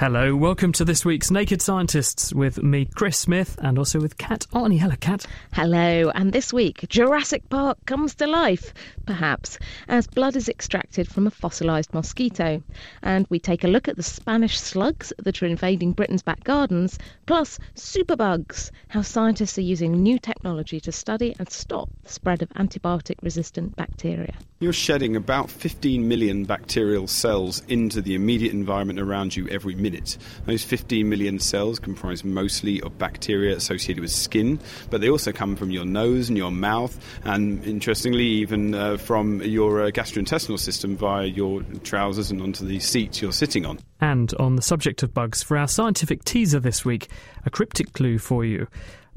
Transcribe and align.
Hello, 0.00 0.34
welcome 0.34 0.72
to 0.72 0.84
this 0.86 1.04
week's 1.04 1.30
Naked 1.30 1.60
Scientists 1.60 2.32
with 2.32 2.62
me, 2.62 2.86
Chris 2.86 3.18
Smith, 3.18 3.58
and 3.60 3.76
also 3.76 4.00
with 4.00 4.16
Kat 4.16 4.46
Arney. 4.50 4.78
Hello, 4.78 4.94
Kat. 4.98 5.26
Hello, 5.52 6.10
and 6.14 6.32
this 6.32 6.54
week, 6.54 6.88
Jurassic 6.88 7.46
Park 7.50 7.76
comes 7.84 8.14
to 8.14 8.26
life, 8.26 8.72
perhaps, 9.04 9.58
as 9.88 10.06
blood 10.06 10.36
is 10.36 10.48
extracted 10.48 11.06
from 11.06 11.26
a 11.26 11.30
fossilised 11.30 11.92
mosquito. 11.92 12.62
And 13.02 13.26
we 13.28 13.38
take 13.38 13.62
a 13.62 13.68
look 13.68 13.88
at 13.88 13.96
the 13.96 14.02
Spanish 14.02 14.58
slugs 14.58 15.12
that 15.18 15.42
are 15.42 15.46
invading 15.46 15.92
Britain's 15.92 16.22
back 16.22 16.44
gardens, 16.44 16.98
plus 17.26 17.58
superbugs, 17.74 18.70
how 18.88 19.02
scientists 19.02 19.58
are 19.58 19.60
using 19.60 20.02
new 20.02 20.18
technology 20.18 20.80
to 20.80 20.92
study 20.92 21.36
and 21.38 21.50
stop 21.50 21.90
the 22.04 22.08
spread 22.08 22.40
of 22.40 22.48
antibiotic 22.54 23.16
resistant 23.22 23.76
bacteria. 23.76 24.32
You're 24.62 24.74
shedding 24.74 25.16
about 25.16 25.48
15 25.48 26.06
million 26.06 26.44
bacterial 26.44 27.06
cells 27.06 27.62
into 27.68 28.02
the 28.02 28.14
immediate 28.14 28.52
environment 28.52 29.00
around 29.00 29.34
you 29.34 29.48
every 29.48 29.74
minute. 29.74 30.18
Those 30.44 30.62
15 30.64 31.08
million 31.08 31.38
cells 31.38 31.78
comprise 31.78 32.24
mostly 32.24 32.82
of 32.82 32.98
bacteria 32.98 33.56
associated 33.56 34.02
with 34.02 34.10
skin, 34.10 34.60
but 34.90 35.00
they 35.00 35.08
also 35.08 35.32
come 35.32 35.56
from 35.56 35.70
your 35.70 35.86
nose 35.86 36.28
and 36.28 36.36
your 36.36 36.50
mouth, 36.50 36.94
and 37.24 37.64
interestingly, 37.64 38.26
even 38.26 38.74
uh, 38.74 38.98
from 38.98 39.40
your 39.40 39.84
uh, 39.84 39.90
gastrointestinal 39.92 40.58
system 40.58 40.94
via 40.94 41.24
your 41.24 41.62
trousers 41.82 42.30
and 42.30 42.42
onto 42.42 42.66
the 42.66 42.80
seat 42.80 43.22
you're 43.22 43.32
sitting 43.32 43.64
on. 43.64 43.78
And 43.98 44.34
on 44.34 44.56
the 44.56 44.62
subject 44.62 45.02
of 45.02 45.14
bugs, 45.14 45.42
for 45.42 45.56
our 45.56 45.68
scientific 45.68 46.22
teaser 46.24 46.60
this 46.60 46.84
week, 46.84 47.08
a 47.46 47.50
cryptic 47.50 47.94
clue 47.94 48.18
for 48.18 48.44
you 48.44 48.66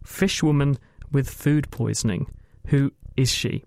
fish 0.05 0.41
woman 0.41 0.77
with 1.11 1.29
food 1.29 1.69
poisoning. 1.69 2.27
Who 2.67 2.93
is 3.17 3.29
she? 3.29 3.65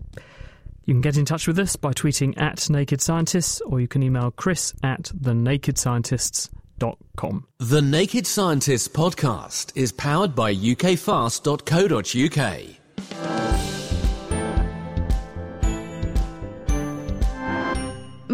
You 0.87 0.93
can 0.93 1.01
get 1.01 1.17
in 1.17 1.25
touch 1.25 1.47
with 1.47 1.59
us 1.59 1.75
by 1.75 1.91
tweeting 1.91 2.39
at 2.41 2.67
Naked 2.69 3.01
Scientists, 3.01 3.61
or 3.61 3.79
you 3.79 3.87
can 3.87 4.01
email 4.01 4.31
chris 4.31 4.73
at 4.81 5.11
the 5.13 5.35
Naked 5.35 5.77
Scientists 5.77 6.49
the 6.79 7.81
Naked 7.81 8.27
Scientists 8.27 8.87
podcast 8.87 9.71
is 9.75 9.91
powered 9.91 10.35
by 10.35 10.53
ukfast.co.uk. 10.53 12.86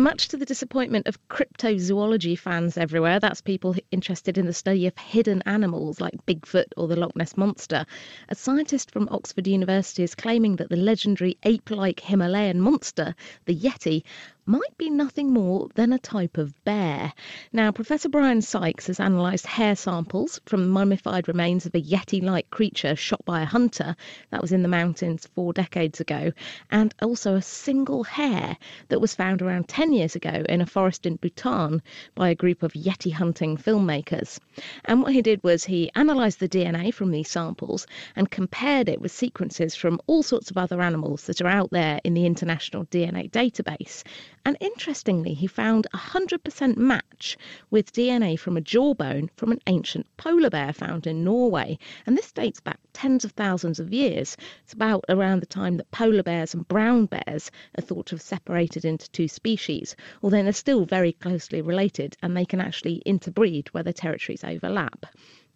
Much 0.04 0.28
to 0.28 0.36
the 0.36 0.46
disappointment 0.46 1.08
of 1.08 1.30
cryptozoology 1.30 2.38
fans 2.38 2.78
everywhere, 2.78 3.22
that's 3.22 3.40
people 3.40 3.74
interested 3.90 4.38
in 4.38 4.46
the 4.46 4.52
study 4.52 4.86
of 4.86 4.98
hidden 4.98 5.42
animals 5.46 6.02
like 6.02 6.26
Bigfoot 6.26 6.66
or 6.76 6.90
the 6.90 6.98
Loch 6.98 7.16
Ness 7.16 7.38
Monster, 7.38 7.86
a 8.28 8.36
scientist 8.36 8.92
from 8.92 9.08
Oxford 9.12 9.48
University 9.48 10.04
is 10.04 10.14
claiming 10.14 10.58
that 10.58 10.68
the 10.68 10.76
legendary 10.76 11.38
ape 11.44 11.72
like 11.72 12.02
Himalayan 12.02 12.60
monster, 12.60 13.16
the 13.46 13.56
Yeti, 13.56 14.04
might 14.46 14.78
be 14.78 14.90
nothing 14.90 15.32
more 15.32 15.70
than 15.76 15.94
a 15.94 16.00
type 16.00 16.38
of 16.38 16.54
bear. 16.66 17.14
Now, 17.54 17.72
Professor 17.72 18.10
Brian 18.10 18.42
Sykes 18.42 18.88
has 18.88 19.00
analysed 19.00 19.46
hair 19.48 19.76
samples 19.76 20.42
from 20.46 20.70
mummified 20.70 21.30
remains 21.30 21.66
of 21.66 21.74
a 21.76 21.82
Yeti 21.82 22.22
like 22.22 22.50
creature 22.50 22.96
shot 22.96 23.24
by 23.24 23.42
a 23.42 23.46
hunter 23.46 23.96
that 24.32 24.42
was 24.42 24.52
in 24.52 24.62
the 24.62 24.68
mountains 24.68 25.28
four 25.34 25.54
decades 25.54 26.02
ago, 26.02 26.32
and 26.72 26.94
also 27.02 27.36
a 27.36 27.42
single 27.42 28.04
hair 28.04 28.58
that 28.90 29.00
was 29.00 29.16
found 29.16 29.42
around 29.42 29.70
10 29.70 29.94
years 29.94 30.16
ago 30.16 30.44
in 30.50 30.60
a 30.60 30.66
forest 30.66 31.06
in 31.06 31.16
Bhutan 31.16 31.82
by 32.14 32.30
a 32.30 32.36
group 32.36 32.64
of 32.64 32.74
Yeti 32.74 33.14
hunting 33.14 33.56
filmmakers. 33.56 34.40
And 34.86 35.02
what 35.02 35.14
he 35.14 35.22
did 35.22 35.42
was 35.44 35.64
he 35.64 35.90
analysed 35.96 36.40
the 36.40 36.50
DNA 36.50 36.94
from 36.94 37.12
these 37.12 37.30
samples 37.30 37.88
and 38.16 38.30
compared 38.30 38.90
it 38.90 39.00
with 39.00 39.12
sequences 39.12 39.74
from 39.74 40.02
all 40.08 40.22
sorts 40.22 40.52
of 40.52 40.58
other 40.58 40.82
animals 40.82 41.24
that 41.28 41.42
are 41.42 41.48
out 41.48 41.70
there 41.72 42.02
in 42.04 42.14
the 42.14 42.26
International 42.26 42.86
DNA 42.86 43.32
Database. 43.32 44.04
And 44.46 44.58
interestingly, 44.60 45.34
he 45.34 45.48
found 45.48 45.88
a 45.94 45.98
100% 45.98 46.76
match 46.76 47.38
with 47.70 47.94
DNA 47.94 48.38
from 48.38 48.58
a 48.58 48.62
jawbone 48.62 49.30
from 49.38 49.54
an 49.54 49.62
ancient 49.68 50.06
polar 50.18 50.50
bear 50.50 50.74
found 50.74 51.08
in 51.08 51.24
Norway. 51.24 51.78
And 52.06 52.18
this 52.18 52.34
dates 52.34 52.60
back 52.60 52.78
tens 52.92 53.24
of 53.24 53.32
thousands 53.32 53.80
of 53.80 53.94
years. 53.94 54.36
It's 54.66 54.74
about 54.74 55.06
around 55.08 55.42
the 55.42 55.46
time 55.46 55.78
that 55.78 55.92
polar 55.92 56.24
bears 56.24 56.54
and 56.54 56.68
brown 56.68 57.06
bears 57.06 57.52
are 57.78 57.82
thought 57.82 58.08
to 58.08 58.16
have 58.16 58.22
separated 58.22 58.84
into 58.84 59.10
two 59.12 59.30
species, 59.30 59.96
although 60.22 60.44
they're 60.44 60.52
still 60.52 60.84
very 60.84 61.14
closely 61.14 61.62
related 61.62 62.18
and 62.22 62.36
they 62.36 62.44
can 62.44 62.60
actually 62.60 62.96
interbreed 63.06 63.70
where 63.70 63.84
their 63.84 63.94
territories 63.94 64.44
overlap. 64.44 65.06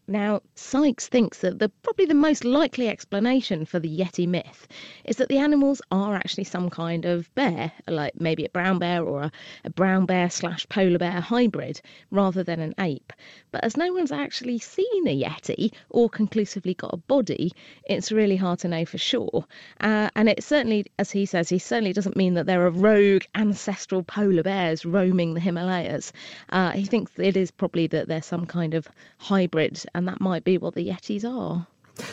Now, 0.09 0.41
Sykes 0.55 1.09
thinks 1.09 1.39
that 1.39 1.59
the 1.59 1.67
probably 1.67 2.05
the 2.05 2.13
most 2.13 2.45
likely 2.45 2.87
explanation 2.87 3.65
for 3.65 3.77
the 3.77 3.89
Yeti 3.89 4.25
myth 4.25 4.65
is 5.03 5.17
that 5.17 5.27
the 5.27 5.37
animals 5.37 5.81
are 5.91 6.15
actually 6.15 6.45
some 6.45 6.69
kind 6.69 7.03
of 7.03 7.33
bear, 7.35 7.73
like 7.89 8.13
maybe 8.17 8.45
a 8.45 8.49
brown 8.49 8.79
bear 8.79 9.03
or 9.03 9.23
a, 9.23 9.31
a 9.65 9.69
brown 9.69 10.05
bear 10.05 10.29
slash 10.29 10.65
polar 10.69 10.97
bear 10.97 11.19
hybrid, 11.19 11.81
rather 12.09 12.41
than 12.41 12.61
an 12.61 12.73
ape. 12.79 13.11
But 13.51 13.65
as 13.65 13.75
no 13.75 13.91
one's 13.91 14.13
actually 14.13 14.59
seen 14.59 15.07
a 15.09 15.23
Yeti 15.23 15.73
or 15.89 16.09
conclusively 16.09 16.73
got 16.73 16.93
a 16.93 16.97
body, 16.97 17.51
it's 17.83 18.09
really 18.09 18.37
hard 18.37 18.59
to 18.59 18.69
know 18.69 18.85
for 18.85 18.97
sure. 18.97 19.45
Uh, 19.81 20.09
and 20.15 20.29
it 20.29 20.41
certainly, 20.41 20.85
as 20.99 21.11
he 21.11 21.25
says, 21.25 21.49
he 21.49 21.59
certainly 21.59 21.91
doesn't 21.91 22.15
mean 22.15 22.33
that 22.35 22.45
there 22.45 22.65
are 22.65 22.69
rogue 22.69 23.23
ancestral 23.35 24.03
polar 24.03 24.43
bears 24.43 24.85
roaming 24.85 25.33
the 25.33 25.41
Himalayas. 25.41 26.13
Uh, 26.49 26.71
he 26.71 26.85
thinks 26.85 27.11
it 27.17 27.35
is 27.35 27.51
probably 27.51 27.87
that 27.87 28.07
they're 28.07 28.21
some 28.21 28.45
kind 28.45 28.73
of 28.73 28.87
hybrid 29.17 29.83
and 29.97 30.07
that 30.07 30.21
might 30.21 30.43
be 30.43 30.59
what 30.59 30.75
the 30.75 30.87
Yetis 30.87 31.25
are. 31.25 31.65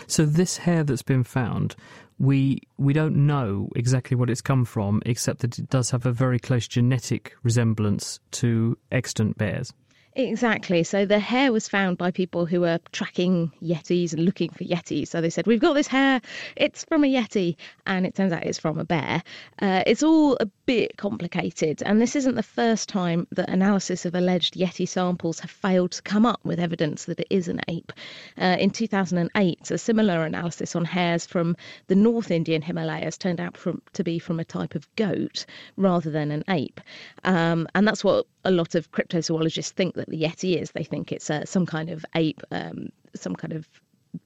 So 0.06 0.25
this 0.25 0.56
hair 0.56 0.83
that's 0.84 1.03
been 1.03 1.22
found, 1.22 1.77
we 2.19 2.62
we 2.78 2.95
don't 2.95 3.27
know 3.27 3.69
exactly 3.77 4.17
what 4.17 4.31
it's 4.31 4.41
come 4.41 4.65
from, 4.65 5.03
except 5.05 5.41
that 5.41 5.59
it 5.59 5.69
does 5.69 5.91
have 5.91 6.06
a 6.06 6.12
very 6.12 6.39
close 6.39 6.67
genetic 6.67 7.34
resemblance 7.43 8.21
to 8.33 8.78
extant 8.91 9.37
bears. 9.37 9.75
Exactly. 10.17 10.85
So 10.85 11.05
the 11.05 11.19
hair 11.19 11.51
was 11.51 11.67
found 11.67 11.99
by 11.99 12.13
people 12.13 12.47
who 12.47 12.61
were 12.61 12.79
tracking 12.93 13.51
Yetis 13.61 14.13
and 14.13 14.25
looking 14.25 14.49
for 14.51 14.63
Yetis. 14.63 15.09
So 15.09 15.21
they 15.21 15.31
said, 15.31 15.49
We've 15.49 15.59
got 15.59 15.73
this 15.73 15.89
hair, 15.89 16.21
it's 16.57 16.85
from 16.85 17.03
a 17.03 17.09
Yeti, 17.09 17.57
and 17.85 18.07
it 18.07 18.15
turns 18.15 18.33
out 18.33 18.45
it's 18.45 18.59
from 18.59 18.79
a 18.79 18.85
bear. 18.85 19.25
Uh, 19.61 19.83
it's 19.89 20.05
all 20.05 20.37
a 20.39 20.47
bit 20.67 20.97
complicated, 20.99 21.83
and 21.85 22.01
this 22.01 22.15
isn't 22.15 22.37
the 22.37 22.45
first 22.45 22.89
time 22.89 23.27
that 23.33 23.49
analysis 23.49 24.05
of 24.05 24.15
alleged 24.15 24.55
Yeti 24.55 24.87
samples 24.87 25.41
have 25.41 25.51
failed 25.51 25.91
to 25.93 26.03
come 26.03 26.25
up 26.25 26.41
with 26.45 26.61
evidence 26.61 27.07
that 27.07 27.19
it 27.19 27.27
is 27.31 27.49
an 27.49 27.61
ape. 27.67 27.93
Uh, 28.41 28.57
in 28.61 28.71
2008, 28.71 29.71
a 29.73 29.79
similar 29.79 30.25
analysis 30.25 30.77
on 30.77 30.85
hairs 30.85 31.27
from 31.27 31.57
the 31.89 31.97
North 31.97 32.31
Indian 32.31 32.63
Himalayas 32.63 33.19
turned 33.19 33.41
out 33.41 33.57
from, 33.57 33.83
to 33.95 34.05
be 34.05 34.21
from 34.21 34.39
a 34.39 34.45
type 34.45 34.77
of 34.77 34.87
goat 34.95 35.45
rather 35.77 36.11
than 36.11 36.31
an 36.31 36.45
ape. 36.49 36.81
Um, 37.25 37.67
and 37.75 37.89
that's 37.89 38.05
what 38.05 38.27
a 38.45 38.51
lot 38.51 38.75
of 38.75 38.91
cryptozoologists 38.93 39.71
think 39.71 39.95
that 39.95 40.03
the 40.09 40.22
Yeti 40.22 40.60
is. 40.60 40.71
They 40.72 40.84
think 40.84 41.12
it's 41.12 41.30
uh, 41.30 41.45
some 41.45 41.66
kind 41.66 41.91
of 41.91 42.04
ape, 42.15 42.42
um, 42.51 42.91
some 43.15 43.36
kind 43.36 43.53
of 43.53 43.68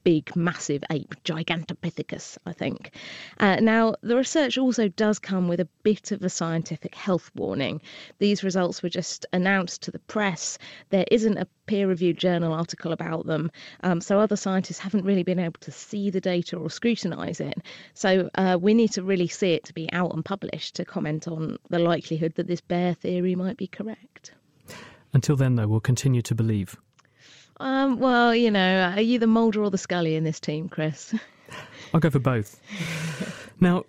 big, 0.04 0.34
massive 0.36 0.82
ape, 0.90 1.14
Gigantopithecus, 1.24 2.38
I 2.46 2.52
think. 2.52 2.94
Uh, 3.38 3.56
now, 3.56 3.94
the 4.02 4.16
research 4.16 4.58
also 4.58 4.88
does 4.88 5.18
come 5.18 5.48
with 5.48 5.60
a 5.60 5.68
bit 5.82 6.12
of 6.12 6.22
a 6.22 6.28
scientific 6.28 6.94
health 6.94 7.30
warning. 7.34 7.80
These 8.18 8.44
results 8.44 8.82
were 8.82 8.88
just 8.88 9.26
announced 9.32 9.82
to 9.82 9.90
the 9.90 9.98
press. 10.00 10.58
There 10.90 11.06
isn't 11.10 11.38
a 11.38 11.46
peer 11.66 11.88
reviewed 11.88 12.18
journal 12.18 12.52
article 12.52 12.92
about 12.92 13.26
them, 13.26 13.50
um, 13.82 14.00
so 14.00 14.18
other 14.18 14.36
scientists 14.36 14.78
haven't 14.78 15.04
really 15.04 15.22
been 15.22 15.38
able 15.38 15.60
to 15.60 15.72
see 15.72 16.10
the 16.10 16.20
data 16.20 16.56
or 16.56 16.70
scrutinise 16.70 17.40
it. 17.40 17.58
So 17.94 18.30
uh, 18.34 18.58
we 18.60 18.74
need 18.74 18.92
to 18.92 19.02
really 19.02 19.28
see 19.28 19.52
it 19.52 19.64
to 19.64 19.74
be 19.74 19.90
out 19.92 20.14
and 20.14 20.24
published 20.24 20.76
to 20.76 20.84
comment 20.84 21.28
on 21.28 21.58
the 21.70 21.78
likelihood 21.78 22.34
that 22.36 22.46
this 22.46 22.60
bear 22.60 22.94
theory 22.94 23.34
might 23.34 23.56
be 23.56 23.66
correct. 23.66 24.32
Until 25.12 25.36
then, 25.36 25.56
though, 25.56 25.66
we'll 25.66 25.80
continue 25.80 26.22
to 26.22 26.34
believe. 26.34 26.76
Um, 27.60 27.98
well, 27.98 28.34
you 28.34 28.50
know, 28.50 28.92
are 28.94 29.00
you 29.00 29.18
the 29.18 29.26
Mulder 29.26 29.62
or 29.62 29.70
the 29.70 29.78
Scully 29.78 30.14
in 30.14 30.24
this 30.24 30.38
team, 30.38 30.68
Chris? 30.68 31.14
I'll 31.94 32.00
go 32.00 32.10
for 32.10 32.18
both. 32.18 32.60
now, 33.60 33.84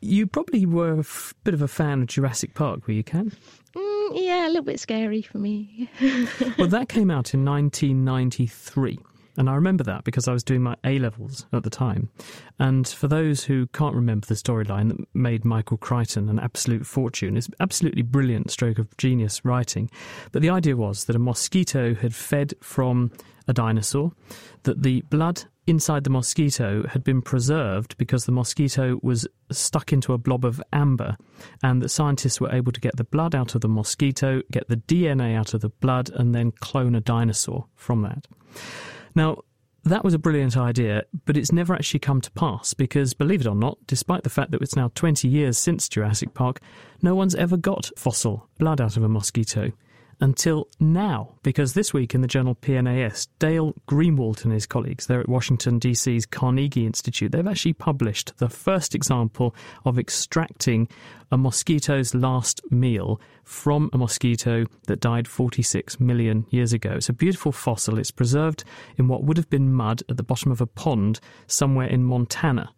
you 0.00 0.26
probably 0.26 0.66
were 0.66 0.94
a 0.94 0.98
f- 1.00 1.34
bit 1.44 1.54
of 1.54 1.62
a 1.62 1.68
fan 1.68 2.02
of 2.02 2.08
Jurassic 2.08 2.54
Park, 2.54 2.86
were 2.86 2.94
you, 2.94 3.04
Ken? 3.04 3.32
Mm, 3.76 4.10
yeah, 4.14 4.46
a 4.46 4.48
little 4.48 4.62
bit 4.62 4.80
scary 4.80 5.22
for 5.22 5.38
me. 5.38 5.88
well, 6.58 6.68
that 6.68 6.88
came 6.88 7.10
out 7.10 7.32
in 7.34 7.44
1993. 7.44 8.98
And 9.36 9.48
I 9.48 9.54
remember 9.54 9.82
that 9.84 10.04
because 10.04 10.28
I 10.28 10.32
was 10.32 10.44
doing 10.44 10.62
my 10.62 10.76
A 10.84 10.98
levels 10.98 11.46
at 11.52 11.62
the 11.62 11.70
time. 11.70 12.10
And 12.58 12.86
for 12.86 13.08
those 13.08 13.44
who 13.44 13.66
can't 13.68 13.94
remember 13.94 14.26
the 14.26 14.34
storyline 14.34 14.88
that 14.88 15.06
made 15.14 15.44
Michael 15.44 15.78
Crichton 15.78 16.28
an 16.28 16.38
absolute 16.38 16.86
fortune, 16.86 17.36
it's 17.36 17.48
absolutely 17.60 18.02
brilliant 18.02 18.50
stroke 18.50 18.78
of 18.78 18.94
genius 18.98 19.44
writing. 19.44 19.90
But 20.32 20.42
the 20.42 20.50
idea 20.50 20.76
was 20.76 21.06
that 21.06 21.16
a 21.16 21.20
mosquito 21.20 21.94
had 21.94 22.14
fed 22.14 22.54
from 22.60 23.10
a 23.48 23.52
dinosaur, 23.52 24.12
that 24.64 24.82
the 24.82 25.00
blood 25.02 25.44
inside 25.66 26.04
the 26.04 26.10
mosquito 26.10 26.86
had 26.88 27.04
been 27.04 27.22
preserved 27.22 27.96
because 27.96 28.26
the 28.26 28.32
mosquito 28.32 28.98
was 29.02 29.26
stuck 29.50 29.92
into 29.92 30.12
a 30.12 30.18
blob 30.18 30.44
of 30.44 30.62
amber, 30.72 31.16
and 31.62 31.80
that 31.80 31.88
scientists 31.88 32.40
were 32.40 32.52
able 32.52 32.72
to 32.72 32.80
get 32.80 32.96
the 32.96 33.04
blood 33.04 33.34
out 33.34 33.54
of 33.54 33.60
the 33.60 33.68
mosquito, 33.68 34.42
get 34.50 34.68
the 34.68 34.76
DNA 34.76 35.36
out 35.36 35.54
of 35.54 35.60
the 35.60 35.68
blood, 35.68 36.10
and 36.10 36.34
then 36.34 36.52
clone 36.60 36.94
a 36.94 37.00
dinosaur 37.00 37.66
from 37.76 38.02
that. 38.02 38.26
Now, 39.14 39.42
that 39.84 40.04
was 40.04 40.14
a 40.14 40.18
brilliant 40.18 40.56
idea, 40.56 41.04
but 41.24 41.36
it's 41.36 41.52
never 41.52 41.74
actually 41.74 42.00
come 42.00 42.20
to 42.20 42.30
pass 42.32 42.72
because, 42.72 43.14
believe 43.14 43.40
it 43.40 43.46
or 43.46 43.54
not, 43.54 43.78
despite 43.86 44.22
the 44.22 44.30
fact 44.30 44.52
that 44.52 44.62
it's 44.62 44.76
now 44.76 44.90
20 44.94 45.26
years 45.26 45.58
since 45.58 45.88
Jurassic 45.88 46.34
Park, 46.34 46.60
no 47.02 47.14
one's 47.14 47.34
ever 47.34 47.56
got 47.56 47.90
fossil 47.96 48.48
blood 48.58 48.80
out 48.80 48.96
of 48.96 49.02
a 49.02 49.08
mosquito 49.08 49.72
until 50.22 50.68
now, 50.78 51.34
because 51.42 51.74
this 51.74 51.92
week 51.92 52.14
in 52.14 52.20
the 52.20 52.28
journal 52.28 52.54
PNAS, 52.54 53.26
Dale 53.40 53.74
Greenwalt 53.88 54.44
and 54.44 54.52
his 54.52 54.66
colleagues, 54.66 55.06
they're 55.06 55.20
at 55.20 55.28
Washington, 55.28 55.80
D.C.'s 55.80 56.26
Carnegie 56.26 56.86
Institute, 56.86 57.32
they've 57.32 57.46
actually 57.46 57.72
published 57.72 58.32
the 58.38 58.48
first 58.48 58.94
example 58.94 59.52
of 59.84 59.98
extracting 59.98 60.86
a 61.32 61.36
mosquito's 61.36 62.14
last 62.14 62.60
meal 62.70 63.20
from 63.42 63.90
a 63.92 63.98
mosquito 63.98 64.64
that 64.86 65.00
died 65.00 65.26
46 65.26 65.98
million 65.98 66.46
years 66.50 66.72
ago. 66.72 66.92
It's 66.92 67.08
a 67.08 67.12
beautiful 67.12 67.50
fossil. 67.50 67.98
It's 67.98 68.12
preserved 68.12 68.62
in 68.96 69.08
what 69.08 69.24
would 69.24 69.36
have 69.36 69.50
been 69.50 69.72
mud 69.72 70.02
at 70.08 70.18
the 70.18 70.22
bottom 70.22 70.52
of 70.52 70.60
a 70.60 70.66
pond 70.66 71.18
somewhere 71.48 71.88
in 71.88 72.04
Montana. 72.04 72.70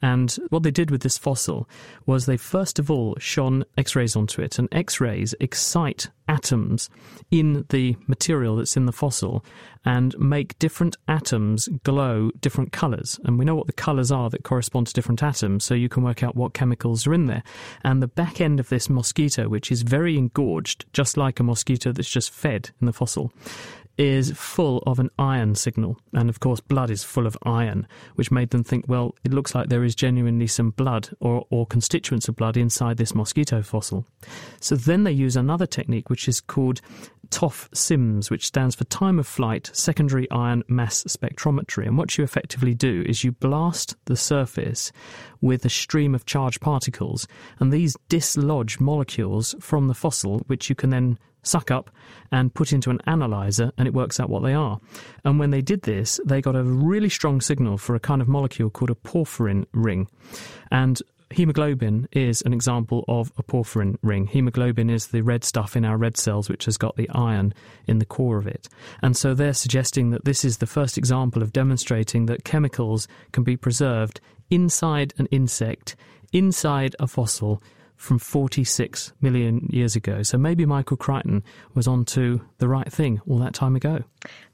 And 0.00 0.30
what 0.50 0.62
they 0.62 0.70
did 0.70 0.90
with 0.90 1.02
this 1.02 1.18
fossil 1.18 1.68
was 2.06 2.26
they 2.26 2.36
first 2.36 2.78
of 2.78 2.90
all 2.90 3.16
shone 3.18 3.64
X 3.76 3.96
rays 3.96 4.16
onto 4.16 4.42
it, 4.42 4.58
and 4.58 4.68
X 4.72 5.00
rays 5.00 5.34
excite 5.40 6.08
atoms 6.28 6.88
in 7.30 7.64
the 7.70 7.96
material 8.06 8.56
that's 8.56 8.76
in 8.76 8.86
the 8.86 8.92
fossil 8.92 9.44
and 9.84 10.16
make 10.18 10.58
different 10.58 10.96
atoms 11.08 11.68
glow 11.82 12.30
different 12.40 12.72
colours. 12.72 13.18
And 13.24 13.38
we 13.38 13.44
know 13.44 13.56
what 13.56 13.66
the 13.66 13.72
colours 13.72 14.12
are 14.12 14.30
that 14.30 14.44
correspond 14.44 14.86
to 14.86 14.92
different 14.92 15.22
atoms, 15.22 15.64
so 15.64 15.74
you 15.74 15.88
can 15.88 16.02
work 16.02 16.22
out 16.22 16.36
what 16.36 16.54
chemicals 16.54 17.06
are 17.06 17.14
in 17.14 17.26
there. 17.26 17.42
And 17.82 18.02
the 18.02 18.08
back 18.08 18.40
end 18.40 18.60
of 18.60 18.68
this 18.68 18.88
mosquito, 18.88 19.48
which 19.48 19.72
is 19.72 19.82
very 19.82 20.16
engorged, 20.16 20.86
just 20.92 21.16
like 21.16 21.40
a 21.40 21.42
mosquito 21.42 21.92
that's 21.92 22.10
just 22.10 22.30
fed 22.30 22.70
in 22.80 22.86
the 22.86 22.92
fossil, 22.92 23.32
is 24.02 24.32
full 24.32 24.78
of 24.84 24.98
an 24.98 25.08
iron 25.16 25.54
signal. 25.54 25.96
And 26.12 26.28
of 26.28 26.40
course, 26.40 26.58
blood 26.58 26.90
is 26.90 27.04
full 27.04 27.24
of 27.24 27.38
iron, 27.44 27.86
which 28.16 28.32
made 28.32 28.50
them 28.50 28.64
think, 28.64 28.86
well, 28.88 29.14
it 29.22 29.32
looks 29.32 29.54
like 29.54 29.68
there 29.68 29.84
is 29.84 29.94
genuinely 29.94 30.48
some 30.48 30.70
blood 30.70 31.10
or, 31.20 31.46
or 31.50 31.66
constituents 31.66 32.26
of 32.26 32.34
blood 32.34 32.56
inside 32.56 32.96
this 32.96 33.14
mosquito 33.14 33.62
fossil. 33.62 34.04
So 34.58 34.74
then 34.74 35.04
they 35.04 35.12
use 35.12 35.36
another 35.36 35.66
technique, 35.66 36.10
which 36.10 36.26
is 36.26 36.40
called 36.40 36.80
TOF 37.30 37.68
SIMS, 37.72 38.28
which 38.28 38.44
stands 38.44 38.74
for 38.74 38.82
Time 38.84 39.20
of 39.20 39.26
Flight 39.26 39.70
Secondary 39.72 40.28
Ion 40.32 40.64
Mass 40.66 41.04
Spectrometry. 41.04 41.86
And 41.86 41.96
what 41.96 42.18
you 42.18 42.24
effectively 42.24 42.74
do 42.74 43.04
is 43.06 43.22
you 43.22 43.30
blast 43.30 43.94
the 44.06 44.16
surface 44.16 44.90
with 45.40 45.64
a 45.64 45.70
stream 45.70 46.12
of 46.12 46.26
charged 46.26 46.60
particles, 46.60 47.28
and 47.60 47.72
these 47.72 47.96
dislodge 48.08 48.80
molecules 48.80 49.54
from 49.60 49.86
the 49.86 49.94
fossil, 49.94 50.40
which 50.48 50.68
you 50.68 50.74
can 50.74 50.90
then 50.90 51.18
suck 51.42 51.70
up 51.70 51.90
and 52.30 52.54
put 52.54 52.72
into 52.72 52.90
an 52.90 53.00
analyzer 53.06 53.72
and 53.76 53.86
it 53.86 53.94
works 53.94 54.18
out 54.18 54.30
what 54.30 54.42
they 54.42 54.54
are. 54.54 54.80
And 55.24 55.38
when 55.38 55.50
they 55.50 55.60
did 55.60 55.82
this, 55.82 56.20
they 56.24 56.40
got 56.40 56.56
a 56.56 56.62
really 56.62 57.08
strong 57.08 57.40
signal 57.40 57.78
for 57.78 57.94
a 57.94 58.00
kind 58.00 58.22
of 58.22 58.28
molecule 58.28 58.70
called 58.70 58.90
a 58.90 58.94
porphyrin 58.94 59.66
ring. 59.72 60.08
And 60.70 61.00
hemoglobin 61.32 62.08
is 62.12 62.42
an 62.42 62.52
example 62.52 63.04
of 63.08 63.32
a 63.38 63.42
porphyrin 63.42 63.96
ring. 64.02 64.26
Hemoglobin 64.26 64.90
is 64.90 65.08
the 65.08 65.22
red 65.22 65.44
stuff 65.44 65.76
in 65.76 65.84
our 65.84 65.96
red 65.96 66.16
cells 66.16 66.48
which 66.48 66.66
has 66.66 66.76
got 66.76 66.96
the 66.96 67.08
iron 67.10 67.54
in 67.86 67.98
the 67.98 68.04
core 68.04 68.38
of 68.38 68.46
it. 68.46 68.68
And 69.02 69.16
so 69.16 69.34
they're 69.34 69.54
suggesting 69.54 70.10
that 70.10 70.24
this 70.24 70.44
is 70.44 70.58
the 70.58 70.66
first 70.66 70.96
example 70.96 71.42
of 71.42 71.52
demonstrating 71.52 72.26
that 72.26 72.44
chemicals 72.44 73.08
can 73.32 73.44
be 73.44 73.56
preserved 73.56 74.20
inside 74.50 75.14
an 75.18 75.26
insect, 75.26 75.96
inside 76.32 76.94
a 77.00 77.06
fossil, 77.06 77.62
from 78.02 78.18
46 78.18 79.12
million 79.20 79.68
years 79.70 79.94
ago. 79.94 80.22
So 80.24 80.36
maybe 80.36 80.66
Michael 80.66 80.96
Crichton 80.96 81.44
was 81.72 81.86
onto 81.86 82.40
the 82.58 82.68
right 82.68 82.92
thing 82.92 83.20
all 83.28 83.38
that 83.38 83.54
time 83.54 83.76
ago 83.76 84.02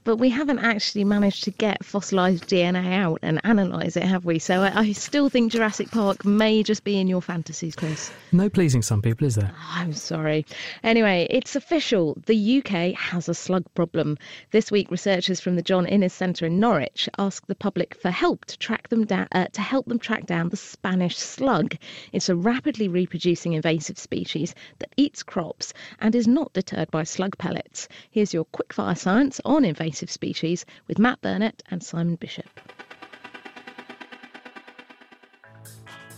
but 0.08 0.16
we 0.16 0.30
haven't 0.30 0.60
actually 0.60 1.04
managed 1.04 1.44
to 1.44 1.50
get 1.50 1.84
fossilized 1.84 2.48
DNA 2.48 2.94
out 2.94 3.18
and 3.20 3.38
analyze 3.44 3.94
it, 3.94 4.04
have 4.04 4.24
we? 4.24 4.38
So 4.38 4.62
I, 4.62 4.80
I, 4.80 4.92
still 4.92 5.28
think 5.28 5.52
Jurassic 5.52 5.90
Park 5.90 6.24
may 6.24 6.62
just 6.62 6.82
be 6.82 6.98
in 6.98 7.08
your 7.08 7.20
fantasies, 7.20 7.76
Chris. 7.76 8.10
No 8.32 8.48
pleasing 8.48 8.80
some 8.80 9.02
people, 9.02 9.26
is 9.26 9.34
there? 9.34 9.52
Oh, 9.54 9.72
I'm 9.74 9.92
sorry. 9.92 10.46
Anyway, 10.82 11.26
it's 11.28 11.56
official. 11.56 12.16
The 12.24 12.58
UK 12.58 12.98
has 12.98 13.28
a 13.28 13.34
slug 13.34 13.64
problem. 13.74 14.16
This 14.50 14.70
week, 14.70 14.90
researchers 14.90 15.40
from 15.40 15.56
the 15.56 15.62
John 15.62 15.84
Innes 15.84 16.14
Centre 16.14 16.46
in 16.46 16.58
Norwich 16.58 17.06
asked 17.18 17.46
the 17.46 17.54
public 17.54 17.94
for 17.94 18.10
help 18.10 18.46
to 18.46 18.56
track 18.56 18.88
them 18.88 19.04
down, 19.04 19.28
uh, 19.32 19.48
to 19.52 19.60
help 19.60 19.84
them 19.88 19.98
track 19.98 20.24
down 20.24 20.48
the 20.48 20.56
Spanish 20.56 21.18
slug. 21.18 21.76
It's 22.14 22.30
a 22.30 22.34
rapidly 22.34 22.88
reproducing 22.88 23.52
invasive 23.52 23.98
species 23.98 24.54
that 24.78 24.94
eats 24.96 25.22
crops 25.22 25.74
and 25.98 26.14
is 26.14 26.26
not 26.26 26.54
deterred 26.54 26.90
by 26.90 27.04
slug 27.04 27.36
pellets. 27.36 27.88
Here's 28.10 28.32
your 28.32 28.46
quickfire 28.46 28.96
science 28.96 29.38
on 29.44 29.57
invasive 29.64 30.08
invasive 30.08 30.10
species 30.10 30.66
with 30.86 30.98
Matt 30.98 31.20
Burnett 31.20 31.62
and 31.70 31.82
Simon 31.82 32.16
Bishop. 32.16 32.46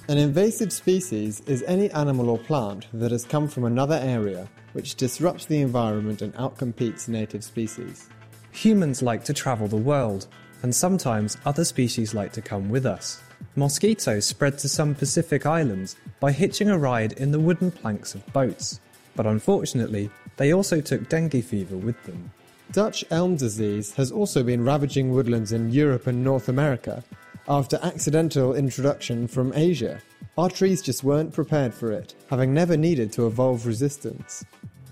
An 0.09 0.19
invasive 0.19 0.73
species 0.73 1.41
is 1.47 1.63
any 1.67 1.91
animal 1.93 2.31
or 2.31 2.39
plant 2.39 2.89
that 2.93 3.13
has 3.13 3.25
come 3.25 3.49
from 3.49 3.65
another 3.65 4.01
area 4.03 4.49
which 4.73 4.97
disrupts 4.97 5.47
the 5.47 5.61
environment 5.61 6.21
and 6.21 6.35
outcompetes 6.35 7.09
native 7.09 7.45
species. 7.45 8.09
Humans 8.53 9.03
like 9.03 9.25
to 9.25 9.33
travel 9.33 9.69
the 9.69 9.77
world, 9.77 10.27
and 10.63 10.75
sometimes 10.75 11.39
other 11.47 11.65
species 11.65 12.13
like 12.13 12.33
to 12.33 12.43
come 12.43 12.69
with 12.69 12.85
us. 12.85 13.23
Mosquitoes 13.57 14.27
spread 14.27 14.59
to 14.59 14.69
some 14.69 14.95
Pacific 14.95 15.47
islands 15.47 15.97
by 16.19 16.33
hitching 16.33 16.69
a 16.69 16.79
ride 16.79 17.13
in 17.13 17.31
the 17.31 17.41
wooden 17.41 17.71
planks 17.71 18.15
of 18.15 18.33
boats, 18.33 18.81
but 19.15 19.27
unfortunately, 19.27 20.11
they 20.37 20.53
also 20.53 20.81
took 20.81 21.09
dengue 21.09 21.43
fever 21.45 21.77
with 21.77 22.03
them. 22.05 22.31
Dutch 22.73 23.05
elm 23.11 23.35
disease 23.35 23.93
has 23.95 24.13
also 24.13 24.45
been 24.45 24.65
ravaging 24.65 25.11
woodlands 25.11 25.51
in 25.51 25.73
Europe 25.73 26.07
and 26.07 26.23
North 26.23 26.49
America 26.49 27.03
after 27.49 27.81
accidental 27.83 28.55
introduction 28.55 29.27
from 29.27 29.53
Asia. 29.57 30.01
Our 30.39 30.49
trees 30.49 30.81
just 30.81 31.03
weren't 31.03 31.33
prepared 31.33 31.75
for 31.75 31.91
it, 31.91 32.15
having 32.29 32.55
never 32.55 32.77
needed 32.77 33.13
to 33.15 33.27
evolve 33.27 33.67
resistance. 33.67 34.45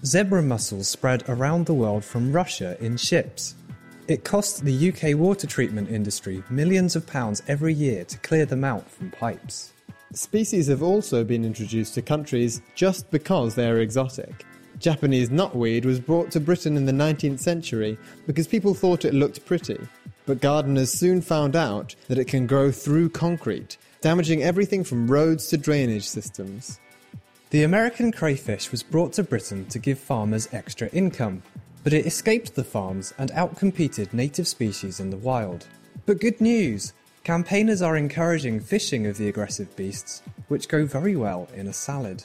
Zebra 0.05 0.43
mussels 0.43 0.89
spread 0.89 1.23
around 1.29 1.67
the 1.67 1.75
world 1.75 2.05
from 2.05 2.33
Russia 2.33 2.77
in 2.81 2.97
ships. 2.97 3.55
It 4.09 4.25
costs 4.25 4.59
the 4.59 4.89
UK 4.89 5.17
water 5.17 5.47
treatment 5.47 5.89
industry 5.89 6.43
millions 6.51 6.97
of 6.97 7.07
pounds 7.07 7.45
every 7.47 7.75
year 7.75 8.05
to 8.07 8.19
clear 8.19 8.45
them 8.45 8.65
out 8.65 8.91
from 8.91 9.13
pipes. 9.13 9.73
Species 10.15 10.67
have 10.67 10.83
also 10.83 11.23
been 11.23 11.45
introduced 11.45 11.95
to 11.95 12.03
countries 12.03 12.61
just 12.75 13.09
because 13.13 13.55
they 13.55 13.69
are 13.69 13.79
exotic, 13.79 14.45
Japanese 14.79 15.29
knotweed 15.31 15.85
was 15.85 15.99
brought 15.99 16.31
to 16.31 16.41
Britain 16.41 16.77
in 16.77 16.85
the 16.85 16.93
19th 16.93 17.41
century 17.41 17.99
because 18.27 18.47
people 18.47 18.75
thought 18.75 19.05
it 19.05 19.15
looked 19.15 19.45
pretty. 19.45 19.79
But 20.27 20.41
gardeners 20.41 20.93
soon 20.93 21.21
found 21.21 21.57
out 21.57 21.95
that 22.07 22.19
it 22.19 22.27
can 22.27 22.47
grow 22.47 22.71
through 22.71 23.09
concrete, 23.11 23.77
damaging 24.01 24.43
everything 24.43 24.85
from 24.85 25.11
roads 25.11 25.49
to 25.49 25.57
drainage 25.57 26.07
systems. 26.07 26.79
The 27.51 27.63
American 27.63 28.13
crayfish 28.13 28.71
was 28.71 28.83
brought 28.83 29.15
to 29.15 29.23
Britain 29.23 29.65
to 29.67 29.79
give 29.79 29.99
farmers 29.99 30.49
extra 30.53 30.89
income, 30.89 31.43
but 31.83 31.93
it 31.93 32.07
escaped 32.07 32.55
the 32.55 32.65
farms 32.65 33.15
and 33.19 33.31
outcompeted 33.31 34.13
native 34.13 34.47
species 34.47 35.01
in 35.01 35.11
the 35.11 35.17
wild. 35.17 35.67
But 36.05 36.21
good 36.21 36.41
news! 36.41 36.93
Campaigners 37.25 37.83
are 37.83 37.97
encouraging 37.97 38.61
fishing 38.61 39.07
of 39.07 39.17
the 39.17 39.29
aggressive 39.29 39.75
beasts, 39.77 40.23
which 40.49 40.69
go 40.69 40.85
very 40.85 41.17
well 41.17 41.49
in 41.55 41.67
a 41.67 41.73
salad. 41.73 42.25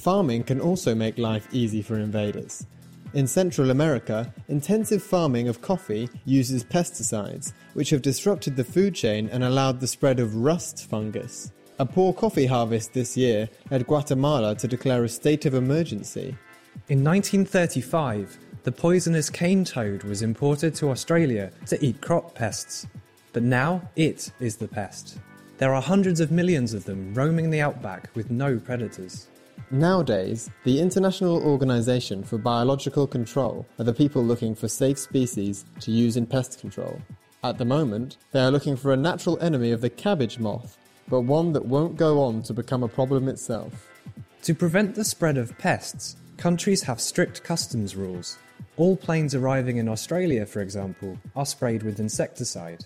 Farming 0.00 0.44
can 0.44 0.62
also 0.62 0.94
make 0.94 1.18
life 1.18 1.46
easy 1.52 1.82
for 1.82 1.98
invaders. 1.98 2.66
In 3.12 3.26
Central 3.26 3.70
America, 3.70 4.32
intensive 4.48 5.02
farming 5.02 5.46
of 5.46 5.60
coffee 5.60 6.08
uses 6.24 6.64
pesticides, 6.64 7.52
which 7.74 7.90
have 7.90 8.00
disrupted 8.00 8.56
the 8.56 8.64
food 8.64 8.94
chain 8.94 9.28
and 9.30 9.44
allowed 9.44 9.78
the 9.78 9.86
spread 9.86 10.18
of 10.18 10.36
rust 10.36 10.88
fungus. 10.88 11.52
A 11.78 11.84
poor 11.84 12.14
coffee 12.14 12.46
harvest 12.46 12.94
this 12.94 13.14
year 13.14 13.50
led 13.70 13.86
Guatemala 13.86 14.54
to 14.54 14.66
declare 14.66 15.04
a 15.04 15.08
state 15.08 15.44
of 15.44 15.52
emergency. 15.52 16.34
In 16.88 17.04
1935, 17.04 18.38
the 18.62 18.72
poisonous 18.72 19.28
cane 19.28 19.66
toad 19.66 20.02
was 20.04 20.22
imported 20.22 20.74
to 20.76 20.88
Australia 20.88 21.52
to 21.66 21.84
eat 21.84 22.00
crop 22.00 22.34
pests. 22.34 22.86
But 23.34 23.42
now 23.42 23.82
it 23.96 24.32
is 24.40 24.56
the 24.56 24.68
pest. 24.68 25.18
There 25.58 25.74
are 25.74 25.82
hundreds 25.82 26.20
of 26.20 26.30
millions 26.30 26.72
of 26.72 26.86
them 26.86 27.12
roaming 27.12 27.50
the 27.50 27.60
outback 27.60 28.08
with 28.14 28.30
no 28.30 28.58
predators. 28.58 29.28
Nowadays, 29.70 30.50
the 30.64 30.80
International 30.80 31.42
Organization 31.42 32.24
for 32.24 32.38
Biological 32.38 33.06
Control 33.06 33.66
are 33.78 33.84
the 33.84 33.92
people 33.92 34.24
looking 34.24 34.54
for 34.54 34.68
safe 34.68 34.98
species 34.98 35.64
to 35.80 35.90
use 35.90 36.16
in 36.16 36.26
pest 36.26 36.60
control. 36.60 37.00
At 37.42 37.58
the 37.58 37.64
moment, 37.64 38.16
they 38.32 38.40
are 38.40 38.50
looking 38.50 38.76
for 38.76 38.92
a 38.92 38.96
natural 38.96 39.38
enemy 39.40 39.70
of 39.70 39.80
the 39.80 39.90
cabbage 39.90 40.38
moth, 40.38 40.76
but 41.08 41.22
one 41.22 41.52
that 41.52 41.64
won't 41.64 41.96
go 41.96 42.20
on 42.20 42.42
to 42.42 42.52
become 42.52 42.82
a 42.82 42.88
problem 42.88 43.28
itself. 43.28 43.88
To 44.42 44.54
prevent 44.54 44.94
the 44.94 45.04
spread 45.04 45.38
of 45.38 45.56
pests, 45.58 46.16
countries 46.36 46.82
have 46.82 47.00
strict 47.00 47.42
customs 47.42 47.94
rules. 47.96 48.38
All 48.76 48.96
planes 48.96 49.34
arriving 49.34 49.76
in 49.76 49.88
Australia, 49.88 50.46
for 50.46 50.60
example, 50.60 51.18
are 51.36 51.46
sprayed 51.46 51.82
with 51.82 52.00
insecticide. 52.00 52.84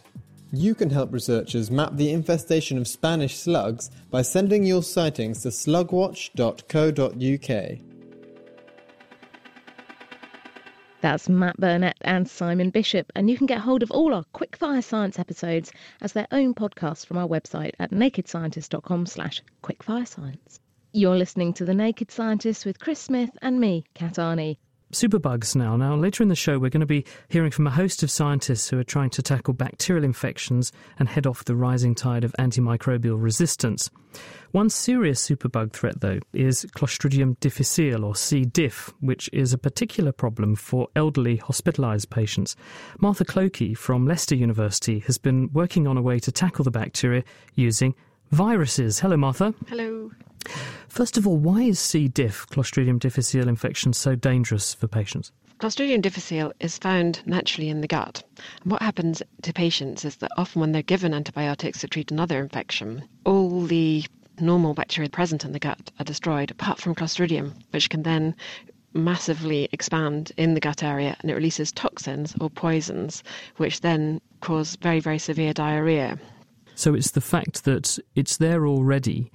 You 0.52 0.74
can 0.74 0.90
help 0.90 1.12
researchers 1.12 1.70
map 1.70 1.92
the 1.94 2.12
infestation 2.12 2.78
of 2.78 2.86
Spanish 2.86 3.36
slugs 3.36 3.90
by 4.10 4.22
sending 4.22 4.64
your 4.64 4.82
sightings 4.82 5.42
to 5.42 5.48
slugwatch.co.uk. 5.48 7.78
That's 11.00 11.28
Matt 11.28 11.58
Burnett 11.58 11.98
and 12.00 12.26
Simon 12.26 12.70
Bishop, 12.70 13.12
and 13.14 13.28
you 13.28 13.36
can 13.36 13.46
get 13.46 13.58
hold 13.58 13.82
of 13.82 13.90
all 13.90 14.14
our 14.14 14.24
Quickfire 14.34 14.82
Science 14.82 15.18
episodes 15.18 15.70
as 16.00 16.14
their 16.14 16.26
own 16.32 16.54
podcast 16.54 17.04
from 17.04 17.18
our 17.18 17.28
website 17.28 17.72
at 17.78 17.90
nakedscientist.com 17.90 19.04
slash 19.04 19.42
quickfirescience. 19.62 20.60
You're 20.92 21.18
listening 21.18 21.52
to 21.54 21.66
The 21.66 21.74
Naked 21.74 22.10
Scientist 22.10 22.64
with 22.64 22.78
Chris 22.78 23.00
Smith 23.00 23.30
and 23.42 23.60
me, 23.60 23.84
Kat 23.94 24.14
Arney. 24.14 24.56
Superbugs 24.94 25.56
now. 25.56 25.76
Now, 25.76 25.96
later 25.96 26.22
in 26.22 26.28
the 26.28 26.36
show, 26.36 26.58
we're 26.58 26.70
going 26.70 26.80
to 26.80 26.86
be 26.86 27.04
hearing 27.28 27.50
from 27.50 27.66
a 27.66 27.70
host 27.70 28.04
of 28.04 28.10
scientists 28.10 28.68
who 28.68 28.78
are 28.78 28.84
trying 28.84 29.10
to 29.10 29.22
tackle 29.22 29.52
bacterial 29.52 30.04
infections 30.04 30.70
and 30.98 31.08
head 31.08 31.26
off 31.26 31.44
the 31.44 31.56
rising 31.56 31.96
tide 31.96 32.22
of 32.22 32.32
antimicrobial 32.38 33.20
resistance. 33.20 33.90
One 34.52 34.70
serious 34.70 35.28
superbug 35.28 35.72
threat, 35.72 36.00
though, 36.00 36.20
is 36.32 36.64
Clostridium 36.76 37.38
difficile, 37.40 38.04
or 38.04 38.14
C. 38.14 38.44
diff, 38.44 38.94
which 39.00 39.28
is 39.32 39.52
a 39.52 39.58
particular 39.58 40.12
problem 40.12 40.54
for 40.54 40.86
elderly 40.94 41.38
hospitalised 41.38 42.10
patients. 42.10 42.54
Martha 43.00 43.24
Clokie 43.24 43.74
from 43.74 44.06
Leicester 44.06 44.36
University 44.36 45.00
has 45.00 45.18
been 45.18 45.50
working 45.52 45.88
on 45.88 45.96
a 45.96 46.02
way 46.02 46.20
to 46.20 46.30
tackle 46.30 46.62
the 46.62 46.70
bacteria 46.70 47.24
using 47.56 47.96
viruses. 48.34 49.00
Hello, 49.00 49.16
Martha. 49.16 49.54
Hello. 49.68 50.10
First 50.88 51.16
of 51.16 51.26
all, 51.26 51.36
why 51.36 51.62
is 51.62 51.78
C. 51.78 52.08
diff, 52.08 52.46
Clostridium 52.48 52.98
difficile 52.98 53.48
infection, 53.48 53.92
so 53.92 54.14
dangerous 54.14 54.74
for 54.74 54.86
patients? 54.86 55.32
Clostridium 55.60 56.02
difficile 56.02 56.52
is 56.60 56.76
found 56.76 57.22
naturally 57.26 57.68
in 57.68 57.80
the 57.80 57.86
gut. 57.86 58.22
And 58.62 58.72
what 58.72 58.82
happens 58.82 59.22
to 59.42 59.52
patients 59.52 60.04
is 60.04 60.16
that 60.16 60.32
often 60.36 60.60
when 60.60 60.72
they're 60.72 60.82
given 60.82 61.14
antibiotics 61.14 61.80
to 61.80 61.88
treat 61.88 62.10
another 62.10 62.40
infection, 62.40 63.04
all 63.24 63.62
the 63.62 64.04
normal 64.40 64.74
bacteria 64.74 65.08
present 65.08 65.44
in 65.44 65.52
the 65.52 65.60
gut 65.60 65.92
are 66.00 66.04
destroyed 66.04 66.50
apart 66.50 66.80
from 66.80 66.94
Clostridium, 66.94 67.52
which 67.70 67.88
can 67.88 68.02
then 68.02 68.34
massively 68.92 69.68
expand 69.72 70.32
in 70.36 70.54
the 70.54 70.60
gut 70.60 70.82
area 70.82 71.16
and 71.20 71.30
it 71.30 71.34
releases 71.34 71.72
toxins 71.72 72.34
or 72.40 72.50
poisons, 72.50 73.22
which 73.56 73.80
then 73.80 74.20
cause 74.40 74.76
very, 74.76 75.00
very 75.00 75.18
severe 75.18 75.52
diarrhea. 75.52 76.18
So 76.74 76.94
it's 76.94 77.12
the 77.12 77.20
fact 77.20 77.64
that 77.64 77.98
it's 78.14 78.36
there 78.36 78.66
already, 78.66 79.30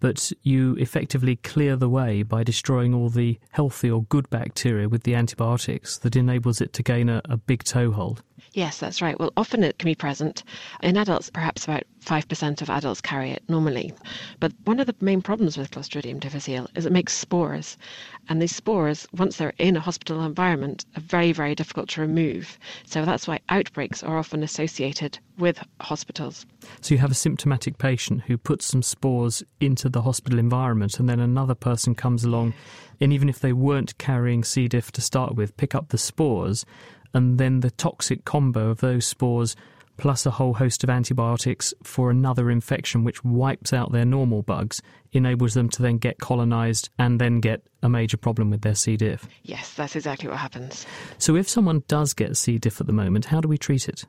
but 0.00 0.32
you 0.42 0.74
effectively 0.74 1.36
clear 1.36 1.76
the 1.76 1.88
way 1.88 2.22
by 2.22 2.44
destroying 2.44 2.94
all 2.94 3.08
the 3.08 3.38
healthy 3.50 3.90
or 3.90 4.04
good 4.04 4.28
bacteria 4.30 4.88
with 4.88 5.04
the 5.04 5.14
antibiotics 5.14 5.98
that 5.98 6.16
enables 6.16 6.60
it 6.60 6.72
to 6.74 6.82
gain 6.82 7.08
a, 7.08 7.22
a 7.24 7.36
big 7.36 7.64
toehold. 7.64 8.22
Yes, 8.54 8.78
that's 8.78 9.02
right. 9.02 9.18
Well, 9.18 9.32
often 9.36 9.64
it 9.64 9.78
can 9.78 9.86
be 9.86 9.96
present. 9.96 10.44
In 10.80 10.96
adults, 10.96 11.28
perhaps 11.28 11.64
about 11.64 11.82
5% 12.04 12.62
of 12.62 12.70
adults 12.70 13.00
carry 13.00 13.30
it 13.30 13.42
normally. 13.48 13.92
But 14.38 14.52
one 14.64 14.78
of 14.78 14.86
the 14.86 14.94
main 15.00 15.22
problems 15.22 15.58
with 15.58 15.72
Clostridium 15.72 16.20
difficile 16.20 16.70
is 16.76 16.86
it 16.86 16.92
makes 16.92 17.14
spores. 17.14 17.76
And 18.28 18.40
these 18.40 18.54
spores, 18.54 19.08
once 19.12 19.38
they're 19.38 19.54
in 19.58 19.76
a 19.76 19.80
hospital 19.80 20.24
environment, 20.24 20.84
are 20.96 21.00
very, 21.00 21.32
very 21.32 21.56
difficult 21.56 21.88
to 21.90 22.00
remove. 22.00 22.56
So 22.86 23.04
that's 23.04 23.26
why 23.26 23.40
outbreaks 23.48 24.04
are 24.04 24.18
often 24.18 24.44
associated 24.44 25.18
with 25.36 25.58
hospitals. 25.80 26.46
So 26.80 26.94
you 26.94 27.00
have 27.00 27.10
a 27.10 27.14
symptomatic 27.14 27.78
patient 27.78 28.22
who 28.22 28.38
puts 28.38 28.66
some 28.66 28.82
spores 28.82 29.42
into 29.58 29.88
the 29.88 30.02
hospital 30.02 30.38
environment, 30.38 31.00
and 31.00 31.08
then 31.08 31.18
another 31.18 31.56
person 31.56 31.96
comes 31.96 32.22
along, 32.22 32.54
and 33.00 33.12
even 33.12 33.28
if 33.28 33.40
they 33.40 33.52
weren't 33.52 33.98
carrying 33.98 34.44
C. 34.44 34.68
diff 34.68 34.92
to 34.92 35.00
start 35.00 35.34
with, 35.34 35.56
pick 35.56 35.74
up 35.74 35.88
the 35.88 35.98
spores 35.98 36.64
and 37.14 37.38
then 37.38 37.60
the 37.60 37.70
toxic 37.70 38.24
combo 38.24 38.68
of 38.68 38.80
those 38.80 39.06
spores 39.06 39.56
plus 39.96 40.26
a 40.26 40.30
whole 40.30 40.54
host 40.54 40.82
of 40.82 40.90
antibiotics 40.90 41.72
for 41.82 42.10
another 42.10 42.50
infection 42.50 43.04
which 43.04 43.24
wipes 43.24 43.72
out 43.72 43.92
their 43.92 44.04
normal 44.04 44.42
bugs 44.42 44.82
enables 45.12 45.54
them 45.54 45.68
to 45.68 45.82
then 45.82 45.98
get 45.98 46.18
colonized 46.18 46.90
and 46.98 47.20
then 47.20 47.40
get 47.40 47.62
a 47.82 47.88
major 47.88 48.16
problem 48.16 48.50
with 48.50 48.62
their 48.62 48.74
C. 48.74 48.96
diff. 48.96 49.28
Yes, 49.44 49.74
that's 49.74 49.94
exactly 49.94 50.28
what 50.28 50.38
happens. 50.38 50.84
So 51.18 51.36
if 51.36 51.48
someone 51.48 51.84
does 51.86 52.12
get 52.12 52.36
C. 52.36 52.58
diff 52.58 52.80
at 52.80 52.86
the 52.86 52.92
moment, 52.92 53.26
how 53.26 53.40
do 53.40 53.48
we 53.48 53.58
treat 53.58 53.88
it? 53.88 54.04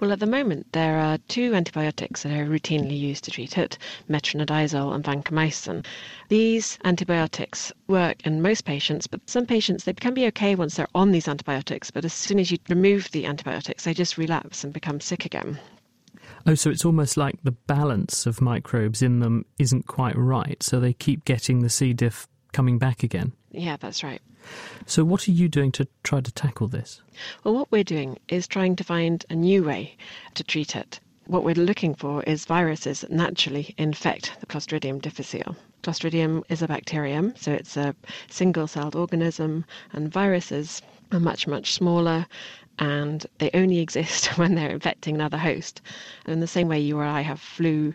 Well, 0.00 0.12
at 0.12 0.20
the 0.20 0.26
moment, 0.26 0.72
there 0.72 0.98
are 0.98 1.18
two 1.28 1.54
antibiotics 1.54 2.22
that 2.22 2.32
are 2.32 2.46
routinely 2.46 2.98
used 2.98 3.24
to 3.24 3.30
treat 3.30 3.56
it 3.58 3.78
metronidazole 4.08 4.94
and 4.94 5.04
vancomycin. 5.04 5.84
These 6.28 6.78
antibiotics 6.84 7.72
work 7.88 8.26
in 8.26 8.42
most 8.42 8.64
patients, 8.64 9.06
but 9.06 9.20
some 9.28 9.46
patients, 9.46 9.84
they 9.84 9.92
can 9.94 10.14
be 10.14 10.26
okay 10.26 10.54
once 10.54 10.76
they're 10.76 10.88
on 10.94 11.12
these 11.12 11.28
antibiotics, 11.28 11.90
but 11.90 12.04
as 12.04 12.12
soon 12.12 12.38
as 12.38 12.50
you 12.50 12.58
remove 12.68 13.10
the 13.10 13.26
antibiotics, 13.26 13.84
they 13.84 13.94
just 13.94 14.18
relapse 14.18 14.64
and 14.64 14.72
become 14.72 15.00
sick 15.00 15.24
again. 15.24 15.58
Oh, 16.46 16.54
so 16.54 16.70
it's 16.70 16.84
almost 16.84 17.16
like 17.16 17.42
the 17.42 17.52
balance 17.52 18.26
of 18.26 18.40
microbes 18.40 19.02
in 19.02 19.20
them 19.20 19.44
isn't 19.58 19.86
quite 19.86 20.16
right, 20.16 20.62
so 20.62 20.78
they 20.78 20.92
keep 20.92 21.24
getting 21.24 21.60
the 21.60 21.70
C. 21.70 21.92
diff 21.92 22.28
coming 22.52 22.78
back 22.78 23.02
again. 23.02 23.32
Yeah, 23.50 23.76
that's 23.78 24.04
right. 24.04 24.22
So, 24.86 25.04
what 25.04 25.28
are 25.28 25.32
you 25.32 25.48
doing 25.48 25.72
to 25.72 25.88
try 26.02 26.20
to 26.20 26.32
tackle 26.32 26.68
this? 26.68 27.00
Well, 27.42 27.54
what 27.54 27.70
we're 27.70 27.84
doing 27.84 28.18
is 28.28 28.46
trying 28.46 28.76
to 28.76 28.84
find 28.84 29.24
a 29.30 29.34
new 29.34 29.64
way 29.64 29.96
to 30.34 30.44
treat 30.44 30.76
it. 30.76 31.00
What 31.26 31.44
we're 31.44 31.54
looking 31.54 31.94
for 31.94 32.22
is 32.22 32.44
viruses 32.44 33.00
that 33.00 33.10
naturally 33.10 33.74
infect 33.78 34.32
the 34.40 34.46
Clostridium 34.46 35.02
difficile. 35.02 35.56
Clostridium 35.82 36.42
is 36.48 36.62
a 36.62 36.68
bacterium, 36.68 37.34
so 37.36 37.52
it's 37.52 37.76
a 37.76 37.94
single 38.28 38.66
celled 38.66 38.94
organism, 38.94 39.64
and 39.92 40.12
viruses 40.12 40.82
are 41.12 41.20
much, 41.20 41.46
much 41.46 41.72
smaller 41.72 42.26
and 42.78 43.26
they 43.38 43.50
only 43.54 43.78
exist 43.78 44.26
when 44.38 44.54
they're 44.54 44.70
infecting 44.70 45.14
another 45.14 45.38
host. 45.38 45.80
And 46.24 46.34
in 46.34 46.40
the 46.40 46.46
same 46.46 46.68
way 46.68 46.80
you 46.80 46.98
or 46.98 47.04
I 47.04 47.22
have 47.22 47.40
flu, 47.40 47.94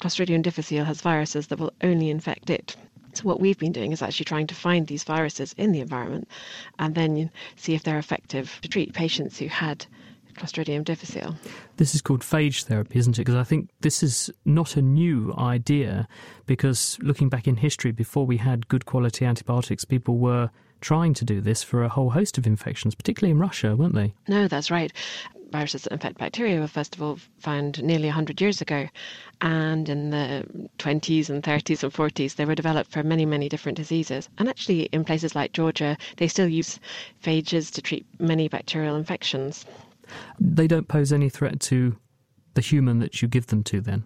Clostridium 0.00 0.42
difficile 0.42 0.84
has 0.84 1.00
viruses 1.00 1.48
that 1.48 1.58
will 1.58 1.72
only 1.82 2.10
infect 2.10 2.50
it. 2.50 2.76
So 3.14 3.22
what 3.24 3.40
we've 3.40 3.58
been 3.58 3.72
doing 3.72 3.92
is 3.92 4.02
actually 4.02 4.24
trying 4.24 4.46
to 4.48 4.54
find 4.54 4.86
these 4.86 5.04
viruses 5.04 5.54
in 5.56 5.72
the 5.72 5.80
environment 5.80 6.28
and 6.78 6.94
then 6.94 7.30
see 7.56 7.74
if 7.74 7.82
they're 7.82 7.98
effective 7.98 8.58
to 8.62 8.68
treat 8.68 8.92
patients 8.92 9.38
who 9.38 9.48
had 9.48 9.86
Clostridium 10.34 10.84
difficile. 10.84 11.36
This 11.76 11.94
is 11.94 12.00
called 12.00 12.20
phage 12.20 12.64
therapy, 12.64 12.98
isn't 12.98 13.18
it? 13.18 13.22
Because 13.22 13.34
I 13.34 13.42
think 13.42 13.70
this 13.80 14.02
is 14.02 14.30
not 14.44 14.76
a 14.76 14.82
new 14.82 15.34
idea 15.36 16.06
because 16.46 16.96
looking 17.02 17.28
back 17.28 17.48
in 17.48 17.56
history, 17.56 17.90
before 17.90 18.24
we 18.24 18.36
had 18.36 18.68
good 18.68 18.86
quality 18.86 19.24
antibiotics, 19.24 19.84
people 19.84 20.18
were 20.18 20.50
trying 20.80 21.12
to 21.12 21.24
do 21.24 21.40
this 21.40 21.64
for 21.64 21.82
a 21.82 21.88
whole 21.88 22.10
host 22.10 22.38
of 22.38 22.46
infections, 22.46 22.94
particularly 22.94 23.32
in 23.32 23.40
Russia, 23.40 23.74
weren't 23.74 23.96
they? 23.96 24.14
No, 24.28 24.46
that's 24.46 24.70
right 24.70 24.92
viruses 25.50 25.82
that 25.82 25.92
infect 25.92 26.18
bacteria 26.18 26.60
were 26.60 26.68
first 26.68 26.94
of 26.94 27.02
all 27.02 27.18
found 27.38 27.82
nearly 27.82 28.06
100 28.06 28.40
years 28.40 28.60
ago. 28.60 28.88
And 29.40 29.88
in 29.88 30.10
the 30.10 30.44
20s 30.78 31.30
and 31.30 31.42
30s 31.42 31.82
and 31.82 31.92
40s, 31.92 32.36
they 32.36 32.44
were 32.44 32.54
developed 32.54 32.90
for 32.90 33.02
many, 33.02 33.24
many 33.24 33.48
different 33.48 33.76
diseases. 33.76 34.28
And 34.38 34.48
actually, 34.48 34.82
in 34.84 35.04
places 35.04 35.34
like 35.34 35.52
Georgia, 35.52 35.96
they 36.16 36.28
still 36.28 36.48
use 36.48 36.80
phages 37.22 37.72
to 37.72 37.82
treat 37.82 38.06
many 38.18 38.48
bacterial 38.48 38.96
infections. 38.96 39.64
They 40.40 40.66
don't 40.66 40.88
pose 40.88 41.12
any 41.12 41.28
threat 41.28 41.60
to 41.60 41.96
the 42.54 42.60
human 42.60 42.98
that 42.98 43.22
you 43.22 43.28
give 43.28 43.46
them 43.46 43.62
to, 43.64 43.80
then? 43.80 44.04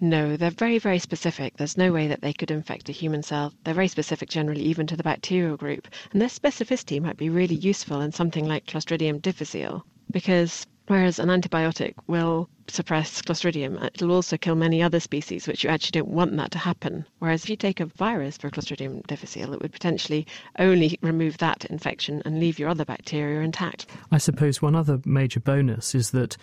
No, 0.00 0.36
they're 0.36 0.50
very, 0.50 0.78
very 0.78 0.98
specific. 0.98 1.56
There's 1.56 1.76
no 1.76 1.92
way 1.92 2.08
that 2.08 2.22
they 2.22 2.32
could 2.32 2.50
infect 2.50 2.88
a 2.88 2.92
human 2.92 3.22
cell. 3.22 3.52
They're 3.62 3.74
very 3.74 3.88
specific 3.88 4.28
generally, 4.28 4.62
even 4.62 4.86
to 4.88 4.96
the 4.96 5.02
bacterial 5.02 5.56
group. 5.56 5.86
And 6.12 6.20
their 6.20 6.28
specificity 6.28 7.00
might 7.00 7.16
be 7.16 7.28
really 7.28 7.54
useful 7.54 8.00
in 8.00 8.10
something 8.10 8.46
like 8.48 8.66
Clostridium 8.66 9.22
difficile 9.22 9.84
because 10.10 10.66
whereas 10.86 11.18
an 11.18 11.28
antibiotic 11.28 11.94
will 12.06 12.48
suppress 12.68 13.22
Clostridium, 13.22 13.82
uh, 13.82 13.90
it'll 13.94 14.12
also 14.12 14.36
kill 14.36 14.54
many 14.54 14.82
other 14.82 15.00
species, 15.00 15.46
which 15.46 15.64
you 15.64 15.70
actually 15.70 16.00
don't 16.00 16.08
want 16.08 16.36
that 16.36 16.50
to 16.52 16.58
happen. 16.58 17.04
Whereas 17.18 17.44
if 17.44 17.50
you 17.50 17.56
take 17.56 17.80
a 17.80 17.86
virus 17.86 18.36
for 18.36 18.50
Clostridium 18.50 19.06
difficile, 19.06 19.52
it 19.52 19.62
would 19.62 19.72
potentially 19.72 20.26
only 20.58 20.98
remove 21.02 21.38
that 21.38 21.64
infection 21.66 22.22
and 22.24 22.40
leave 22.40 22.58
your 22.58 22.68
other 22.68 22.84
bacteria 22.84 23.40
intact. 23.40 23.86
I 24.10 24.18
suppose 24.18 24.62
one 24.62 24.74
other 24.74 25.00
major 25.04 25.40
bonus 25.40 25.94
is 25.94 26.10
that 26.12 26.36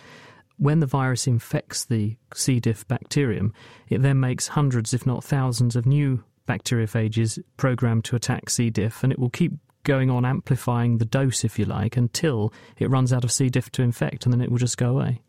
when 0.58 0.80
the 0.80 0.86
virus 0.86 1.26
infects 1.26 1.84
the 1.84 2.16
C. 2.34 2.60
diff 2.60 2.86
bacterium, 2.86 3.52
it 3.88 4.02
then 4.02 4.20
makes 4.20 4.48
hundreds, 4.48 4.94
if 4.94 5.06
not 5.06 5.24
thousands, 5.24 5.74
of 5.74 5.86
new 5.86 6.22
bacteriophages 6.46 7.42
programmed 7.56 8.04
to 8.04 8.16
attack 8.16 8.50
C. 8.50 8.70
diff, 8.70 9.02
and 9.02 9.12
it 9.12 9.18
will 9.18 9.30
keep 9.30 9.52
going 9.84 10.10
on 10.10 10.24
amplifying 10.24 10.98
the 10.98 11.04
dose, 11.04 11.44
if 11.44 11.58
you 11.58 11.64
like, 11.64 11.96
until 11.96 12.52
it 12.78 12.90
runs 12.90 13.12
out 13.12 13.24
of 13.24 13.32
C. 13.32 13.48
diff 13.48 13.70
to 13.72 13.82
infect, 13.82 14.24
and 14.24 14.32
then 14.32 14.40
it 14.40 14.50
will 14.50 14.58
just 14.58 14.78
go 14.78 14.90
away. 14.90 15.20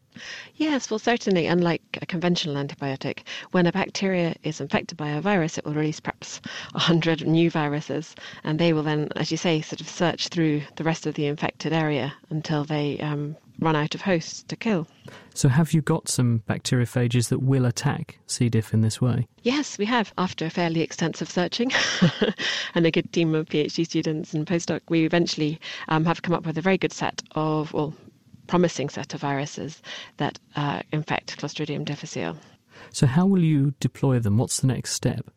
Yes, 0.56 0.92
well, 0.92 1.00
certainly, 1.00 1.48
unlike 1.48 1.82
a 2.02 2.06
conventional 2.06 2.56
antibiotic, 2.56 3.24
when 3.50 3.66
a 3.66 3.72
bacteria 3.72 4.36
is 4.44 4.62
infected 4.62 4.96
by 4.96 5.10
a 5.10 5.22
virus, 5.22 5.58
it 5.58 5.66
will 5.66 5.74
release 5.74 6.00
perhaps 6.00 6.40
100 6.74 7.26
new 7.26 7.50
viruses, 7.50 8.14
and 8.44 8.60
they 8.60 8.74
will 8.74 8.84
then, 8.84 9.10
as 9.16 9.32
you 9.32 9.38
say, 9.38 9.62
sort 9.62 9.82
of 9.82 9.90
search 9.90 10.28
through 10.28 10.62
the 10.76 10.84
rest 10.84 11.08
of 11.08 11.16
the 11.16 11.26
infected 11.26 11.74
area 11.74 12.14
until 12.30 12.64
they 12.64 13.00
um, 13.00 13.36
run 13.60 13.76
out 13.76 13.96
of 13.96 14.02
hosts 14.02 14.44
to 14.44 14.56
kill. 14.56 14.88
So, 15.34 15.50
have 15.50 15.74
you 15.74 15.82
got 15.82 16.10
some 16.10 16.44
bacteriophages 16.48 17.30
that 17.30 17.40
will 17.40 17.66
attack 17.66 18.20
C. 18.28 18.50
diff 18.50 18.74
in 18.74 18.82
this 18.82 19.02
way? 19.02 19.28
Yes, 19.42 19.78
we 19.78 19.86
have. 19.86 20.14
After 20.18 20.46
a 20.46 20.50
fairly 20.50 20.82
extensive 20.82 21.30
searching 21.30 21.72
and 22.76 22.86
a 22.86 22.92
good 22.92 23.12
team 23.12 23.34
of 23.36 23.48
PhD 23.48 23.86
students 23.86 24.34
and 24.34 24.46
postdoc, 24.46 24.82
we 24.90 25.06
eventually 25.06 25.60
um, 25.88 26.06
have 26.06 26.22
come 26.22 26.36
up 26.36 26.46
with 26.46 26.58
a 26.58 26.62
very 26.62 26.78
good 26.78 26.94
set 26.94 27.22
of, 27.32 27.74
well, 27.74 27.94
promising 28.48 28.90
set 28.90 29.14
of 29.14 29.22
viruses 29.22 29.82
that 30.18 30.40
uh, 30.56 30.82
infect 30.92 31.38
Clostridium 31.38 31.86
difficile. 31.86 32.38
So, 32.92 33.08
how 33.08 33.26
will 33.26 33.44
you 33.44 33.74
deploy 33.80 34.20
them? 34.20 34.38
What's 34.38 34.60
the 34.60 34.68
next 34.68 34.94
step? 34.94 35.30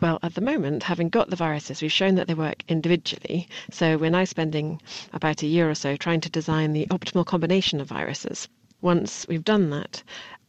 Well, 0.00 0.18
at 0.22 0.34
the 0.34 0.40
moment, 0.40 0.82
having 0.82 1.08
got 1.08 1.30
the 1.30 1.36
viruses, 1.36 1.82
we've 1.82 1.92
shown 1.92 2.14
that 2.16 2.26
they 2.26 2.34
work 2.34 2.62
individually. 2.68 3.48
So 3.70 3.96
we're 3.96 4.10
now 4.10 4.24
spending 4.24 4.80
about 5.12 5.42
a 5.42 5.46
year 5.46 5.70
or 5.70 5.74
so 5.74 5.96
trying 5.96 6.20
to 6.22 6.30
design 6.30 6.72
the 6.72 6.86
optimal 6.86 7.26
combination 7.26 7.80
of 7.80 7.88
viruses. 7.88 8.48
Once 8.80 9.26
we've 9.28 9.44
done 9.44 9.70
that, 9.70 10.02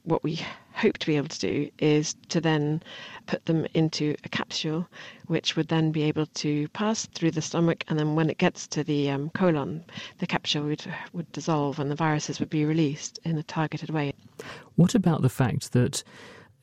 what 0.03 0.23
we 0.23 0.39
hope 0.73 0.97
to 0.97 1.05
be 1.05 1.15
able 1.17 1.27
to 1.27 1.39
do 1.39 1.69
is 1.79 2.15
to 2.29 2.41
then 2.41 2.81
put 3.27 3.45
them 3.45 3.65
into 3.73 4.15
a 4.23 4.29
capsule, 4.29 4.87
which 5.27 5.55
would 5.55 5.67
then 5.67 5.91
be 5.91 6.03
able 6.03 6.25
to 6.25 6.67
pass 6.69 7.05
through 7.07 7.31
the 7.31 7.41
stomach, 7.41 7.83
and 7.87 7.97
then 7.97 8.15
when 8.15 8.29
it 8.29 8.37
gets 8.37 8.67
to 8.67 8.83
the 8.83 9.09
um, 9.09 9.29
colon, 9.29 9.83
the 10.17 10.27
capsule 10.27 10.63
would, 10.63 10.83
would 11.13 11.31
dissolve 11.31 11.79
and 11.79 11.89
the 11.89 11.95
viruses 11.95 12.39
would 12.39 12.49
be 12.49 12.65
released 12.65 13.19
in 13.23 13.37
a 13.37 13.43
targeted 13.43 13.91
way. 13.91 14.13
What 14.75 14.95
about 14.95 15.21
the 15.21 15.29
fact 15.29 15.71
that 15.73 16.03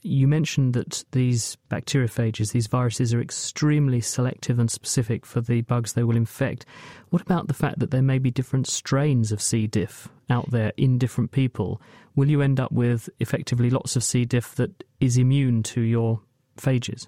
you 0.03 0.27
mentioned 0.27 0.75
that 0.75 1.05
these 1.13 1.57
bacteriophages, 1.71 2.53
these 2.53 2.67
viruses, 2.67 3.13
are 3.13 3.21
extremely 3.21 4.01
selective 4.01 4.59
and 4.59 4.71
specific 4.71 5.27
for 5.27 5.41
the 5.41 5.61
bugs 5.63 5.93
they 5.93 6.05
will 6.05 6.17
infect. 6.17 6.65
What 7.11 7.23
about 7.23 7.49
the 7.49 7.55
fact 7.55 7.79
that 7.81 7.91
there 7.91 8.03
may 8.03 8.19
be 8.19 8.31
different 8.31 8.67
strains 8.67 9.33
of 9.33 9.43
C. 9.43 9.67
diff 9.67 10.09
out 10.29 10.51
there 10.51 10.73
in 10.77 10.99
different 10.99 11.33
people? 11.33 11.81
Will 12.17 12.31
you 12.31 12.43
end 12.43 12.61
up 12.61 12.73
with 12.73 13.09
effectively 13.21 13.71
lots 13.71 13.97
of 13.97 14.05
C. 14.05 14.25
diff 14.25 14.55
that 14.57 14.85
is 15.01 15.17
immune 15.17 15.63
to 15.65 15.81
your 15.81 16.21
phages? 16.57 17.07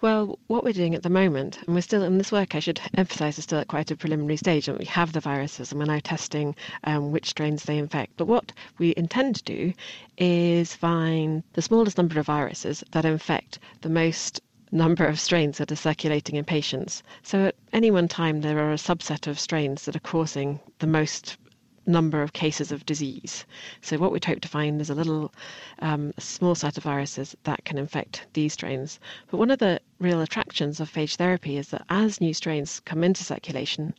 Well, 0.00 0.38
what 0.48 0.64
we're 0.64 0.72
doing 0.72 0.94
at 0.94 1.02
the 1.02 1.08
moment, 1.08 1.58
and 1.66 1.74
we're 1.74 1.80
still 1.80 2.02
in 2.02 2.18
this 2.18 2.30
work, 2.30 2.54
I 2.54 2.58
should 2.60 2.80
emphasise, 2.94 3.38
is 3.38 3.44
still 3.44 3.58
at 3.58 3.68
quite 3.68 3.90
a 3.90 3.96
preliminary 3.96 4.36
stage, 4.36 4.68
and 4.68 4.78
we 4.78 4.84
have 4.84 5.12
the 5.12 5.20
viruses, 5.20 5.72
and 5.72 5.78
we're 5.78 5.86
now 5.86 6.00
testing 6.00 6.54
um, 6.84 7.10
which 7.10 7.30
strains 7.30 7.64
they 7.64 7.78
infect. 7.78 8.12
But 8.16 8.26
what 8.26 8.52
we 8.78 8.92
intend 8.96 9.36
to 9.36 9.42
do 9.44 9.72
is 10.18 10.74
find 10.74 11.42
the 11.54 11.62
smallest 11.62 11.96
number 11.96 12.20
of 12.20 12.26
viruses 12.26 12.84
that 12.90 13.04
infect 13.04 13.58
the 13.80 13.88
most 13.88 14.40
number 14.72 15.06
of 15.06 15.18
strains 15.18 15.58
that 15.58 15.72
are 15.72 15.76
circulating 15.76 16.36
in 16.36 16.44
patients. 16.44 17.02
So 17.22 17.46
at 17.46 17.56
any 17.72 17.90
one 17.90 18.08
time, 18.08 18.40
there 18.40 18.58
are 18.58 18.72
a 18.72 18.76
subset 18.76 19.26
of 19.26 19.40
strains 19.40 19.84
that 19.84 19.96
are 19.96 20.00
causing 20.00 20.60
the 20.80 20.86
most 20.86 21.38
number 21.86 22.22
of 22.22 22.32
cases 22.32 22.72
of 22.72 22.84
disease. 22.84 23.44
So 23.80 23.96
what 23.98 24.12
we'd 24.12 24.24
hope 24.24 24.40
to 24.40 24.48
find 24.48 24.80
is 24.80 24.90
a 24.90 24.94
little 24.94 25.32
um, 25.78 26.12
small 26.18 26.54
set 26.54 26.76
of 26.76 26.82
viruses 26.82 27.36
that 27.44 27.64
can 27.64 27.78
infect 27.78 28.26
these 28.32 28.52
strains. 28.52 28.98
But 29.30 29.38
one 29.38 29.50
of 29.50 29.58
the 29.60 29.80
real 29.98 30.20
attractions 30.20 30.80
of 30.80 30.92
phage 30.92 31.16
therapy 31.16 31.56
is 31.56 31.68
that 31.68 31.84
as 31.88 32.20
new 32.20 32.34
strains 32.34 32.80
come 32.80 33.04
into 33.04 33.24
circulation, 33.24 33.94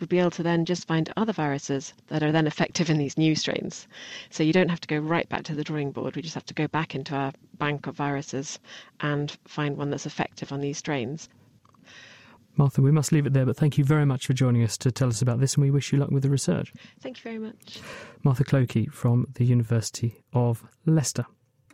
we'd 0.00 0.08
be 0.08 0.18
able 0.18 0.30
to 0.32 0.42
then 0.42 0.64
just 0.64 0.86
find 0.88 1.12
other 1.16 1.32
viruses 1.32 1.94
that 2.08 2.22
are 2.22 2.32
then 2.32 2.46
effective 2.46 2.90
in 2.90 2.98
these 2.98 3.16
new 3.16 3.34
strains. 3.34 3.86
So 4.30 4.42
you 4.42 4.52
don't 4.52 4.68
have 4.70 4.80
to 4.80 4.88
go 4.88 4.98
right 4.98 5.28
back 5.28 5.44
to 5.44 5.54
the 5.54 5.64
drawing 5.64 5.92
board. 5.92 6.16
We 6.16 6.22
just 6.22 6.34
have 6.34 6.46
to 6.46 6.54
go 6.54 6.66
back 6.66 6.94
into 6.94 7.14
our 7.14 7.32
bank 7.58 7.86
of 7.86 7.96
viruses 7.96 8.58
and 9.00 9.36
find 9.46 9.76
one 9.76 9.90
that's 9.90 10.06
effective 10.06 10.52
on 10.52 10.60
these 10.60 10.78
strains. 10.78 11.28
Martha, 12.56 12.82
we 12.82 12.90
must 12.90 13.12
leave 13.12 13.26
it 13.26 13.32
there, 13.32 13.46
but 13.46 13.56
thank 13.56 13.78
you 13.78 13.84
very 13.84 14.04
much 14.04 14.26
for 14.26 14.34
joining 14.34 14.62
us 14.62 14.76
to 14.78 14.92
tell 14.92 15.08
us 15.08 15.22
about 15.22 15.40
this, 15.40 15.54
and 15.54 15.62
we 15.62 15.70
wish 15.70 15.92
you 15.92 15.98
luck 15.98 16.10
with 16.10 16.22
the 16.22 16.30
research. 16.30 16.72
Thank 17.00 17.18
you 17.18 17.22
very 17.22 17.38
much. 17.38 17.80
Martha 18.22 18.44
Clokie 18.44 18.86
from 18.86 19.26
the 19.34 19.44
University 19.44 20.22
of 20.32 20.64
Leicester. 20.84 21.26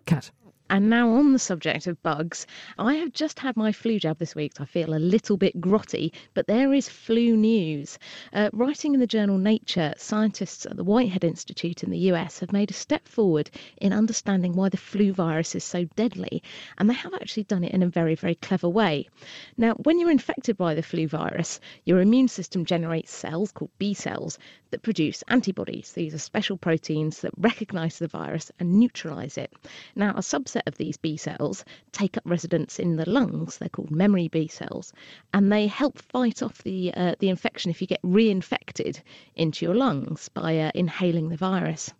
Kat. 0.06 0.30
And 0.70 0.90
now, 0.90 1.10
on 1.10 1.32
the 1.32 1.38
subject 1.38 1.86
of 1.86 2.02
bugs, 2.02 2.46
I 2.78 2.94
have 2.94 3.12
just 3.12 3.38
had 3.38 3.56
my 3.56 3.72
flu 3.72 3.98
jab 3.98 4.18
this 4.18 4.34
week. 4.34 4.52
So 4.56 4.64
I 4.64 4.66
feel 4.66 4.94
a 4.94 4.98
little 4.98 5.36
bit 5.36 5.60
grotty, 5.60 6.12
but 6.34 6.46
there 6.46 6.74
is 6.74 6.88
flu 6.88 7.36
news. 7.36 7.98
Uh, 8.32 8.50
writing 8.52 8.92
in 8.92 9.00
the 9.00 9.06
journal 9.06 9.38
Nature, 9.38 9.94
scientists 9.96 10.66
at 10.66 10.76
the 10.76 10.84
Whitehead 10.84 11.24
Institute 11.24 11.82
in 11.82 11.90
the 11.90 12.12
US 12.12 12.40
have 12.40 12.52
made 12.52 12.70
a 12.70 12.74
step 12.74 13.08
forward 13.08 13.50
in 13.78 13.92
understanding 13.92 14.52
why 14.52 14.68
the 14.68 14.76
flu 14.76 15.12
virus 15.12 15.54
is 15.54 15.64
so 15.64 15.84
deadly, 15.96 16.42
and 16.76 16.90
they 16.90 16.94
have 16.94 17.14
actually 17.14 17.44
done 17.44 17.64
it 17.64 17.72
in 17.72 17.82
a 17.82 17.88
very, 17.88 18.14
very 18.14 18.34
clever 18.34 18.68
way. 18.68 19.08
Now, 19.56 19.72
when 19.74 19.98
you're 19.98 20.10
infected 20.10 20.58
by 20.58 20.74
the 20.74 20.82
flu 20.82 21.08
virus, 21.08 21.60
your 21.84 22.00
immune 22.00 22.28
system 22.28 22.64
generates 22.64 23.10
cells 23.10 23.52
called 23.52 23.70
B 23.78 23.94
cells 23.94 24.38
that 24.70 24.82
produce 24.82 25.22
antibodies. 25.28 25.92
These 25.92 26.14
are 26.14 26.18
special 26.18 26.58
proteins 26.58 27.22
that 27.22 27.32
recognize 27.38 27.98
the 27.98 28.08
virus 28.08 28.52
and 28.60 28.78
neutralize 28.78 29.38
it. 29.38 29.52
Now, 29.96 30.10
a 30.10 30.20
subset 30.20 30.57
of 30.66 30.76
these 30.76 30.96
B 30.96 31.16
cells 31.16 31.64
take 31.92 32.16
up 32.16 32.22
residence 32.26 32.78
in 32.78 32.96
the 32.96 33.08
lungs. 33.08 33.58
They're 33.58 33.68
called 33.68 33.90
memory 33.90 34.28
B 34.28 34.48
cells, 34.48 34.92
and 35.32 35.52
they 35.52 35.66
help 35.66 35.98
fight 35.98 36.42
off 36.42 36.62
the 36.62 36.92
uh, 36.94 37.14
the 37.18 37.28
infection 37.28 37.70
if 37.70 37.80
you 37.80 37.86
get 37.86 38.02
reinfected 38.02 39.00
into 39.36 39.64
your 39.64 39.74
lungs 39.74 40.28
by 40.28 40.58
uh, 40.58 40.70
inhaling 40.74 41.28
the 41.28 41.36
virus. 41.36 41.92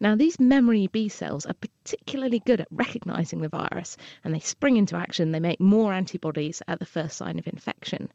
Now, 0.00 0.14
these 0.14 0.38
memory 0.38 0.88
B 0.88 1.08
cells 1.08 1.46
are 1.46 1.54
particularly 1.54 2.40
good 2.40 2.60
at 2.60 2.68
recognizing 2.70 3.40
the 3.40 3.48
virus 3.48 3.96
and 4.24 4.34
they 4.34 4.40
spring 4.40 4.76
into 4.76 4.96
action. 4.96 5.32
They 5.32 5.40
make 5.40 5.60
more 5.60 5.92
antibodies 5.92 6.62
at 6.68 6.78
the 6.78 6.86
first 6.86 7.16
sign 7.16 7.38
of 7.38 7.46
infection. 7.46 8.10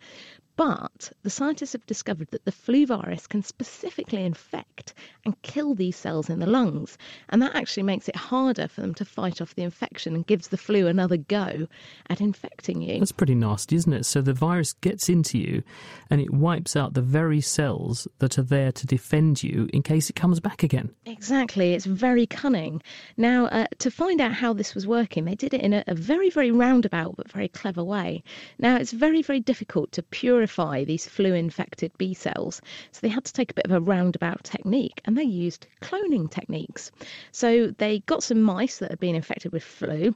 But 0.57 1.11
the 1.23 1.29
scientists 1.29 1.71
have 1.71 1.85
discovered 1.85 2.27
that 2.31 2.45
the 2.45 2.51
flu 2.51 2.85
virus 2.85 3.25
can 3.25 3.41
specifically 3.41 4.23
infect 4.23 4.93
and 5.25 5.41
kill 5.41 5.73
these 5.73 5.95
cells 5.95 6.29
in 6.29 6.39
the 6.39 6.45
lungs. 6.45 6.97
And 7.29 7.41
that 7.41 7.55
actually 7.55 7.83
makes 7.83 8.07
it 8.09 8.15
harder 8.15 8.67
for 8.67 8.81
them 8.81 8.93
to 8.95 9.05
fight 9.05 9.41
off 9.41 9.55
the 9.55 9.63
infection 9.63 10.13
and 10.13 10.27
gives 10.27 10.49
the 10.49 10.57
flu 10.57 10.87
another 10.87 11.17
go 11.17 11.67
at 12.09 12.21
infecting 12.21 12.81
you. 12.81 12.99
That's 12.99 13.11
pretty 13.11 13.33
nasty, 13.33 13.75
isn't 13.77 13.93
it? 13.93 14.05
So 14.05 14.21
the 14.21 14.33
virus 14.33 14.73
gets 14.73 15.09
into 15.09 15.39
you 15.39 15.63
and 16.09 16.21
it 16.21 16.31
wipes 16.31 16.75
out 16.75 16.93
the 16.93 17.01
very 17.01 17.41
cells 17.41 18.07
that 18.19 18.37
are 18.37 18.43
there 18.43 18.71
to 18.73 18.85
defend 18.85 19.41
you 19.41 19.69
in 19.73 19.81
case 19.81 20.09
it 20.09 20.15
comes 20.15 20.39
back 20.39 20.63
again. 20.63 20.93
Exactly. 21.05 21.40
It's 21.41 21.85
very 21.85 22.27
cunning. 22.27 22.83
Now, 23.17 23.45
uh, 23.47 23.65
to 23.79 23.89
find 23.89 24.21
out 24.21 24.31
how 24.31 24.53
this 24.53 24.75
was 24.75 24.85
working, 24.85 25.25
they 25.25 25.33
did 25.33 25.55
it 25.55 25.61
in 25.61 25.73
a, 25.73 25.83
a 25.87 25.95
very, 25.95 26.29
very 26.29 26.51
roundabout 26.51 27.15
but 27.17 27.31
very 27.31 27.47
clever 27.47 27.83
way. 27.83 28.21
Now, 28.59 28.75
it's 28.75 28.91
very, 28.91 29.23
very 29.23 29.39
difficult 29.39 29.91
to 29.93 30.03
purify 30.03 30.83
these 30.83 31.07
flu 31.07 31.33
infected 31.33 31.91
B 31.97 32.13
cells. 32.13 32.61
So 32.91 32.99
they 33.01 33.09
had 33.09 33.25
to 33.25 33.33
take 33.33 33.49
a 33.49 33.55
bit 33.55 33.65
of 33.65 33.71
a 33.71 33.81
roundabout 33.81 34.43
technique 34.43 35.01
and 35.05 35.17
they 35.17 35.23
used 35.23 35.65
cloning 35.81 36.29
techniques. 36.29 36.91
So 37.31 37.73
they 37.77 38.01
got 38.01 38.21
some 38.21 38.43
mice 38.43 38.77
that 38.77 38.91
had 38.91 38.99
been 38.99 39.15
infected 39.15 39.51
with 39.51 39.63
flu 39.63 40.15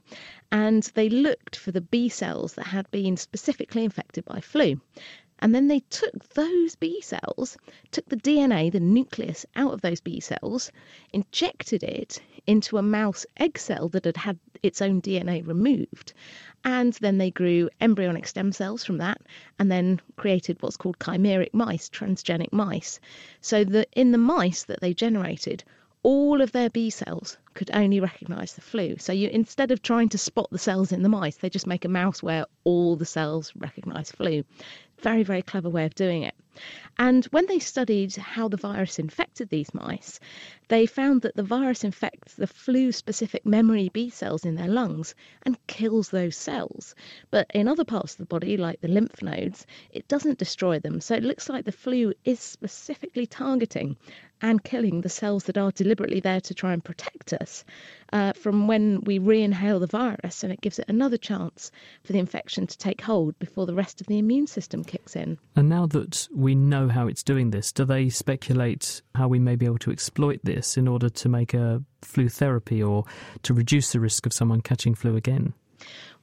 and 0.52 0.84
they 0.94 1.08
looked 1.08 1.56
for 1.56 1.72
the 1.72 1.80
B 1.80 2.08
cells 2.08 2.54
that 2.54 2.68
had 2.68 2.88
been 2.92 3.16
specifically 3.16 3.82
infected 3.82 4.24
by 4.24 4.40
flu. 4.40 4.80
And 5.38 5.54
then 5.54 5.68
they 5.68 5.80
took 5.90 6.30
those 6.30 6.76
B 6.76 7.00
cells, 7.02 7.58
took 7.90 8.08
the 8.08 8.16
DNA, 8.16 8.72
the 8.72 8.80
nucleus, 8.80 9.44
out 9.54 9.74
of 9.74 9.82
those 9.82 10.00
B 10.00 10.18
cells, 10.18 10.72
injected 11.12 11.82
it 11.82 12.20
into 12.46 12.78
a 12.78 12.82
mouse 12.82 13.26
egg 13.36 13.58
cell 13.58 13.88
that 13.90 14.06
had 14.06 14.16
had 14.16 14.38
its 14.62 14.80
own 14.80 15.02
DNA 15.02 15.46
removed. 15.46 16.14
And 16.64 16.94
then 16.94 17.18
they 17.18 17.30
grew 17.30 17.68
embryonic 17.80 18.26
stem 18.26 18.50
cells 18.52 18.84
from 18.84 18.96
that 18.98 19.20
and 19.58 19.70
then 19.70 20.00
created 20.16 20.56
what's 20.60 20.78
called 20.78 20.98
chimeric 20.98 21.52
mice, 21.52 21.90
transgenic 21.90 22.52
mice. 22.52 22.98
So 23.40 23.62
that 23.64 23.88
in 23.92 24.12
the 24.12 24.18
mice 24.18 24.64
that 24.64 24.80
they 24.80 24.94
generated, 24.94 25.64
all 26.02 26.40
of 26.40 26.52
their 26.52 26.70
B 26.70 26.88
cells 26.88 27.36
could 27.56 27.70
only 27.74 27.98
recognize 27.98 28.52
the 28.52 28.60
flu. 28.60 28.96
So 28.98 29.12
you 29.12 29.28
instead 29.28 29.70
of 29.72 29.82
trying 29.82 30.10
to 30.10 30.18
spot 30.18 30.48
the 30.50 30.58
cells 30.58 30.92
in 30.92 31.02
the 31.02 31.08
mice, 31.08 31.36
they 31.38 31.50
just 31.50 31.66
make 31.66 31.84
a 31.84 31.88
mouse 31.88 32.22
where 32.22 32.44
all 32.64 32.94
the 32.96 33.06
cells 33.06 33.52
recognize 33.56 34.12
flu. 34.12 34.44
Very, 35.02 35.24
very 35.24 35.42
clever 35.42 35.68
way 35.68 35.84
of 35.84 35.94
doing 35.94 36.22
it. 36.22 36.34
And 36.98 37.26
when 37.26 37.44
they 37.46 37.58
studied 37.58 38.16
how 38.16 38.48
the 38.48 38.56
virus 38.56 38.98
infected 38.98 39.50
these 39.50 39.74
mice, 39.74 40.18
they 40.68 40.86
found 40.86 41.20
that 41.22 41.36
the 41.36 41.42
virus 41.42 41.84
infects 41.84 42.34
the 42.34 42.46
flu 42.46 42.92
specific 42.92 43.44
memory 43.44 43.90
B 43.90 44.08
cells 44.08 44.46
in 44.46 44.54
their 44.54 44.68
lungs 44.68 45.14
and 45.42 45.66
kills 45.66 46.08
those 46.08 46.36
cells. 46.36 46.94
But 47.30 47.50
in 47.52 47.68
other 47.68 47.84
parts 47.84 48.12
of 48.14 48.18
the 48.18 48.32
body, 48.34 48.56
like 48.56 48.80
the 48.80 48.88
lymph 48.88 49.20
nodes, 49.22 49.66
it 49.92 50.08
doesn't 50.08 50.38
destroy 50.38 50.78
them. 50.78 51.00
So 51.02 51.14
it 51.14 51.24
looks 51.24 51.50
like 51.50 51.66
the 51.66 51.72
flu 51.72 52.14
is 52.24 52.40
specifically 52.40 53.26
targeting 53.26 53.96
and 54.40 54.64
killing 54.64 55.00
the 55.00 55.08
cells 55.08 55.44
that 55.44 55.58
are 55.58 55.72
deliberately 55.72 56.20
there 56.20 56.40
to 56.40 56.54
try 56.54 56.72
and 56.72 56.82
protect 56.82 57.32
us. 57.34 57.45
Uh, 58.12 58.32
from 58.32 58.68
when 58.68 59.00
we 59.02 59.18
re 59.18 59.42
inhale 59.42 59.80
the 59.80 59.86
virus, 59.86 60.42
and 60.42 60.52
it 60.52 60.60
gives 60.60 60.78
it 60.78 60.86
another 60.88 61.16
chance 61.16 61.70
for 62.04 62.12
the 62.12 62.18
infection 62.18 62.66
to 62.66 62.78
take 62.78 63.00
hold 63.00 63.38
before 63.38 63.66
the 63.66 63.74
rest 63.74 64.00
of 64.00 64.06
the 64.06 64.18
immune 64.18 64.46
system 64.46 64.84
kicks 64.84 65.16
in. 65.16 65.38
And 65.54 65.68
now 65.68 65.86
that 65.86 66.28
we 66.34 66.54
know 66.54 66.88
how 66.88 67.06
it's 67.06 67.22
doing 67.22 67.50
this, 67.50 67.72
do 67.72 67.84
they 67.84 68.08
speculate 68.08 69.02
how 69.14 69.28
we 69.28 69.38
may 69.38 69.56
be 69.56 69.66
able 69.66 69.78
to 69.78 69.90
exploit 69.90 70.40
this 70.44 70.76
in 70.76 70.88
order 70.88 71.08
to 71.08 71.28
make 71.28 71.54
a 71.54 71.82
flu 72.02 72.28
therapy 72.28 72.82
or 72.82 73.04
to 73.42 73.54
reduce 73.54 73.92
the 73.92 74.00
risk 74.00 74.26
of 74.26 74.32
someone 74.32 74.60
catching 74.60 74.94
flu 74.94 75.16
again? 75.16 75.54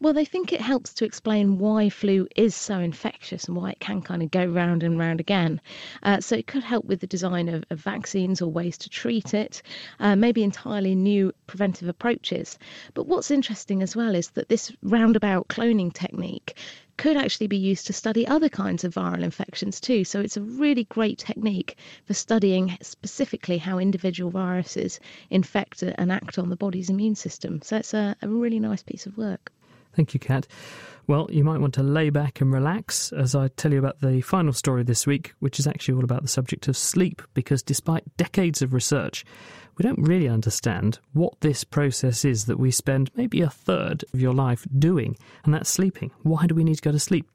Well, 0.03 0.11
they 0.11 0.25
think 0.25 0.51
it 0.51 0.59
helps 0.59 0.93
to 0.95 1.05
explain 1.05 1.59
why 1.59 1.87
flu 1.87 2.27
is 2.35 2.53
so 2.55 2.77
infectious 2.77 3.45
and 3.45 3.55
why 3.55 3.71
it 3.71 3.79
can 3.79 4.01
kind 4.01 4.21
of 4.21 4.31
go 4.31 4.43
round 4.45 4.83
and 4.83 4.99
round 4.99 5.21
again. 5.21 5.61
Uh, 6.03 6.19
so 6.19 6.35
it 6.35 6.45
could 6.45 6.61
help 6.61 6.83
with 6.83 6.99
the 6.99 7.07
design 7.07 7.47
of, 7.47 7.63
of 7.69 7.79
vaccines 7.79 8.41
or 8.41 8.51
ways 8.51 8.77
to 8.79 8.89
treat 8.89 9.33
it, 9.33 9.61
uh, 10.01 10.17
maybe 10.17 10.43
entirely 10.43 10.93
new 10.93 11.31
preventive 11.47 11.87
approaches. 11.87 12.59
But 12.93 13.07
what's 13.07 13.31
interesting 13.31 13.81
as 13.81 13.95
well 13.95 14.13
is 14.13 14.31
that 14.31 14.49
this 14.49 14.73
roundabout 14.81 15.47
cloning 15.47 15.93
technique 15.93 16.57
could 16.97 17.15
actually 17.15 17.47
be 17.47 17.55
used 17.55 17.87
to 17.87 17.93
study 17.93 18.27
other 18.27 18.49
kinds 18.49 18.83
of 18.83 18.93
viral 18.93 19.23
infections 19.23 19.79
too. 19.79 20.03
So 20.03 20.19
it's 20.19 20.35
a 20.35 20.41
really 20.41 20.83
great 20.83 21.17
technique 21.17 21.77
for 22.03 22.13
studying 22.13 22.77
specifically 22.81 23.57
how 23.57 23.79
individual 23.79 24.31
viruses 24.31 24.99
infect 25.29 25.81
and 25.81 26.11
act 26.11 26.37
on 26.37 26.49
the 26.49 26.57
body's 26.57 26.89
immune 26.89 27.15
system. 27.15 27.61
So 27.61 27.77
it's 27.77 27.93
a, 27.93 28.17
a 28.21 28.27
really 28.27 28.59
nice 28.59 28.83
piece 28.83 29.05
of 29.05 29.17
work. 29.17 29.49
Thank 29.95 30.13
you, 30.13 30.19
Kat. 30.19 30.47
Well, 31.05 31.27
you 31.29 31.43
might 31.43 31.59
want 31.59 31.73
to 31.73 31.83
lay 31.83 32.09
back 32.09 32.39
and 32.39 32.53
relax 32.53 33.11
as 33.11 33.35
I 33.35 33.49
tell 33.49 33.73
you 33.73 33.79
about 33.79 33.99
the 33.99 34.21
final 34.21 34.53
story 34.53 34.83
this 34.83 35.05
week, 35.05 35.33
which 35.39 35.59
is 35.59 35.67
actually 35.67 35.95
all 35.95 36.03
about 36.05 36.21
the 36.21 36.29
subject 36.29 36.69
of 36.69 36.77
sleep, 36.77 37.21
because 37.33 37.61
despite 37.61 38.15
decades 38.15 38.61
of 38.61 38.73
research, 38.73 39.25
we 39.77 39.83
don't 39.83 40.07
really 40.07 40.27
understand 40.27 40.99
what 41.13 41.41
this 41.41 41.63
process 41.63 42.23
is 42.23 42.45
that 42.45 42.59
we 42.59 42.69
spend 42.69 43.09
maybe 43.15 43.41
a 43.41 43.49
third 43.49 44.05
of 44.13 44.21
your 44.21 44.33
life 44.33 44.67
doing, 44.77 45.17
and 45.43 45.53
that's 45.53 45.69
sleeping. 45.69 46.11
Why 46.21 46.45
do 46.45 46.53
we 46.53 46.63
need 46.63 46.75
to 46.75 46.81
go 46.81 46.91
to 46.91 46.99
sleep? 46.99 47.27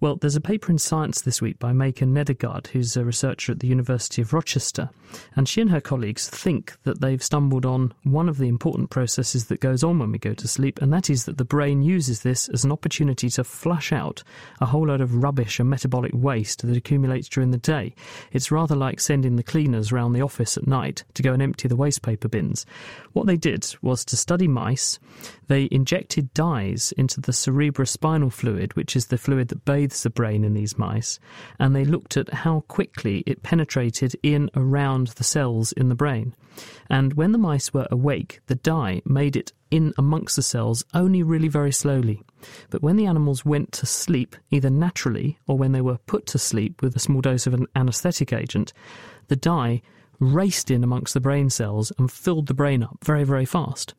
Well, 0.00 0.16
there's 0.16 0.34
a 0.34 0.40
paper 0.40 0.72
in 0.72 0.78
Science 0.78 1.20
this 1.20 1.40
week 1.40 1.58
by 1.58 1.72
Maiken 1.72 2.12
Nedergaard, 2.12 2.66
who's 2.68 2.96
a 2.96 3.04
researcher 3.04 3.52
at 3.52 3.60
the 3.60 3.68
University 3.68 4.22
of 4.22 4.32
Rochester, 4.32 4.90
and 5.36 5.48
she 5.48 5.60
and 5.60 5.70
her 5.70 5.80
colleagues 5.80 6.28
think 6.28 6.76
that 6.82 7.00
they've 7.00 7.22
stumbled 7.22 7.64
on 7.64 7.94
one 8.02 8.28
of 8.28 8.38
the 8.38 8.48
important 8.48 8.90
processes 8.90 9.46
that 9.46 9.60
goes 9.60 9.84
on 9.84 10.00
when 10.00 10.10
we 10.10 10.18
go 10.18 10.34
to 10.34 10.48
sleep, 10.48 10.82
and 10.82 10.92
that 10.92 11.08
is 11.08 11.26
that 11.26 11.38
the 11.38 11.44
brain 11.44 11.82
uses 11.82 12.22
this 12.22 12.48
as 12.48 12.64
an 12.64 12.72
opportunity 12.72 13.13
to 13.14 13.44
flush 13.44 13.92
out 13.92 14.22
a 14.60 14.66
whole 14.66 14.88
load 14.88 15.00
of 15.00 15.22
rubbish 15.22 15.60
and 15.60 15.70
metabolic 15.70 16.12
waste 16.14 16.66
that 16.66 16.76
accumulates 16.76 17.28
during 17.28 17.50
the 17.50 17.58
day. 17.58 17.94
It's 18.32 18.50
rather 18.50 18.76
like 18.76 19.00
sending 19.00 19.36
the 19.36 19.42
cleaners 19.42 19.92
around 19.92 20.12
the 20.12 20.22
office 20.22 20.56
at 20.56 20.66
night 20.66 21.04
to 21.14 21.22
go 21.22 21.32
and 21.32 21.42
empty 21.42 21.68
the 21.68 21.76
wastepaper 21.76 22.30
bins. 22.30 22.66
What 23.12 23.26
they 23.26 23.36
did 23.36 23.74
was 23.82 24.04
to 24.06 24.16
study 24.16 24.48
mice. 24.48 24.98
They 25.46 25.68
injected 25.70 26.32
dyes 26.34 26.92
into 26.96 27.20
the 27.20 27.32
cerebrospinal 27.32 28.32
fluid, 28.32 28.74
which 28.76 28.96
is 28.96 29.06
the 29.06 29.18
fluid 29.18 29.48
that 29.48 29.64
bathes 29.64 30.02
the 30.02 30.10
brain 30.10 30.44
in 30.44 30.54
these 30.54 30.78
mice, 30.78 31.18
and 31.58 31.74
they 31.74 31.84
looked 31.84 32.16
at 32.16 32.32
how 32.32 32.60
quickly 32.68 33.22
it 33.26 33.42
penetrated 33.42 34.16
in 34.22 34.50
around 34.54 35.08
the 35.08 35.24
cells 35.24 35.72
in 35.72 35.88
the 35.88 35.94
brain. 35.94 36.34
And 36.88 37.14
when 37.14 37.32
the 37.32 37.38
mice 37.38 37.74
were 37.74 37.88
awake, 37.90 38.40
the 38.46 38.54
dye 38.54 39.02
made 39.04 39.36
it 39.36 39.52
in 39.70 39.92
amongst 39.98 40.36
the 40.36 40.42
cells 40.42 40.84
only 40.94 41.22
really 41.22 41.48
very 41.48 41.72
slowly. 41.72 42.22
But 42.70 42.82
when 42.82 42.96
the 42.96 43.06
animals 43.06 43.44
went 43.44 43.72
to 43.72 43.86
sleep, 43.86 44.36
either 44.50 44.70
naturally 44.70 45.38
or 45.46 45.56
when 45.56 45.72
they 45.72 45.80
were 45.80 45.98
put 46.06 46.26
to 46.26 46.38
sleep 46.38 46.82
with 46.82 46.94
a 46.96 47.00
small 47.00 47.20
dose 47.20 47.46
of 47.46 47.54
an 47.54 47.66
anesthetic 47.74 48.32
agent, 48.32 48.72
the 49.28 49.36
dye 49.36 49.82
raced 50.18 50.70
in 50.70 50.84
amongst 50.84 51.14
the 51.14 51.20
brain 51.20 51.50
cells 51.50 51.92
and 51.98 52.10
filled 52.10 52.46
the 52.46 52.54
brain 52.54 52.82
up 52.82 52.98
very, 53.04 53.24
very 53.24 53.44
fast. 53.44 53.94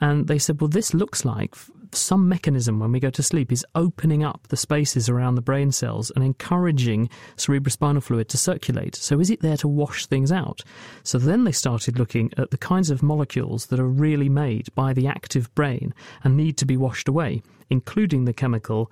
And 0.00 0.26
they 0.26 0.38
said, 0.38 0.60
well, 0.60 0.68
this 0.68 0.92
looks 0.92 1.24
like 1.24 1.54
some 1.94 2.28
mechanism 2.28 2.78
when 2.78 2.92
we 2.92 3.00
go 3.00 3.10
to 3.10 3.22
sleep 3.22 3.52
is 3.52 3.66
opening 3.74 4.24
up 4.24 4.48
the 4.48 4.56
spaces 4.56 5.08
around 5.08 5.34
the 5.34 5.42
brain 5.42 5.70
cells 5.72 6.10
and 6.14 6.24
encouraging 6.24 7.08
cerebrospinal 7.36 8.02
fluid 8.02 8.28
to 8.30 8.38
circulate. 8.38 8.96
So, 8.96 9.20
is 9.20 9.30
it 9.30 9.40
there 9.40 9.56
to 9.58 9.68
wash 9.68 10.06
things 10.06 10.32
out? 10.32 10.62
So, 11.02 11.18
then 11.18 11.44
they 11.44 11.52
started 11.52 11.98
looking 11.98 12.32
at 12.36 12.50
the 12.50 12.58
kinds 12.58 12.90
of 12.90 13.02
molecules 13.02 13.66
that 13.66 13.80
are 13.80 13.88
really 13.88 14.28
made 14.28 14.68
by 14.74 14.92
the 14.92 15.06
active 15.06 15.54
brain 15.54 15.94
and 16.24 16.36
need 16.36 16.56
to 16.58 16.66
be 16.66 16.76
washed 16.76 17.08
away, 17.08 17.42
including 17.68 18.24
the 18.24 18.32
chemical 18.32 18.90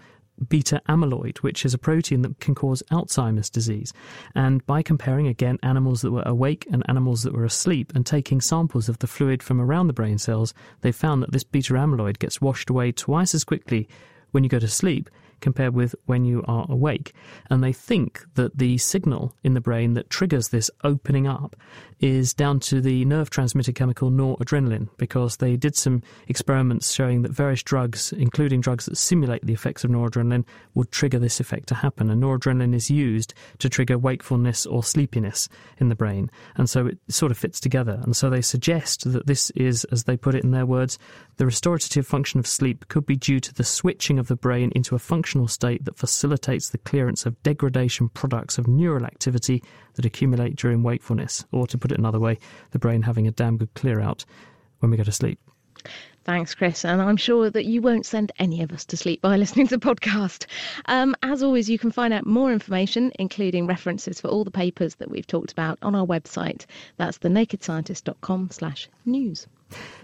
beta 0.48 0.80
amyloid, 0.88 1.38
which 1.38 1.64
is 1.64 1.74
a 1.74 1.78
protein 1.78 2.22
that 2.22 2.38
can 2.40 2.54
cause 2.54 2.82
Alzheimer's 2.90 3.50
disease. 3.50 3.92
And 4.34 4.64
by 4.66 4.82
comparing 4.82 5.26
again 5.26 5.58
animals 5.62 6.02
that 6.02 6.12
were 6.12 6.22
awake 6.26 6.66
and 6.70 6.82
animals 6.88 7.22
that 7.22 7.34
were 7.34 7.44
asleep 7.44 7.92
and 7.94 8.06
taking 8.06 8.40
samples 8.40 8.88
of 8.88 8.98
the 8.98 9.06
fluid 9.06 9.42
from 9.42 9.60
around 9.60 9.86
the 9.86 9.92
brain 9.92 10.18
cells, 10.18 10.54
they 10.80 10.92
found 10.92 11.22
that 11.22 11.32
this 11.32 11.44
beta 11.44 11.74
amyloid 11.74 12.18
gets 12.18 12.40
washed 12.40 12.70
away 12.70 12.92
twice 12.92 13.34
as 13.34 13.44
quickly 13.44 13.88
when 14.30 14.44
you 14.44 14.50
go 14.50 14.58
to 14.58 14.68
sleep 14.68 15.10
compared 15.40 15.74
with 15.74 15.94
when 16.06 16.24
you 16.24 16.44
are 16.46 16.66
awake. 16.68 17.12
And 17.48 17.64
they 17.64 17.72
think 17.72 18.24
that 18.34 18.58
the 18.58 18.78
signal 18.78 19.34
in 19.42 19.54
the 19.54 19.60
brain 19.60 19.94
that 19.94 20.10
triggers 20.10 20.48
this 20.48 20.70
opening 20.84 21.26
up 21.26 21.56
is 22.00 22.32
down 22.32 22.58
to 22.58 22.80
the 22.80 23.04
nerve 23.04 23.30
transmitter 23.30 23.72
chemical 23.72 24.10
noradrenaline 24.10 24.88
because 24.96 25.36
they 25.36 25.56
did 25.56 25.76
some 25.76 26.02
experiments 26.28 26.92
showing 26.92 27.22
that 27.22 27.32
various 27.32 27.62
drugs, 27.62 28.12
including 28.12 28.60
drugs 28.60 28.86
that 28.86 28.96
simulate 28.96 29.44
the 29.44 29.52
effects 29.52 29.84
of 29.84 29.90
noradrenaline, 29.90 30.44
would 30.74 30.90
trigger 30.90 31.18
this 31.18 31.40
effect 31.40 31.68
to 31.68 31.74
happen. 31.74 32.10
And 32.10 32.22
noradrenaline 32.22 32.74
is 32.74 32.90
used 32.90 33.34
to 33.58 33.68
trigger 33.68 33.98
wakefulness 33.98 34.66
or 34.66 34.82
sleepiness 34.82 35.48
in 35.78 35.88
the 35.88 35.94
brain. 35.94 36.30
And 36.56 36.68
so 36.68 36.86
it 36.86 36.98
sort 37.08 37.30
of 37.30 37.38
fits 37.38 37.60
together. 37.60 38.00
And 38.02 38.16
so 38.16 38.30
they 38.30 38.42
suggest 38.42 39.10
that 39.12 39.26
this 39.26 39.50
is, 39.50 39.84
as 39.92 40.04
they 40.04 40.16
put 40.16 40.34
it 40.34 40.44
in 40.44 40.52
their 40.52 40.66
words, 40.66 40.98
the 41.36 41.46
restorative 41.46 42.06
function 42.06 42.40
of 42.40 42.46
sleep 42.46 42.88
could 42.88 43.06
be 43.06 43.16
due 43.16 43.40
to 43.40 43.54
the 43.54 43.64
switching 43.64 44.18
of 44.18 44.28
the 44.28 44.36
brain 44.36 44.72
into 44.74 44.94
a 44.94 44.98
functional 44.98 45.48
state 45.48 45.84
that 45.84 45.98
facilitates 45.98 46.70
the 46.70 46.78
clearance 46.78 47.26
of 47.26 47.42
degradation 47.42 48.08
products 48.08 48.58
of 48.58 48.66
neural 48.66 49.04
activity 49.04 49.62
that 49.94 50.04
accumulate 50.04 50.56
during 50.56 50.82
wakefulness, 50.82 51.44
or 51.52 51.66
to 51.66 51.76
put 51.76 51.89
it 51.90 51.98
another 51.98 52.20
way, 52.20 52.38
the 52.70 52.78
brain 52.78 53.02
having 53.02 53.26
a 53.26 53.30
damn 53.30 53.56
good 53.56 53.72
clear 53.74 54.00
out 54.00 54.24
when 54.78 54.90
we 54.90 54.96
go 54.96 55.04
to 55.04 55.12
sleep. 55.12 55.38
Thanks, 56.24 56.54
Chris. 56.54 56.84
And 56.84 57.00
I'm 57.00 57.16
sure 57.16 57.48
that 57.48 57.64
you 57.64 57.80
won't 57.80 58.04
send 58.04 58.30
any 58.38 58.62
of 58.62 58.72
us 58.72 58.84
to 58.86 58.96
sleep 58.96 59.22
by 59.22 59.36
listening 59.38 59.66
to 59.68 59.78
the 59.78 59.86
podcast. 59.86 60.46
Um, 60.86 61.16
as 61.22 61.42
always, 61.42 61.70
you 61.70 61.78
can 61.78 61.90
find 61.90 62.12
out 62.12 62.26
more 62.26 62.52
information, 62.52 63.10
including 63.18 63.66
references 63.66 64.20
for 64.20 64.28
all 64.28 64.44
the 64.44 64.50
papers 64.50 64.96
that 64.96 65.10
we've 65.10 65.26
talked 65.26 65.52
about, 65.52 65.78
on 65.82 65.94
our 65.94 66.06
website. 66.06 66.66
That's 66.98 67.18
thenakedscientist.com 67.18 68.50
slash 68.50 68.88
news. 69.06 69.46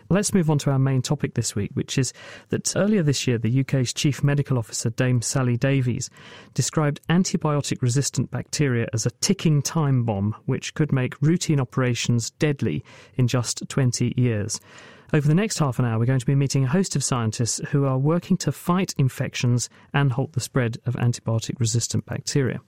Let's 0.09 0.33
move 0.33 0.51
on 0.51 0.59
to 0.59 0.71
our 0.71 0.79
main 0.79 1.03
topic 1.03 1.35
this 1.35 1.57
week, 1.57 1.71
which 1.75 1.99
is 1.99 2.13
that 2.51 2.77
earlier 2.77 3.03
this 3.03 3.27
year, 3.27 3.39
the 3.39 3.61
UK's 3.61 3.93
Chief 3.93 4.23
Medical 4.23 4.57
Officer, 4.57 4.91
Dame 4.91 5.21
Sally 5.21 5.57
Davies, 5.57 6.11
described 6.55 7.01
antibiotic 7.09 7.83
resistant 7.83 8.31
bacteria 8.31 8.87
as 8.93 9.05
a 9.05 9.11
ticking 9.11 9.63
time 9.63 10.05
bomb 10.05 10.37
which 10.47 10.75
could 10.75 10.93
make 10.93 11.21
routine 11.21 11.61
operations 11.61 12.31
deadly 12.31 12.85
in 13.15 13.27
just 13.27 13.69
20 13.69 14.15
years. 14.17 14.61
Over 15.13 15.29
the 15.29 15.35
next 15.35 15.59
half 15.59 15.79
an 15.79 15.85
hour, 15.85 15.99
we're 15.99 16.07
going 16.07 16.19
to 16.19 16.27
be 16.27 16.35
meeting 16.35 16.65
a 16.65 16.69
host 16.69 16.97
of 16.97 17.05
scientists 17.05 17.61
who 17.71 17.85
are 17.85 17.99
working 17.99 18.37
to 18.39 18.51
fight 18.51 18.93
infections 18.99 19.69
and 19.95 20.13
halt 20.13 20.33
the 20.33 20.41
spread 20.41 20.79
of 20.85 20.95
antibiotic 20.95 21.61
resistant 21.61 22.07
bacteria. 22.07 22.61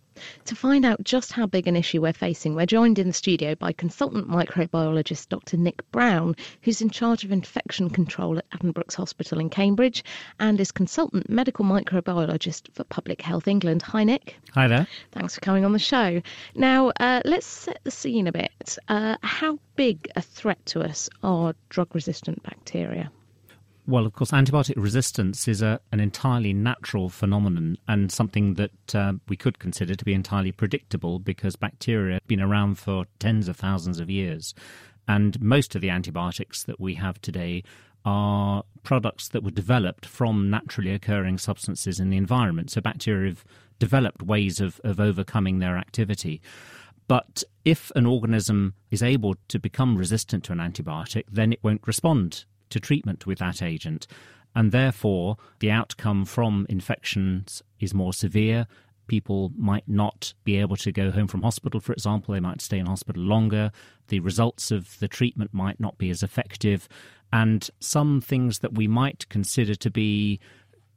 To 0.46 0.54
find 0.54 0.85
out 0.85 1.02
just 1.04 1.33
how 1.33 1.46
big 1.46 1.66
an 1.66 1.76
issue 1.76 2.02
we're 2.02 2.12
facing, 2.12 2.54
we're 2.54 2.66
joined 2.66 2.98
in 2.98 3.07
the 3.07 3.12
studio 3.12 3.54
by 3.54 3.72
consultant 3.72 4.28
microbiologist 4.28 5.28
Dr. 5.28 5.57
Nick 5.57 5.88
Brown, 5.90 6.35
who's 6.62 6.81
in 6.81 6.90
charge 6.90 7.24
of 7.24 7.33
infection 7.33 7.90
control 7.90 8.38
at 8.38 8.50
Addenbrooke's 8.50 8.94
Hospital 8.94 9.38
in 9.38 9.50
Cambridge 9.50 10.04
and 10.40 10.61
is 10.61 10.72
consultant 10.72 11.28
medical 11.28 11.64
microbiologist 11.64 12.72
for 12.74 12.85
Public 12.85 13.22
Health 13.22 13.48
England. 13.48 13.83
Hi, 13.83 14.04
Nick. 14.04 14.37
Hi 14.54 14.68
there. 14.68 14.87
Thanks 15.12 15.35
for 15.35 15.40
coming 15.40 15.64
on 15.64 15.72
the 15.72 15.78
show. 15.78 16.22
Now, 16.54 16.92
uh, 17.00 17.22
let's 17.24 17.46
set 17.46 17.81
the 17.85 17.90
scene 17.90 18.26
a 18.26 18.33
bit. 18.33 18.78
Uh, 18.88 19.16
how 19.22 19.59
big 19.76 20.09
a 20.16 20.22
threat 20.22 20.64
to 20.66 20.81
us 20.81 21.09
are 21.22 21.54
drug 21.68 21.94
resistant 21.94 22.42
bacteria? 22.42 23.11
Well, 23.88 24.05
of 24.05 24.12
course, 24.12 24.33
antibiotic 24.33 24.74
resistance 24.77 25.48
is 25.48 25.62
a, 25.62 25.81
an 25.92 25.98
entirely 25.98 26.53
natural 26.53 27.09
phenomenon 27.09 27.79
and 27.88 28.12
something 28.12 28.53
that 28.57 28.94
uh, 28.94 29.14
we 29.31 29.37
could 29.37 29.59
consider 29.59 29.94
to 29.94 30.05
be 30.05 30.12
entirely 30.12 30.53
predictable 30.53 31.18
because 31.18 31.57
bacteria 31.57 32.16
have 32.16 32.27
been 32.27 32.42
around 32.42 32.74
for 32.74 33.07
tens 33.18 33.48
of 33.48 33.57
thousands 33.57 33.98
of 33.98 34.11
years. 34.11 34.55
And 35.09 35.40
most 35.40 35.74
of 35.74 35.81
the 35.81 35.88
antibiotics 35.88 36.64
that 36.64 36.79
we 36.79 36.96
have 36.96 37.18
today 37.22 37.64
are 38.05 38.62
products 38.83 39.27
that 39.29 39.42
were 39.42 39.51
developed 39.51 40.05
from 40.05 40.51
naturally 40.51 40.92
occurring 40.92 41.38
substances 41.38 41.98
in 41.98 42.11
the 42.11 42.18
environment. 42.18 42.70
So 42.70 42.83
bacteria 42.83 43.31
have 43.31 43.44
developed 43.79 44.22
ways 44.22 44.61
of, 44.61 44.83
of 44.85 45.01
overcoming 45.01 45.61
their 45.61 45.79
activity. 45.79 46.42
But 47.07 47.42
if 47.64 47.90
an 47.96 48.05
organism 48.05 48.74
is 48.90 49.03
able 49.03 49.37
to 49.48 49.59
become 49.59 49.96
resistant 49.96 50.44
to 50.44 50.53
an 50.53 50.59
antibiotic, 50.59 51.24
then 51.33 51.55
it 51.55 51.61
won't 51.64 51.87
respond 51.87 52.44
to 52.70 52.81
treatment 52.81 53.26
with 53.26 53.38
that 53.38 53.62
agent. 53.62 54.07
And 54.54 54.72
therefore, 54.72 55.37
the 55.61 55.70
outcome 55.70 56.24
from 56.24 56.66
infections 56.68 57.62
is 57.81 57.94
more 57.94 58.12
severe. 58.12 58.66
People 59.07 59.52
might 59.57 59.88
not 59.88 60.35
be 60.44 60.57
able 60.57 60.76
to 60.76 60.92
go 60.92 61.11
home 61.11 61.28
from 61.28 61.42
hospital, 61.42 61.81
for 61.81 61.92
example. 61.92 62.35
They 62.35 62.40
might 62.40 62.61
stay 62.61 62.78
in 62.78 62.87
hospital 62.87 63.22
longer. 63.22 63.70
The 64.09 64.20
results 64.20 64.70
of 64.70 64.98
the 64.98 65.09
treatment 65.09 65.54
might 65.54 65.81
not 65.81 65.96
be 65.98 66.11
as 66.11 66.22
effective. 66.22 66.88
And 67.33 67.68
some 67.81 68.20
things 68.20 68.61
that 68.61 68.74
we 68.74 68.87
might 68.87 69.28
consider 69.28 69.74
to 69.76 69.90
be 69.90 70.40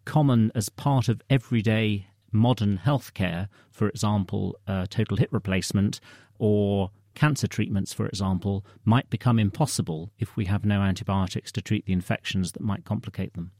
common 0.06 0.52
as 0.56 0.70
part 0.70 1.08
of 1.08 1.22
everyday 1.30 2.08
modern 2.32 2.80
healthcare, 2.84 3.48
for 3.72 3.90
example, 3.90 4.58
uh, 4.68 4.86
total 4.90 5.18
hip 5.18 5.30
replacement 5.32 6.00
or 6.40 6.90
cancer 7.16 7.48
treatments, 7.48 7.94
for 7.94 8.08
example, 8.08 8.66
might 8.86 9.10
become 9.10 9.40
impossible 9.40 10.12
if 10.20 10.36
we 10.36 10.46
have 10.46 10.66
no 10.66 10.82
antibiotics 10.82 11.52
to 11.54 11.62
treat 11.62 11.86
the 11.86 11.94
infections 11.94 12.52
that 12.54 12.62
might 12.62 12.86
complicate 12.86 13.34
them. 13.34 13.52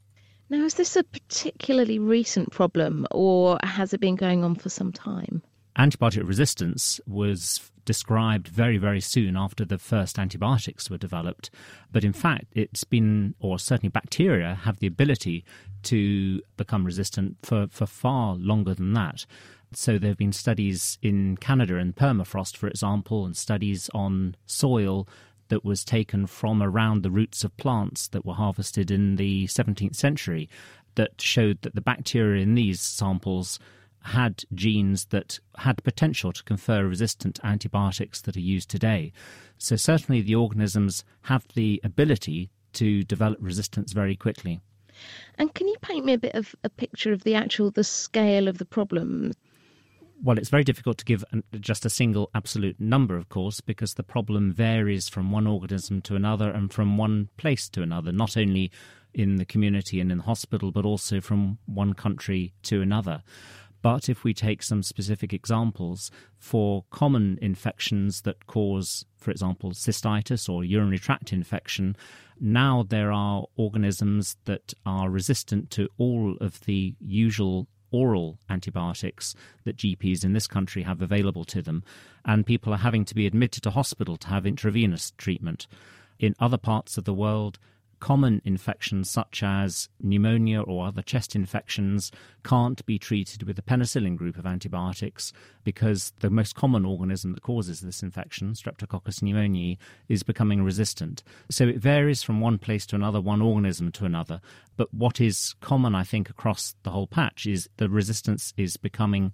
Now, 0.48 0.64
is 0.64 0.74
this 0.74 0.96
a 0.96 1.04
particularly 1.04 1.98
recent 1.98 2.50
problem 2.50 3.06
or 3.10 3.58
has 3.62 3.94
it 3.94 4.00
been 4.00 4.16
going 4.16 4.44
on 4.44 4.54
for 4.54 4.68
some 4.68 4.92
time? 4.92 5.42
Antibiotic 5.78 6.28
resistance 6.28 7.00
was 7.06 7.70
described 7.84 8.48
very, 8.48 8.76
very 8.76 9.00
soon 9.00 9.36
after 9.36 9.64
the 9.64 9.78
first 9.78 10.18
antibiotics 10.18 10.90
were 10.90 10.98
developed. 10.98 11.50
But 11.90 12.04
in 12.04 12.12
fact, 12.12 12.46
it's 12.52 12.84
been, 12.84 13.34
or 13.40 13.58
certainly 13.58 13.88
bacteria, 13.88 14.54
have 14.62 14.78
the 14.78 14.86
ability 14.86 15.44
to 15.84 16.42
become 16.56 16.84
resistant 16.84 17.38
for, 17.42 17.66
for 17.70 17.86
far 17.86 18.34
longer 18.34 18.74
than 18.74 18.92
that. 18.92 19.26
So 19.76 19.98
there 19.98 20.10
have 20.10 20.18
been 20.18 20.32
studies 20.32 20.98
in 21.02 21.36
Canada 21.36 21.76
and 21.76 21.94
permafrost, 21.94 22.56
for 22.56 22.68
example, 22.68 23.24
and 23.24 23.36
studies 23.36 23.90
on 23.94 24.36
soil 24.46 25.08
that 25.48 25.64
was 25.64 25.84
taken 25.84 26.26
from 26.26 26.62
around 26.62 27.02
the 27.02 27.10
roots 27.10 27.44
of 27.44 27.56
plants 27.56 28.08
that 28.08 28.24
were 28.24 28.34
harvested 28.34 28.90
in 28.90 29.16
the 29.16 29.46
17th 29.46 29.96
century 29.96 30.48
that 30.94 31.20
showed 31.20 31.60
that 31.62 31.74
the 31.74 31.80
bacteria 31.80 32.42
in 32.42 32.54
these 32.54 32.80
samples 32.80 33.58
had 34.04 34.44
genes 34.54 35.06
that 35.06 35.38
had 35.58 35.82
potential 35.84 36.32
to 36.32 36.42
confer 36.44 36.84
resistant 36.84 37.38
antibiotics 37.44 38.20
that 38.22 38.36
are 38.36 38.40
used 38.40 38.68
today. 38.68 39.12
So, 39.58 39.76
certainly, 39.76 40.22
the 40.22 40.34
organisms 40.34 41.04
have 41.22 41.46
the 41.54 41.80
ability 41.84 42.50
to 42.74 43.04
develop 43.04 43.38
resistance 43.40 43.92
very 43.92 44.16
quickly. 44.16 44.60
And 45.38 45.54
can 45.54 45.68
you 45.68 45.76
paint 45.80 46.04
me 46.04 46.14
a 46.14 46.18
bit 46.18 46.34
of 46.34 46.54
a 46.64 46.68
picture 46.68 47.12
of 47.12 47.24
the 47.24 47.34
actual 47.34 47.70
the 47.70 47.84
scale 47.84 48.48
of 48.48 48.58
the 48.58 48.64
problem? 48.64 49.32
Well, 50.24 50.38
it's 50.38 50.50
very 50.50 50.62
difficult 50.62 50.98
to 50.98 51.04
give 51.04 51.24
just 51.58 51.84
a 51.84 51.90
single 51.90 52.30
absolute 52.32 52.78
number, 52.78 53.16
of 53.16 53.28
course, 53.28 53.60
because 53.60 53.94
the 53.94 54.04
problem 54.04 54.52
varies 54.52 55.08
from 55.08 55.32
one 55.32 55.48
organism 55.48 56.00
to 56.02 56.14
another 56.14 56.48
and 56.48 56.72
from 56.72 56.96
one 56.96 57.28
place 57.36 57.68
to 57.70 57.82
another, 57.82 58.12
not 58.12 58.36
only 58.36 58.70
in 59.12 59.36
the 59.36 59.44
community 59.44 60.00
and 60.00 60.12
in 60.12 60.18
the 60.18 60.24
hospital, 60.24 60.70
but 60.70 60.84
also 60.84 61.20
from 61.20 61.58
one 61.66 61.94
country 61.94 62.54
to 62.62 62.80
another. 62.80 63.24
But 63.82 64.08
if 64.08 64.22
we 64.22 64.32
take 64.32 64.62
some 64.62 64.84
specific 64.84 65.32
examples 65.32 66.12
for 66.38 66.84
common 66.90 67.36
infections 67.42 68.20
that 68.20 68.46
cause, 68.46 69.04
for 69.18 69.32
example, 69.32 69.72
cystitis 69.72 70.48
or 70.48 70.62
urinary 70.62 71.00
tract 71.00 71.32
infection, 71.32 71.96
now 72.40 72.84
there 72.88 73.10
are 73.10 73.46
organisms 73.56 74.36
that 74.44 74.72
are 74.86 75.10
resistant 75.10 75.70
to 75.70 75.88
all 75.98 76.36
of 76.40 76.60
the 76.60 76.94
usual 77.00 77.66
oral 77.92 78.38
antibiotics 78.48 79.34
that 79.64 79.76
GPs 79.76 80.24
in 80.24 80.32
this 80.32 80.46
country 80.46 80.82
have 80.82 81.00
available 81.00 81.44
to 81.44 81.62
them, 81.62 81.84
and 82.24 82.46
people 82.46 82.72
are 82.72 82.78
having 82.78 83.04
to 83.04 83.14
be 83.14 83.26
admitted 83.26 83.62
to 83.62 83.70
hospital 83.70 84.16
to 84.16 84.28
have 84.28 84.46
intravenous 84.46 85.12
treatment. 85.18 85.66
In 86.18 86.34
other 86.40 86.58
parts 86.58 86.98
of 86.98 87.04
the 87.04 87.14
world, 87.14 87.58
common 88.02 88.42
infections 88.44 89.08
such 89.08 89.44
as 89.44 89.88
pneumonia 90.00 90.60
or 90.60 90.88
other 90.88 91.02
chest 91.02 91.36
infections 91.36 92.10
can't 92.42 92.84
be 92.84 92.98
treated 92.98 93.44
with 93.44 93.54
the 93.54 93.62
penicillin 93.62 94.16
group 94.16 94.36
of 94.36 94.44
antibiotics 94.44 95.32
because 95.62 96.12
the 96.18 96.28
most 96.28 96.56
common 96.56 96.84
organism 96.84 97.32
that 97.32 97.44
causes 97.44 97.80
this 97.80 98.02
infection, 98.02 98.54
Streptococcus 98.54 99.22
pneumoniae, 99.22 99.78
is 100.08 100.24
becoming 100.24 100.64
resistant. 100.64 101.22
So 101.48 101.68
it 101.68 101.76
varies 101.76 102.24
from 102.24 102.40
one 102.40 102.58
place 102.58 102.86
to 102.86 102.96
another, 102.96 103.20
one 103.20 103.40
organism 103.40 103.92
to 103.92 104.04
another. 104.04 104.40
But 104.76 104.92
what 104.92 105.20
is 105.20 105.54
common, 105.60 105.94
I 105.94 106.02
think, 106.02 106.28
across 106.28 106.74
the 106.82 106.90
whole 106.90 107.06
patch 107.06 107.46
is 107.46 107.68
the 107.76 107.88
resistance 107.88 108.52
is 108.56 108.76
becoming 108.76 109.32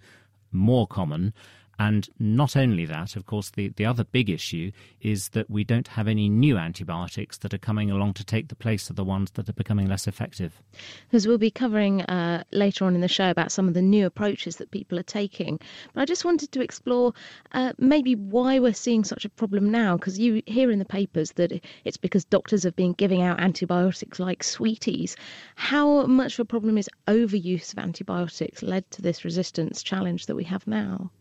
more 0.52 0.86
common 0.86 1.32
and 1.78 2.08
not 2.18 2.56
only 2.56 2.84
that, 2.86 3.14
of 3.14 3.26
course, 3.26 3.50
the, 3.50 3.68
the 3.68 3.86
other 3.86 4.02
big 4.02 4.28
issue 4.28 4.72
is 5.00 5.28
that 5.28 5.48
we 5.48 5.62
don't 5.62 5.86
have 5.86 6.08
any 6.08 6.28
new 6.28 6.58
antibiotics 6.58 7.38
that 7.38 7.54
are 7.54 7.58
coming 7.58 7.88
along 7.88 8.14
to 8.14 8.24
take 8.24 8.48
the 8.48 8.56
place 8.56 8.90
of 8.90 8.96
the 8.96 9.04
ones 9.04 9.30
that 9.32 9.48
are 9.48 9.52
becoming 9.52 9.86
less 9.86 10.08
effective. 10.08 10.60
Because 11.08 11.28
we'll 11.28 11.38
be 11.38 11.52
covering 11.52 12.02
uh, 12.02 12.42
later 12.50 12.84
on 12.84 12.96
in 12.96 13.00
the 13.00 13.06
show 13.06 13.30
about 13.30 13.52
some 13.52 13.68
of 13.68 13.74
the 13.74 13.82
new 13.82 14.06
approaches 14.06 14.56
that 14.56 14.72
people 14.72 14.98
are 14.98 15.04
taking. 15.04 15.60
But 15.94 16.00
I 16.00 16.04
just 16.04 16.24
wanted 16.24 16.50
to 16.50 16.60
explore 16.60 17.12
uh, 17.52 17.72
maybe 17.78 18.16
why 18.16 18.58
we're 18.58 18.74
seeing 18.74 19.04
such 19.04 19.24
a 19.24 19.30
problem 19.30 19.70
now. 19.70 19.96
Because 19.96 20.18
you 20.18 20.42
hear 20.46 20.72
in 20.72 20.80
the 20.80 20.84
papers 20.84 21.30
that 21.32 21.52
it's 21.84 21.96
because 21.96 22.24
doctors 22.24 22.64
have 22.64 22.74
been 22.74 22.92
giving 22.92 23.22
out 23.22 23.38
antibiotics 23.38 24.18
like 24.18 24.42
sweeties. 24.42 25.14
How 25.54 26.06
much 26.06 26.34
of 26.34 26.40
a 26.40 26.44
problem 26.44 26.76
is 26.76 26.90
overuse 27.06 27.72
of 27.72 27.78
antibiotics 27.78 28.64
led 28.64 28.90
to 28.90 29.02
this 29.02 29.24
resistance 29.24 29.84
challenge 29.84 30.26
that 30.26 30.34
we 30.34 30.42
have 30.42 30.66
now? 30.66 31.12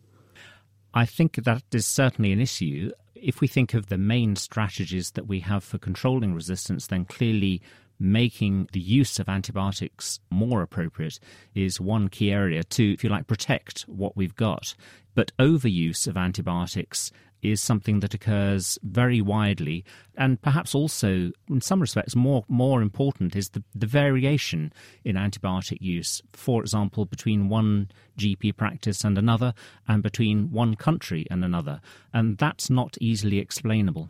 I 0.97 1.05
think 1.05 1.35
that 1.35 1.61
is 1.71 1.85
certainly 1.85 2.31
an 2.31 2.41
issue. 2.41 2.89
If 3.13 3.39
we 3.39 3.47
think 3.47 3.75
of 3.75 3.85
the 3.85 3.99
main 3.99 4.35
strategies 4.35 5.11
that 5.11 5.27
we 5.27 5.41
have 5.41 5.63
for 5.63 5.77
controlling 5.77 6.33
resistance, 6.33 6.87
then 6.87 7.05
clearly 7.05 7.61
making 7.99 8.69
the 8.73 8.79
use 8.79 9.19
of 9.19 9.29
antibiotics 9.29 10.19
more 10.31 10.63
appropriate 10.63 11.19
is 11.53 11.79
one 11.79 12.07
key 12.07 12.31
area 12.31 12.63
to, 12.63 12.93
if 12.93 13.03
you 13.03 13.11
like, 13.11 13.27
protect 13.27 13.81
what 13.81 14.17
we've 14.17 14.35
got. 14.35 14.73
But 15.13 15.31
overuse 15.37 16.07
of 16.07 16.17
antibiotics 16.17 17.11
is 17.41 17.61
something 17.61 17.99
that 17.99 18.13
occurs 18.13 18.77
very 18.83 19.21
widely, 19.21 19.85
and 20.17 20.41
perhaps 20.41 20.73
also, 20.73 21.31
in 21.49 21.61
some 21.61 21.79
respects, 21.79 22.15
more 22.15 22.43
more 22.47 22.81
important 22.81 23.35
is 23.35 23.49
the, 23.49 23.63
the 23.75 23.85
variation 23.85 24.73
in 25.03 25.15
antibiotic 25.15 25.77
use. 25.81 26.21
For 26.33 26.61
example, 26.61 27.05
between 27.05 27.49
one 27.49 27.89
GP 28.17 28.57
practice 28.57 29.03
and 29.03 29.17
another, 29.17 29.53
and 29.87 30.03
between 30.03 30.51
one 30.51 30.75
country 30.75 31.25
and 31.29 31.43
another, 31.45 31.81
and 32.13 32.37
that's 32.37 32.69
not 32.69 32.97
easily 32.99 33.39
explainable. 33.39 34.09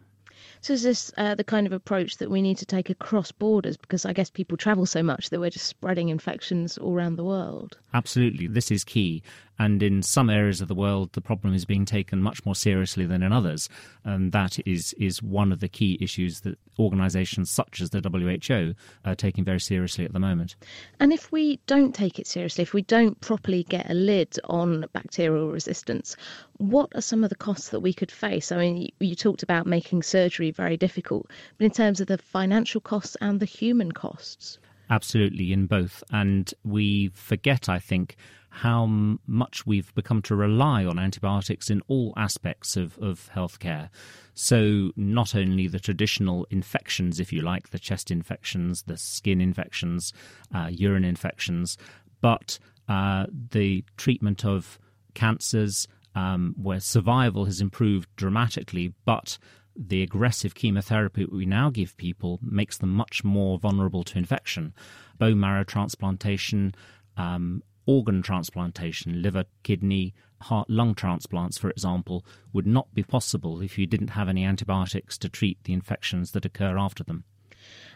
So 0.62 0.74
is 0.74 0.84
this 0.84 1.12
uh, 1.18 1.36
the 1.36 1.44
kind 1.44 1.68
of 1.68 1.74
approach 1.74 2.18
that 2.18 2.32
we 2.32 2.42
need 2.42 2.58
to 2.58 2.66
take 2.66 2.90
across 2.90 3.32
borders? 3.32 3.78
Because 3.78 4.06
I 4.06 4.14
guess 4.14 4.30
people 4.30 4.58
travel 4.58 4.86
so 4.86 5.04
much 5.04 5.30
that 5.30 5.40
we're 5.40 5.50
just 5.50 5.68
spreading 5.68 6.10
infections 6.10 6.78
all 6.78 6.94
around 6.94 7.16
the 7.16 7.24
world. 7.24 7.78
Absolutely, 7.94 8.48
this 8.48 8.72
is 8.72 8.84
key. 8.84 9.22
And 9.60 9.82
in 9.82 10.04
some 10.04 10.30
areas 10.30 10.62
of 10.62 10.68
the 10.68 10.76
world, 10.76 11.14
the 11.14 11.22
problem 11.22 11.54
is 11.54 11.66
being 11.66 11.86
taken 11.86 12.22
much 12.22 12.46
more 12.46 12.56
seriously 12.56 13.06
than 13.06 13.24
in 13.24 13.32
others. 13.32 13.70
And 14.04 14.32
that 14.32 14.60
is, 14.68 14.94
is 14.94 15.22
one 15.22 15.52
of 15.52 15.60
the 15.60 15.68
key 15.68 15.98
issues 16.00 16.42
that 16.42 16.58
organisations 16.80 17.50
such 17.50 17.82
as 17.82 17.90
the 17.90 18.02
WHO 18.02 18.76
are 19.04 19.16
taking 19.16 19.44
very 19.44 19.60
seriously 19.60 20.06
at 20.06 20.14
the 20.14 20.20
moment. 20.20 20.56
And 21.00 21.12
if 21.12 21.32
we 21.32 21.60
don't 21.66 21.96
take 21.96 22.20
it 22.20 22.28
seriously, 22.28 22.62
if 22.62 22.74
we 22.74 22.84
don't 22.84 23.20
properly 23.22 23.64
get 23.64 23.90
a 23.90 23.94
lid 23.94 24.38
on 24.46 24.86
bacterial 24.94 25.50
resistance, 25.50 26.16
what 26.58 26.90
are 26.96 27.02
some 27.02 27.24
of 27.24 27.30
the 27.30 27.36
costs 27.36 27.70
that 27.70 27.80
we 27.80 27.94
could 27.94 28.12
face? 28.12 28.52
I 28.52 28.58
mean, 28.58 28.92
you 29.00 29.16
talked 29.16 29.44
about 29.44 29.66
making 29.66 30.04
surgery 30.04 30.52
very 30.52 30.78
difficult, 30.78 31.30
but 31.58 31.66
in 31.66 31.72
terms 31.72 32.00
of 32.00 32.08
the 32.08 32.18
financial 32.18 32.82
costs 32.82 33.18
and 33.22 33.40
the 33.40 33.46
human 33.46 33.92
costs? 33.92 34.60
Absolutely, 34.90 35.52
in 35.52 35.66
both. 35.68 36.04
And 36.12 36.54
we 36.64 37.10
forget, 37.10 37.68
I 37.68 37.80
think, 37.80 38.16
how 38.50 38.86
much 39.28 39.68
we've 39.68 39.94
become 39.94 40.22
to 40.24 40.36
rely 40.36 40.84
on 40.86 40.98
antibiotics 40.98 41.70
in 41.70 41.82
all 41.88 42.14
aspects 42.18 42.76
of, 42.76 42.98
of 43.00 43.30
healthcare. 43.36 43.90
So, 44.34 44.92
not 44.96 45.36
only 45.36 45.68
the 45.68 45.80
traditional 45.80 46.48
infections, 46.50 47.20
if 47.20 47.34
you 47.34 47.42
like, 47.42 47.70
the 47.70 47.80
chest 47.80 48.10
infections, 48.10 48.84
the 48.84 48.98
skin 48.98 49.42
infections, 49.42 50.14
uh, 50.56 50.70
urine 50.72 51.06
infections, 51.06 51.78
but 52.22 52.58
uh, 52.88 53.26
the 53.52 53.84
treatment 53.98 54.46
of 54.46 54.80
cancers, 55.14 55.88
um, 56.16 56.56
where 56.58 56.80
survival 56.80 57.46
has 57.46 57.62
improved 57.62 58.10
dramatically, 58.16 58.94
but 59.06 59.38
the 59.78 60.02
aggressive 60.02 60.56
chemotherapy 60.56 61.26
we 61.26 61.46
now 61.46 61.70
give 61.70 61.96
people 61.98 62.40
makes 62.42 62.78
them 62.78 62.90
much 62.90 63.24
more 63.24 63.60
vulnerable 63.60 64.04
to 64.04 64.18
infection. 64.18 64.74
Bone 65.18 65.40
marrow 65.40 65.64
transplantation, 65.64 66.74
um, 67.16 67.62
organ 67.86 68.22
transplantation, 68.22 69.22
liver, 69.22 69.46
kidney, 69.64 70.14
heart, 70.42 70.70
lung 70.70 70.94
transplants, 70.94 71.58
for 71.58 71.70
example, 71.70 72.26
would 72.54 72.68
not 72.68 72.94
be 72.94 73.04
possible 73.04 73.62
if 73.62 73.78
you 73.78 73.86
didn't 73.86 74.10
have 74.10 74.30
any 74.30 74.44
antibiotics 74.44 75.18
to 75.18 75.30
treat 75.30 75.64
the 75.64 75.74
infections 75.74 76.32
that 76.32 76.46
occur 76.46 76.78
after 76.78 77.04
them. 77.04 77.24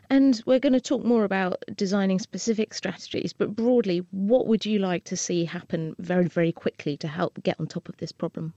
And 0.09 0.41
we're 0.45 0.59
going 0.59 0.73
to 0.73 0.81
talk 0.81 1.05
more 1.05 1.23
about 1.23 1.63
designing 1.75 2.19
specific 2.19 2.73
strategies, 2.73 3.31
but 3.31 3.55
broadly, 3.55 4.05
what 4.11 4.47
would 4.47 4.65
you 4.65 4.79
like 4.79 5.05
to 5.05 5.15
see 5.15 5.45
happen 5.45 5.95
very, 5.99 6.27
very 6.27 6.51
quickly 6.51 6.97
to 6.97 7.07
help 7.07 7.41
get 7.43 7.59
on 7.59 7.67
top 7.67 7.87
of 7.87 7.95
this 7.97 8.11
problem? 8.11 8.53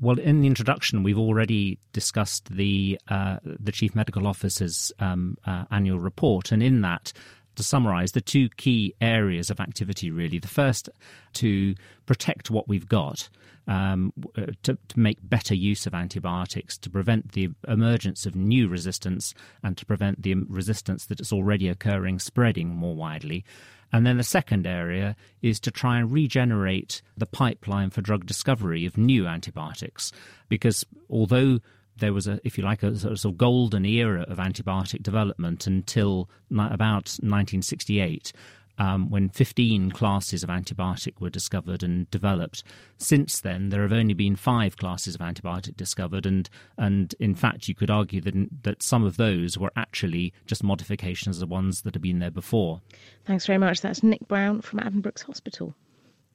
Well, 0.00 0.18
in 0.18 0.40
the 0.40 0.46
introduction, 0.46 1.02
we've 1.02 1.18
already 1.18 1.78
discussed 1.92 2.48
the 2.50 2.98
uh, 3.08 3.38
the 3.44 3.72
chief 3.72 3.94
medical 3.94 4.26
officer's 4.26 4.92
um, 4.98 5.38
uh, 5.46 5.64
annual 5.70 6.00
report, 6.00 6.52
and 6.52 6.62
in 6.62 6.80
that, 6.80 7.12
to 7.56 7.62
summarize, 7.62 8.12
the 8.12 8.20
two 8.20 8.48
key 8.56 8.94
areas 9.00 9.50
of 9.50 9.60
activity 9.60 10.10
really. 10.10 10.38
The 10.38 10.48
first, 10.48 10.88
to 11.34 11.74
protect 12.06 12.50
what 12.50 12.68
we've 12.68 12.88
got, 12.88 13.28
um, 13.66 14.12
uh, 14.36 14.46
to, 14.62 14.76
to, 14.88 14.98
make 14.98 15.18
better 15.22 15.54
use 15.54 15.86
of 15.86 15.94
antibiotics, 15.94 16.76
to 16.78 16.90
prevent 16.90 17.32
the 17.32 17.50
emergence 17.66 18.26
of 18.26 18.34
new 18.34 18.68
resistance, 18.68 19.34
and 19.62 19.76
to 19.78 19.86
prevent 19.86 20.22
the 20.22 20.34
resistance 20.34 21.06
that 21.06 21.20
is 21.20 21.32
already 21.32 21.68
occurring 21.68 22.18
spreading 22.18 22.68
more 22.68 22.94
widely. 22.94 23.44
And 23.92 24.04
then 24.04 24.16
the 24.16 24.24
second 24.24 24.66
area 24.66 25.14
is 25.40 25.60
to 25.60 25.70
try 25.70 25.98
and 25.98 26.10
regenerate 26.10 27.00
the 27.16 27.26
pipeline 27.26 27.90
for 27.90 28.00
drug 28.00 28.26
discovery 28.26 28.86
of 28.86 28.98
new 28.98 29.26
antibiotics. 29.26 30.10
Because 30.48 30.84
although 31.08 31.60
there 31.98 32.12
was 32.12 32.26
a, 32.26 32.40
if 32.44 32.58
you 32.58 32.64
like, 32.64 32.82
a 32.82 32.96
sort 32.96 33.24
of 33.24 33.38
golden 33.38 33.84
era 33.84 34.24
of 34.28 34.38
antibiotic 34.38 35.02
development 35.02 35.66
until 35.66 36.28
about 36.50 37.18
1968. 37.20 38.32
Um, 38.76 39.08
when 39.08 39.28
15 39.28 39.92
classes 39.92 40.42
of 40.42 40.48
antibiotic 40.48 41.20
were 41.20 41.30
discovered 41.30 41.84
and 41.84 42.10
developed. 42.10 42.64
Since 42.98 43.38
then, 43.38 43.68
there 43.68 43.82
have 43.82 43.92
only 43.92 44.14
been 44.14 44.34
five 44.34 44.76
classes 44.76 45.14
of 45.14 45.20
antibiotic 45.20 45.76
discovered, 45.76 46.26
and 46.26 46.50
and 46.76 47.14
in 47.20 47.36
fact, 47.36 47.68
you 47.68 47.76
could 47.76 47.88
argue 47.88 48.20
that 48.22 48.64
that 48.64 48.82
some 48.82 49.04
of 49.04 49.16
those 49.16 49.56
were 49.56 49.70
actually 49.76 50.32
just 50.44 50.64
modifications 50.64 51.36
of 51.36 51.48
the 51.48 51.54
ones 51.54 51.82
that 51.82 51.94
have 51.94 52.02
been 52.02 52.18
there 52.18 52.32
before. 52.32 52.80
Thanks 53.24 53.46
very 53.46 53.58
much. 53.58 53.80
That's 53.80 54.02
Nick 54.02 54.26
Brown 54.26 54.60
from 54.60 54.80
Addenbrooke's 54.80 55.22
Hospital. 55.22 55.76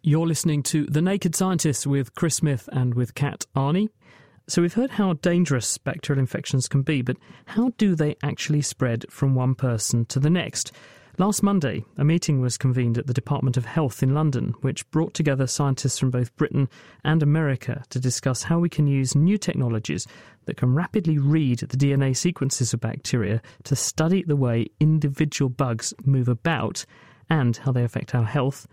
You're 0.02 0.26
listening 0.26 0.64
to 0.64 0.86
The 0.86 1.02
Naked 1.02 1.36
Scientists 1.36 1.86
with 1.86 2.16
Chris 2.16 2.38
Smith 2.38 2.70
and 2.72 2.94
with 2.94 3.16
Kat 3.16 3.46
Arney. 3.54 3.90
So 4.50 4.64
we've 4.64 4.74
heard 4.74 4.90
how 4.90 5.14
dangerous 5.14 5.78
bacterial 5.78 6.20
infections 6.20 6.68
can 6.68 6.82
be, 6.82 7.04
but 7.04 7.18
how 7.46 7.72
do 7.78 7.94
they 7.94 8.16
actually 8.24 8.64
spread 8.64 9.06
from 9.08 9.36
one 9.36 9.54
person 9.54 10.06
to 10.06 10.20
the 10.20 10.32
next? 10.32 10.72
Last 11.20 11.44
Monday, 11.44 11.86
a 11.98 12.04
meeting 12.04 12.42
was 12.42 12.58
convened 12.58 12.98
at 12.98 13.06
the 13.06 13.14
Department 13.14 13.58
of 13.58 13.66
Health 13.66 14.02
in 14.02 14.16
London, 14.16 14.56
which 14.62 14.90
brought 14.90 15.14
together 15.14 15.46
scientists 15.46 16.00
from 16.00 16.10
both 16.10 16.36
Britain 16.36 16.68
and 17.04 17.22
America 17.22 17.84
to 17.92 18.00
discuss 18.00 18.42
how 18.42 18.58
we 18.58 18.70
can 18.70 18.88
use 18.88 19.14
new 19.14 19.38
technologies 19.38 20.08
that 20.46 20.58
can 20.58 20.74
rapidly 20.74 21.20
read 21.20 21.60
the 21.60 21.78
DNA 21.78 22.18
sequences 22.18 22.74
of 22.74 22.80
bacteria 22.80 23.44
to 23.66 23.76
study 23.76 24.24
the 24.24 24.36
way 24.36 24.66
individual 24.80 25.50
bugs 25.50 25.94
move 26.06 26.28
about 26.28 26.88
and 27.30 27.58
how 27.58 27.72
they 27.72 27.84
affect 27.84 28.16
our 28.16 28.26
health. 28.26 28.66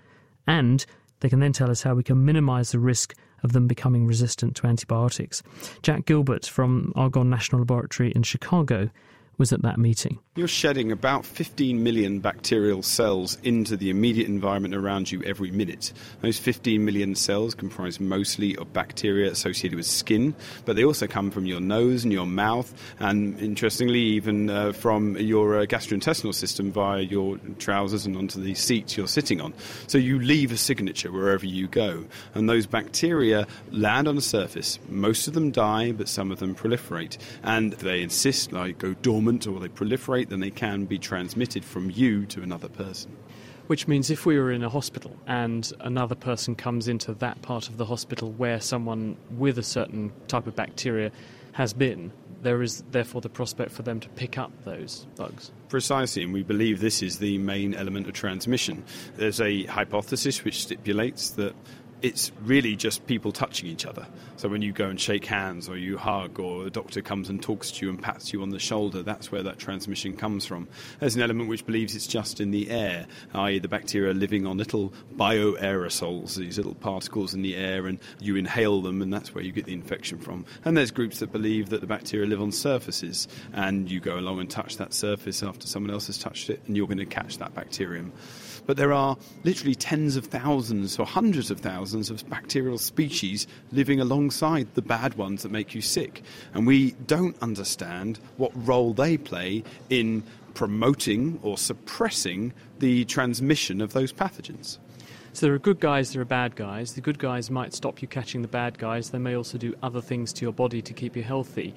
And 0.46 0.86
they 1.20 1.28
can 1.28 1.40
then 1.40 1.52
tell 1.52 1.70
us 1.70 1.82
how 1.82 1.94
we 1.94 2.02
can 2.02 2.24
minimize 2.24 2.72
the 2.72 2.78
risk 2.78 3.14
of 3.46 3.52
them 3.52 3.66
becoming 3.66 4.06
resistant 4.06 4.54
to 4.56 4.66
antibiotics. 4.66 5.42
Jack 5.82 6.04
Gilbert 6.04 6.44
from 6.44 6.92
Argonne 6.94 7.30
National 7.30 7.60
Laboratory 7.62 8.10
in 8.10 8.22
Chicago 8.22 8.90
was 9.38 9.52
at 9.52 9.62
that 9.62 9.78
meeting. 9.78 10.18
You're 10.34 10.48
shedding 10.48 10.92
about 10.92 11.24
15 11.24 11.82
million 11.82 12.20
bacterial 12.20 12.82
cells 12.82 13.38
into 13.42 13.76
the 13.76 13.90
immediate 13.90 14.28
environment 14.28 14.74
around 14.74 15.10
you 15.10 15.22
every 15.22 15.50
minute. 15.50 15.92
Those 16.20 16.38
15 16.38 16.84
million 16.84 17.14
cells 17.14 17.54
comprise 17.54 18.00
mostly 18.00 18.56
of 18.56 18.72
bacteria 18.72 19.30
associated 19.30 19.76
with 19.76 19.86
skin, 19.86 20.34
but 20.64 20.76
they 20.76 20.84
also 20.84 21.06
come 21.06 21.30
from 21.30 21.46
your 21.46 21.60
nose 21.60 22.04
and 22.04 22.12
your 22.12 22.26
mouth, 22.26 22.72
and 22.98 23.38
interestingly, 23.40 24.00
even 24.00 24.50
uh, 24.50 24.72
from 24.72 25.16
your 25.16 25.60
uh, 25.60 25.66
gastrointestinal 25.66 26.34
system 26.34 26.72
via 26.72 27.02
your 27.02 27.38
trousers 27.58 28.06
and 28.06 28.16
onto 28.16 28.42
the 28.42 28.54
seats 28.54 28.96
you're 28.96 29.08
sitting 29.08 29.40
on. 29.40 29.52
So 29.86 29.98
you 29.98 30.18
leave 30.18 30.52
a 30.52 30.56
signature 30.56 31.10
wherever 31.12 31.46
you 31.46 31.66
go, 31.66 32.04
and 32.34 32.48
those 32.48 32.66
bacteria 32.66 33.46
land 33.70 34.08
on 34.08 34.16
the 34.16 34.22
surface. 34.22 34.78
Most 34.88 35.28
of 35.28 35.34
them 35.34 35.50
die, 35.50 35.92
but 35.92 36.08
some 36.08 36.30
of 36.30 36.38
them 36.38 36.54
proliferate, 36.54 37.18
and 37.42 37.72
they 37.74 38.02
insist, 38.02 38.52
like 38.52 38.78
go 38.78 38.94
dormant 38.94 39.25
dormant 39.26 39.46
or 39.46 39.60
they 39.60 39.68
proliferate, 39.68 40.28
then 40.28 40.40
they 40.40 40.50
can 40.50 40.84
be 40.84 40.98
transmitted 40.98 41.64
from 41.64 41.90
you 41.90 42.26
to 42.26 42.42
another 42.42 42.68
person. 42.68 43.16
Which 43.66 43.88
means 43.88 44.10
if 44.10 44.24
we 44.24 44.38
were 44.38 44.52
in 44.52 44.62
a 44.62 44.68
hospital 44.68 45.16
and 45.26 45.70
another 45.80 46.14
person 46.14 46.54
comes 46.54 46.86
into 46.86 47.14
that 47.14 47.42
part 47.42 47.68
of 47.68 47.76
the 47.76 47.84
hospital 47.84 48.30
where 48.30 48.60
someone 48.60 49.16
with 49.36 49.58
a 49.58 49.62
certain 49.62 50.12
type 50.28 50.46
of 50.46 50.54
bacteria 50.54 51.10
has 51.52 51.72
been, 51.72 52.12
there 52.42 52.62
is 52.62 52.84
therefore 52.92 53.20
the 53.20 53.28
prospect 53.28 53.72
for 53.72 53.82
them 53.82 53.98
to 53.98 54.08
pick 54.10 54.38
up 54.38 54.52
those 54.64 55.06
bugs. 55.16 55.50
Precisely, 55.68 56.22
and 56.22 56.32
we 56.32 56.44
believe 56.44 56.78
this 56.78 57.02
is 57.02 57.18
the 57.18 57.38
main 57.38 57.74
element 57.74 58.06
of 58.06 58.12
transmission. 58.12 58.84
There's 59.16 59.40
a 59.40 59.64
hypothesis 59.64 60.44
which 60.44 60.62
stipulates 60.62 61.30
that 61.30 61.56
it's 62.02 62.30
really 62.42 62.76
just 62.76 63.06
people 63.06 63.32
touching 63.32 63.68
each 63.68 63.86
other. 63.86 64.06
So 64.36 64.48
when 64.48 64.60
you 64.60 64.72
go 64.72 64.88
and 64.88 65.00
shake 65.00 65.24
hands 65.24 65.68
or 65.68 65.78
you 65.78 65.96
hug 65.96 66.38
or 66.38 66.66
a 66.66 66.70
doctor 66.70 67.00
comes 67.00 67.30
and 67.30 67.42
talks 67.42 67.70
to 67.70 67.86
you 67.86 67.90
and 67.90 68.00
pats 68.00 68.32
you 68.32 68.42
on 68.42 68.50
the 68.50 68.58
shoulder, 68.58 69.02
that's 69.02 69.32
where 69.32 69.42
that 69.42 69.58
transmission 69.58 70.14
comes 70.14 70.44
from. 70.44 70.68
There's 71.00 71.16
an 71.16 71.22
element 71.22 71.48
which 71.48 71.64
believes 71.64 71.96
it's 71.96 72.06
just 72.06 72.40
in 72.40 72.50
the 72.50 72.70
air, 72.70 73.06
i.e., 73.34 73.58
the 73.58 73.68
bacteria 73.68 74.12
living 74.12 74.46
on 74.46 74.58
little 74.58 74.92
bioaerosols, 75.16 76.36
these 76.36 76.58
little 76.58 76.74
particles 76.74 77.32
in 77.32 77.42
the 77.42 77.56
air, 77.56 77.86
and 77.86 77.98
you 78.20 78.36
inhale 78.36 78.82
them, 78.82 79.00
and 79.00 79.12
that's 79.12 79.34
where 79.34 79.42
you 79.42 79.52
get 79.52 79.64
the 79.64 79.72
infection 79.72 80.18
from. 80.18 80.44
And 80.64 80.76
there's 80.76 80.90
groups 80.90 81.20
that 81.20 81.32
believe 81.32 81.70
that 81.70 81.80
the 81.80 81.86
bacteria 81.86 82.26
live 82.26 82.42
on 82.42 82.52
surfaces, 82.52 83.26
and 83.54 83.90
you 83.90 84.00
go 84.00 84.18
along 84.18 84.40
and 84.40 84.50
touch 84.50 84.76
that 84.76 84.92
surface 84.92 85.42
after 85.42 85.66
someone 85.66 85.90
else 85.90 86.08
has 86.08 86.18
touched 86.18 86.50
it, 86.50 86.60
and 86.66 86.76
you're 86.76 86.86
going 86.86 86.98
to 86.98 87.06
catch 87.06 87.38
that 87.38 87.54
bacterium 87.54 88.12
but 88.66 88.76
there 88.76 88.92
are 88.92 89.16
literally 89.44 89.74
tens 89.74 90.16
of 90.16 90.26
thousands 90.26 90.98
or 90.98 91.06
hundreds 91.06 91.50
of 91.50 91.60
thousands 91.60 92.10
of 92.10 92.28
bacterial 92.28 92.78
species 92.78 93.46
living 93.72 94.00
alongside 94.00 94.66
the 94.74 94.82
bad 94.82 95.14
ones 95.14 95.42
that 95.42 95.52
make 95.52 95.74
you 95.74 95.80
sick. 95.80 96.22
And 96.52 96.66
we 96.66 96.92
don't 97.06 97.40
understand 97.42 98.18
what 98.36 98.52
role 98.54 98.92
they 98.92 99.16
play 99.16 99.64
in 99.88 100.22
promoting 100.54 101.38
or 101.42 101.58
suppressing 101.58 102.52
the 102.78 103.04
transmission 103.04 103.80
of 103.80 103.92
those 103.92 104.12
pathogens. 104.12 104.78
So 105.32 105.44
there 105.44 105.54
are 105.54 105.58
good 105.58 105.80
guys, 105.80 106.14
there 106.14 106.22
are 106.22 106.24
bad 106.24 106.56
guys. 106.56 106.94
The 106.94 107.02
good 107.02 107.18
guys 107.18 107.50
might 107.50 107.74
stop 107.74 108.00
you 108.00 108.08
catching 108.08 108.40
the 108.40 108.48
bad 108.48 108.78
guys. 108.78 109.10
They 109.10 109.18
may 109.18 109.36
also 109.36 109.58
do 109.58 109.74
other 109.82 110.00
things 110.00 110.32
to 110.32 110.46
your 110.46 110.52
body 110.52 110.80
to 110.80 110.94
keep 110.94 111.14
you 111.14 111.22
healthy. 111.22 111.74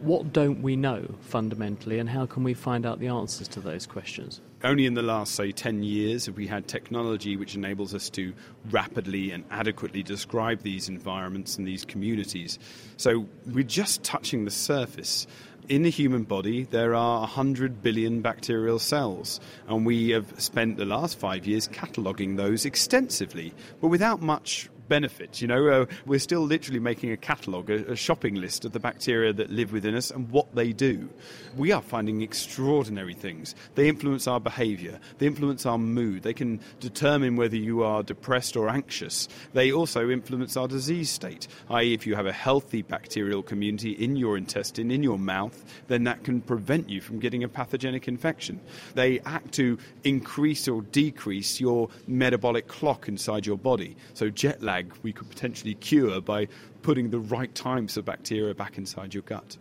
What 0.00 0.32
don't 0.32 0.62
we 0.62 0.76
know 0.76 1.16
fundamentally, 1.20 1.98
and 1.98 2.08
how 2.08 2.26
can 2.26 2.44
we 2.44 2.54
find 2.54 2.86
out 2.86 3.00
the 3.00 3.08
answers 3.08 3.48
to 3.48 3.60
those 3.60 3.86
questions? 3.86 4.40
Only 4.64 4.86
in 4.86 4.94
the 4.94 5.02
last, 5.02 5.34
say, 5.34 5.50
10 5.50 5.82
years 5.82 6.26
have 6.26 6.36
we 6.36 6.46
had 6.46 6.68
technology 6.68 7.36
which 7.36 7.56
enables 7.56 7.94
us 7.94 8.08
to 8.10 8.32
rapidly 8.70 9.32
and 9.32 9.44
adequately 9.50 10.04
describe 10.04 10.62
these 10.62 10.88
environments 10.88 11.58
and 11.58 11.66
these 11.66 11.84
communities. 11.84 12.60
So 12.96 13.26
we're 13.46 13.64
just 13.64 14.04
touching 14.04 14.44
the 14.44 14.52
surface. 14.52 15.26
In 15.68 15.82
the 15.82 15.90
human 15.90 16.22
body, 16.22 16.64
there 16.64 16.94
are 16.94 17.20
100 17.20 17.82
billion 17.82 18.20
bacterial 18.20 18.78
cells, 18.78 19.40
and 19.66 19.84
we 19.84 20.10
have 20.10 20.40
spent 20.40 20.76
the 20.76 20.84
last 20.84 21.18
five 21.18 21.44
years 21.46 21.66
cataloguing 21.68 22.36
those 22.36 22.64
extensively, 22.64 23.52
but 23.80 23.88
without 23.88 24.20
much 24.20 24.68
benefits. 24.88 25.40
You 25.40 25.48
know, 25.48 25.68
uh, 25.68 25.86
we're 26.06 26.18
still 26.18 26.42
literally 26.42 26.80
making 26.80 27.12
a 27.12 27.16
catalogue, 27.16 27.70
a, 27.70 27.92
a, 27.92 27.96
shopping 27.96 28.34
list 28.34 28.64
of 28.64 28.72
the 28.72 28.80
bacteria 28.80 29.32
that 29.32 29.50
live 29.50 29.72
within 29.72 29.94
us 29.94 30.10
and 30.10 30.28
what 30.30 30.54
they 30.54 30.72
do. 30.72 31.08
We 31.56 31.72
are 31.72 31.82
finding 31.82 32.22
extraordinary 32.22 33.14
things. 33.14 33.54
They 33.74 33.88
influence 33.88 34.26
our 34.26 34.40
behaviour, 34.40 34.98
they 35.18 35.26
influence 35.26 35.66
our 35.66 35.78
mood, 35.78 36.22
they 36.22 36.34
can 36.34 36.60
determine 36.80 37.36
whether 37.36 37.56
you 37.56 37.82
are 37.82 38.02
depressed 38.02 38.56
or 38.56 38.68
anxious. 38.68 39.28
They 39.52 39.72
also 39.72 40.10
influence 40.10 40.56
our 40.56 40.68
disease 40.68 41.10
state, 41.10 41.48
i.e., 41.70 41.94
if 41.94 42.06
you 42.06 42.14
have 42.14 42.26
a 42.26 42.32
healthy 42.32 42.82
bacterial 42.82 43.42
community 43.42 43.92
in 43.92 44.16
your 44.16 44.36
intestine, 44.36 44.90
in 44.90 45.02
your 45.02 45.18
mouth, 45.18 45.64
then 45.88 46.04
that 46.04 46.24
can 46.24 46.40
prevent 46.40 46.88
you 46.88 47.00
from 47.00 47.18
getting 47.18 47.44
a 47.44 47.48
pathogenic 47.48 48.08
infection. 48.08 48.60
They 48.94 49.20
act 49.20 49.52
to 49.52 49.78
increase 50.04 50.68
or 50.68 50.82
decrease 50.82 51.60
your 51.60 51.88
metabolic 52.06 52.68
clock 52.68 53.08
inside 53.08 53.46
your 53.46 53.58
body. 53.58 53.96
So, 54.14 54.28
jet 54.30 54.62
lag 54.62 54.71
we 55.02 55.12
could 55.12 55.28
potentially 55.28 55.74
cure 55.74 56.20
by 56.20 56.48
putting 56.82 57.10
the 57.10 57.18
right 57.18 57.54
types 57.54 57.96
of 57.96 58.04
bacteria 58.04 58.54
back 58.54 58.78
inside 58.78 59.14
your 59.14 59.22
gut. 59.22 59.56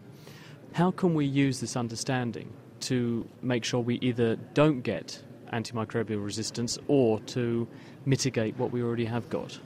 How 0.74 0.92
can 0.92 1.14
we 1.14 1.26
use 1.26 1.60
this 1.60 1.76
understanding 1.76 2.52
to 2.82 3.28
make 3.42 3.64
sure 3.64 3.82
we 3.82 3.96
either 3.96 4.38
don't 4.54 4.82
get 4.82 5.22
antimicrobial 5.54 6.24
resistance 6.24 6.80
or 6.88 7.20
to 7.22 7.68
mitigate 8.06 8.58
what 8.58 8.72
we 8.72 8.82
already 8.82 9.06
have 9.06 9.30
got? 9.30 9.60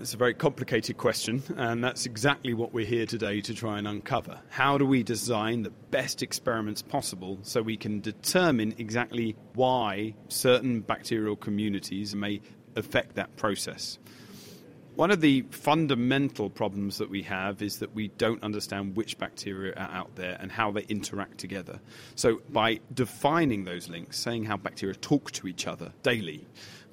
It's 0.00 0.14
a 0.14 0.16
very 0.16 0.32
complicated 0.32 0.96
question, 0.96 1.42
and 1.58 1.84
that's 1.84 2.06
exactly 2.06 2.54
what 2.54 2.72
we're 2.72 2.86
here 2.86 3.04
today 3.04 3.42
to 3.42 3.52
try 3.52 3.76
and 3.76 3.86
uncover. 3.86 4.40
How 4.48 4.78
do 4.78 4.86
we 4.86 5.02
design 5.02 5.62
the 5.62 5.70
best 5.90 6.22
experiments 6.22 6.80
possible 6.80 7.38
so 7.42 7.60
we 7.60 7.76
can 7.76 8.00
determine 8.00 8.74
exactly 8.78 9.36
why 9.52 10.14
certain 10.28 10.80
bacterial 10.80 11.36
communities 11.36 12.14
may 12.14 12.40
affect 12.76 13.16
that 13.16 13.36
process? 13.36 13.98
One 14.96 15.10
of 15.10 15.20
the 15.20 15.42
fundamental 15.50 16.50
problems 16.50 16.98
that 16.98 17.08
we 17.08 17.22
have 17.22 17.62
is 17.62 17.78
that 17.78 17.94
we 17.94 18.08
don't 18.08 18.42
understand 18.42 18.96
which 18.96 19.18
bacteria 19.18 19.72
are 19.74 19.90
out 19.90 20.14
there 20.16 20.36
and 20.40 20.50
how 20.50 20.72
they 20.72 20.82
interact 20.82 21.38
together. 21.38 21.80
So, 22.16 22.42
by 22.50 22.80
defining 22.92 23.64
those 23.64 23.88
links, 23.88 24.18
saying 24.18 24.44
how 24.44 24.56
bacteria 24.56 24.94
talk 24.94 25.30
to 25.32 25.46
each 25.46 25.66
other 25.66 25.92
daily, 26.02 26.46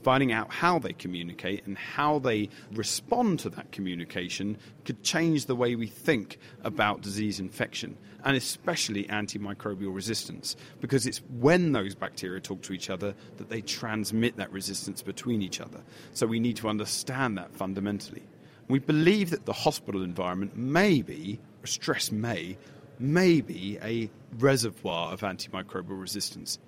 finding 0.04 0.32
out 0.32 0.52
how 0.52 0.80
they 0.80 0.93
communicate 0.93 1.66
and 1.66 1.78
how 1.78 2.20
they 2.20 2.50
respond 2.74 3.39
to 3.39 3.50
that 3.50 3.72
communication 3.72 4.58
could 4.86 5.04
change 5.04 5.45
the 5.45 5.56
way 5.56 5.76
we 5.76 5.88
think 5.88 6.39
about 6.64 7.02
disease 7.02 7.39
infection 7.39 7.98
and 8.24 8.36
especially 8.36 9.06
antimicrobial 9.06 9.93
resistance 9.93 10.56
because 10.82 11.06
it's 11.06 11.22
when 11.39 11.72
those 11.72 11.95
bacteria 11.95 12.39
talk 12.39 12.62
to 12.62 12.74
each 12.74 12.89
other 12.89 13.14
that 13.38 13.50
they 13.50 13.62
transmit 13.62 14.36
that 14.38 14.52
resistance 14.52 15.02
between 15.02 15.41
each 15.41 15.62
other. 15.62 15.82
So 16.14 16.28
we 16.28 16.39
need 16.39 16.58
to 16.58 16.70
understand 16.70 17.38
that 17.38 17.54
fundamentally. 17.54 18.24
We 18.68 18.80
believe 18.80 19.30
that 19.30 19.45
the 19.45 19.54
hospital 19.54 20.04
environment 20.04 20.58
may 20.58 21.02
be, 21.02 21.39
stress 21.64 22.12
may, 22.12 22.58
may 23.00 23.41
be 23.41 23.78
a 23.82 24.10
reservoir 24.39 25.14
of 25.14 25.22
antimicrobial 25.22 26.00
resistance. 26.00 26.60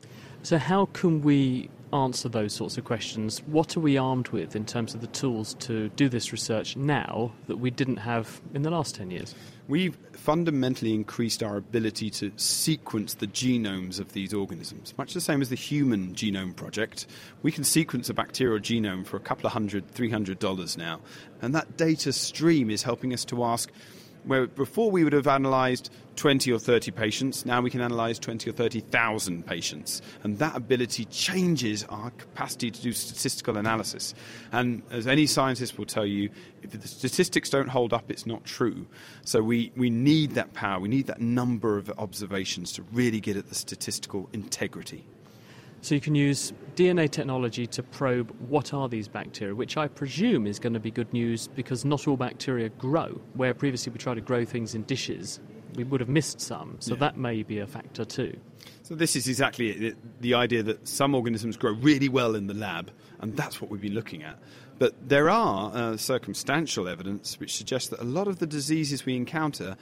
So, 0.41 0.57
how 0.57 0.85
can 0.85 1.21
we 1.21 1.69
answer 1.91 2.29
those 2.29 2.53
sorts 2.53 2.77
of 2.77 2.85
questions? 2.85 3.39
What 3.47 3.75
are 3.75 3.79
we 3.79 3.97
armed 3.97 4.29
with 4.29 4.55
in 4.55 4.65
terms 4.65 4.93
of 4.93 5.01
the 5.01 5.07
tools 5.07 5.55
to 5.55 5.89
do 5.89 6.07
this 6.07 6.31
research 6.31 6.77
now 6.77 7.31
that 7.47 7.57
we 7.57 7.71
didn't 7.71 7.97
have 7.97 8.41
in 8.53 8.61
the 8.61 8.69
last 8.69 8.95
10 8.95 9.11
years? 9.11 9.35
We've 9.67 9.97
fundamentally 10.13 10.93
increased 10.93 11.43
our 11.43 11.57
ability 11.57 12.09
to 12.11 12.31
sequence 12.37 13.15
the 13.15 13.27
genomes 13.27 13.99
of 13.99 14.13
these 14.13 14.33
organisms, 14.33 14.93
much 14.97 15.13
the 15.13 15.21
same 15.21 15.41
as 15.41 15.49
the 15.49 15.55
Human 15.55 16.13
Genome 16.13 16.55
Project. 16.55 17.07
We 17.43 17.51
can 17.51 17.63
sequence 17.63 18.09
a 18.09 18.13
bacterial 18.13 18.59
genome 18.59 19.05
for 19.05 19.17
a 19.17 19.21
couple 19.21 19.47
of 19.47 19.53
hundred, 19.53 19.89
three 19.91 20.09
hundred 20.09 20.39
dollars 20.39 20.77
now, 20.77 21.01
and 21.41 21.53
that 21.53 21.77
data 21.77 22.13
stream 22.13 22.69
is 22.69 22.83
helping 22.83 23.13
us 23.13 23.25
to 23.25 23.43
ask 23.43 23.71
where 24.23 24.47
before 24.47 24.91
we 24.91 25.03
would 25.03 25.13
have 25.13 25.27
analysed 25.27 25.91
20 26.19 26.51
or 26.51 26.59
30 26.59 26.91
patients, 26.91 27.45
now 27.45 27.61
we 27.61 27.69
can 27.69 27.79
analyse 27.79 28.19
20 28.19 28.49
or 28.49 28.53
30,000 28.53 29.45
patients. 29.45 30.01
And 30.21 30.37
that 30.39 30.53
ability 30.53 31.05
changes 31.05 31.85
our 31.85 32.11
capacity 32.11 32.69
to 32.69 32.81
do 32.81 32.91
statistical 32.91 33.55
analysis. 33.55 34.13
And 34.51 34.83
as 34.91 35.07
any 35.07 35.27
scientist 35.27 35.77
will 35.77 35.85
tell 35.85 36.05
you, 36.05 36.29
if 36.61 36.71
the 36.71 36.87
statistics 36.89 37.49
don't 37.49 37.69
hold 37.69 37.93
up, 37.93 38.11
it's 38.11 38.25
not 38.25 38.43
true. 38.43 38.85
So 39.23 39.41
we, 39.41 39.71
we 39.77 39.89
need 39.89 40.31
that 40.31 40.51
power, 40.53 40.81
we 40.81 40.89
need 40.89 41.07
that 41.07 41.21
number 41.21 41.77
of 41.77 41.89
observations 41.97 42.73
to 42.73 42.83
really 42.91 43.21
get 43.21 43.37
at 43.37 43.47
the 43.47 43.55
statistical 43.55 44.29
integrity. 44.33 45.07
So 45.81 45.95
you 45.95 46.01
can 46.01 46.15
use 46.15 46.51
DNA 46.75 47.09
technology 47.09 47.65
to 47.67 47.81
probe 47.81 48.35
what 48.49 48.73
are 48.73 48.89
these 48.89 49.07
bacteria, 49.07 49.55
which 49.55 49.77
I 49.77 49.87
presume 49.87 50.47
is 50.47 50.59
going 50.59 50.73
to 50.73 50.81
be 50.81 50.91
good 50.91 51.13
news 51.13 51.47
because 51.47 51.85
not 51.85 52.09
all 52.09 52.17
bacteria 52.17 52.67
grow. 52.67 53.21
Where 53.35 53.53
previously 53.53 53.93
we 53.93 53.99
tried 53.99 54.15
to 54.15 54.21
grow 54.21 54.43
things 54.43 54.75
in 54.75 54.83
dishes, 54.83 55.39
we 55.75 55.83
would 55.83 55.99
have 55.99 56.09
missed 56.09 56.41
some. 56.41 56.77
So 56.79 56.93
yeah. 56.93 56.99
that 56.99 57.17
may 57.17 57.43
be 57.43 57.59
a 57.59 57.67
factor 57.67 58.05
too. 58.05 58.37
So 58.83 58.95
this 58.95 59.15
is 59.15 59.27
exactly 59.27 59.69
it, 59.69 60.21
the 60.21 60.33
idea 60.33 60.63
that 60.63 60.87
some 60.87 61.13
organisms 61.13 61.57
grow 61.57 61.73
really 61.73 62.09
well 62.09 62.35
in 62.35 62.47
the 62.47 62.53
lab, 62.53 62.91
and 63.19 63.35
that's 63.35 63.61
what 63.61 63.69
we've 63.69 63.81
been 63.81 63.93
looking 63.93 64.23
at. 64.23 64.39
But 64.79 65.09
there 65.09 65.29
are 65.29 65.71
uh, 65.73 65.97
circumstantial 65.97 66.87
evidence 66.87 67.39
which 67.39 67.55
suggests 67.55 67.89
that 67.89 67.99
a 67.99 68.05
lot 68.05 68.27
of 68.27 68.39
the 68.39 68.47
diseases 68.47 69.05
we 69.05 69.15
encounter 69.15 69.75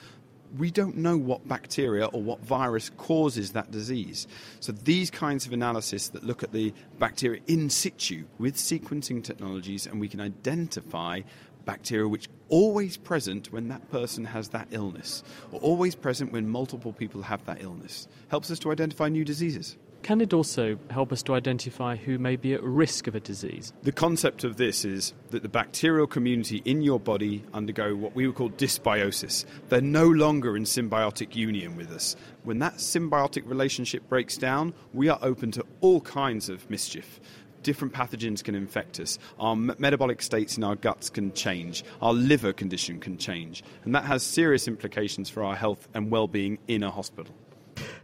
we 0.58 0.72
don't 0.72 0.96
know 0.96 1.18
what 1.18 1.48
bacteria 1.48 2.06
or 2.06 2.22
what 2.22 2.40
virus 2.42 2.90
causes 2.98 3.52
that 3.52 3.72
disease. 3.72 4.28
So 4.60 4.72
these 4.72 5.10
kinds 5.10 5.46
of 5.46 5.54
analysis 5.54 6.10
that 6.10 6.24
look 6.24 6.44
at 6.44 6.52
the 6.52 6.74
bacteria 7.00 7.42
in 7.48 7.70
situ 7.70 8.26
with 8.40 8.56
sequencing 8.56 9.24
technologies 9.24 9.88
and 9.88 10.00
we 10.00 10.08
can 10.08 10.22
identify 10.22 11.22
bacteria 11.68 12.08
which 12.08 12.28
always 12.50 12.98
present 12.98 13.52
when 13.52 13.68
that 13.68 13.92
person 13.92 14.26
has 14.26 14.50
that 14.50 14.68
illness 14.72 15.24
or 15.52 15.60
always 15.60 15.94
present 15.94 16.32
when 16.32 16.50
multiple 16.50 16.94
people 16.94 17.22
have 17.22 17.46
that 17.46 17.62
illness 17.62 18.08
helps 18.30 18.50
us 18.50 18.58
to 18.58 18.72
identify 18.72 19.08
new 19.08 19.24
diseases. 19.24 19.78
Can 20.04 20.22
it 20.22 20.32
also 20.32 20.78
help 20.90 21.12
us 21.12 21.22
to 21.24 21.34
identify 21.34 21.98
who 21.98 22.18
may 22.18 22.38
be 22.38 22.54
at 22.54 22.64
risk 22.64 23.08
of 23.08 23.16
a 23.16 23.20
disease? 23.20 23.74
The 23.84 23.92
concept 23.92 24.46
of 24.46 24.56
this 24.56 24.86
is 24.86 25.14
that 25.32 25.42
the 25.42 25.50
bacterial 25.50 26.08
community 26.08 26.62
in 26.64 26.82
your 26.82 27.00
body 27.00 27.44
undergo 27.54 27.94
what 27.96 28.16
we 28.16 28.26
would 28.26 28.36
call 28.38 28.50
dysbiosis. 28.52 29.44
They're 29.68 29.82
no 29.82 30.08
longer 30.08 30.56
in 30.56 30.64
symbiotic 30.64 31.36
union 31.36 31.76
with 31.76 31.92
us. 31.92 32.16
When 32.44 32.60
that 32.60 32.76
symbiotic 32.76 33.50
relationship 33.50 34.08
breaks 34.08 34.38
down, 34.38 34.74
we 34.94 35.10
are 35.10 35.20
open 35.22 35.52
to 35.52 35.66
all 35.82 36.00
kinds 36.00 36.48
of 36.48 36.70
mischief 36.70 37.20
different 37.68 37.94
pathogens 37.94 38.42
can 38.42 38.56
infect 38.56 38.98
us. 38.98 39.20
Our 39.42 39.54
metabolic 39.54 40.22
states 40.22 40.56
in 40.56 40.64
our 40.64 40.78
guts 40.78 41.10
can 41.10 41.34
change. 41.34 41.84
Our 42.02 42.14
liver 42.14 42.54
condition 42.54 43.02
can 43.02 43.18
change. 43.18 43.62
And 43.84 43.94
that 43.94 44.06
has 44.06 44.24
serious 44.24 44.70
implications 44.70 45.30
for 45.30 45.44
our 45.44 45.54
health 45.54 45.90
and 45.94 46.10
well 46.10 46.30
being 46.30 46.60
in 46.70 46.82
a 46.82 46.90
hospital. 46.90 47.36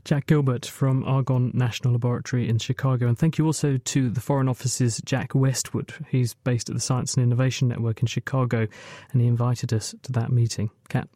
Jack 0.04 0.28
Gilbert 0.28 0.66
from 0.66 1.06
Argonne 1.06 1.52
National 1.54 1.94
Laboratory 1.94 2.50
in 2.50 2.58
Chicago. 2.58 3.08
And 3.08 3.18
thank 3.18 3.38
you 3.38 3.46
also 3.46 3.78
to 3.78 4.10
the 4.10 4.20
Foreign 4.20 4.50
Office's 4.50 5.02
Jack 5.06 5.34
Westwood. 5.34 5.94
He's 6.10 6.34
based 6.34 6.68
at 6.68 6.76
the 6.76 6.82
Science 6.82 7.14
and 7.14 7.24
Innovation 7.24 7.70
Network 7.70 8.02
in 8.02 8.08
Chicago, 8.08 8.68
and 9.14 9.22
he 9.22 9.28
invited 9.30 9.72
us 9.72 9.96
to 10.04 10.12
that 10.12 10.30
meeting. 10.30 10.72
Kat. 10.90 11.08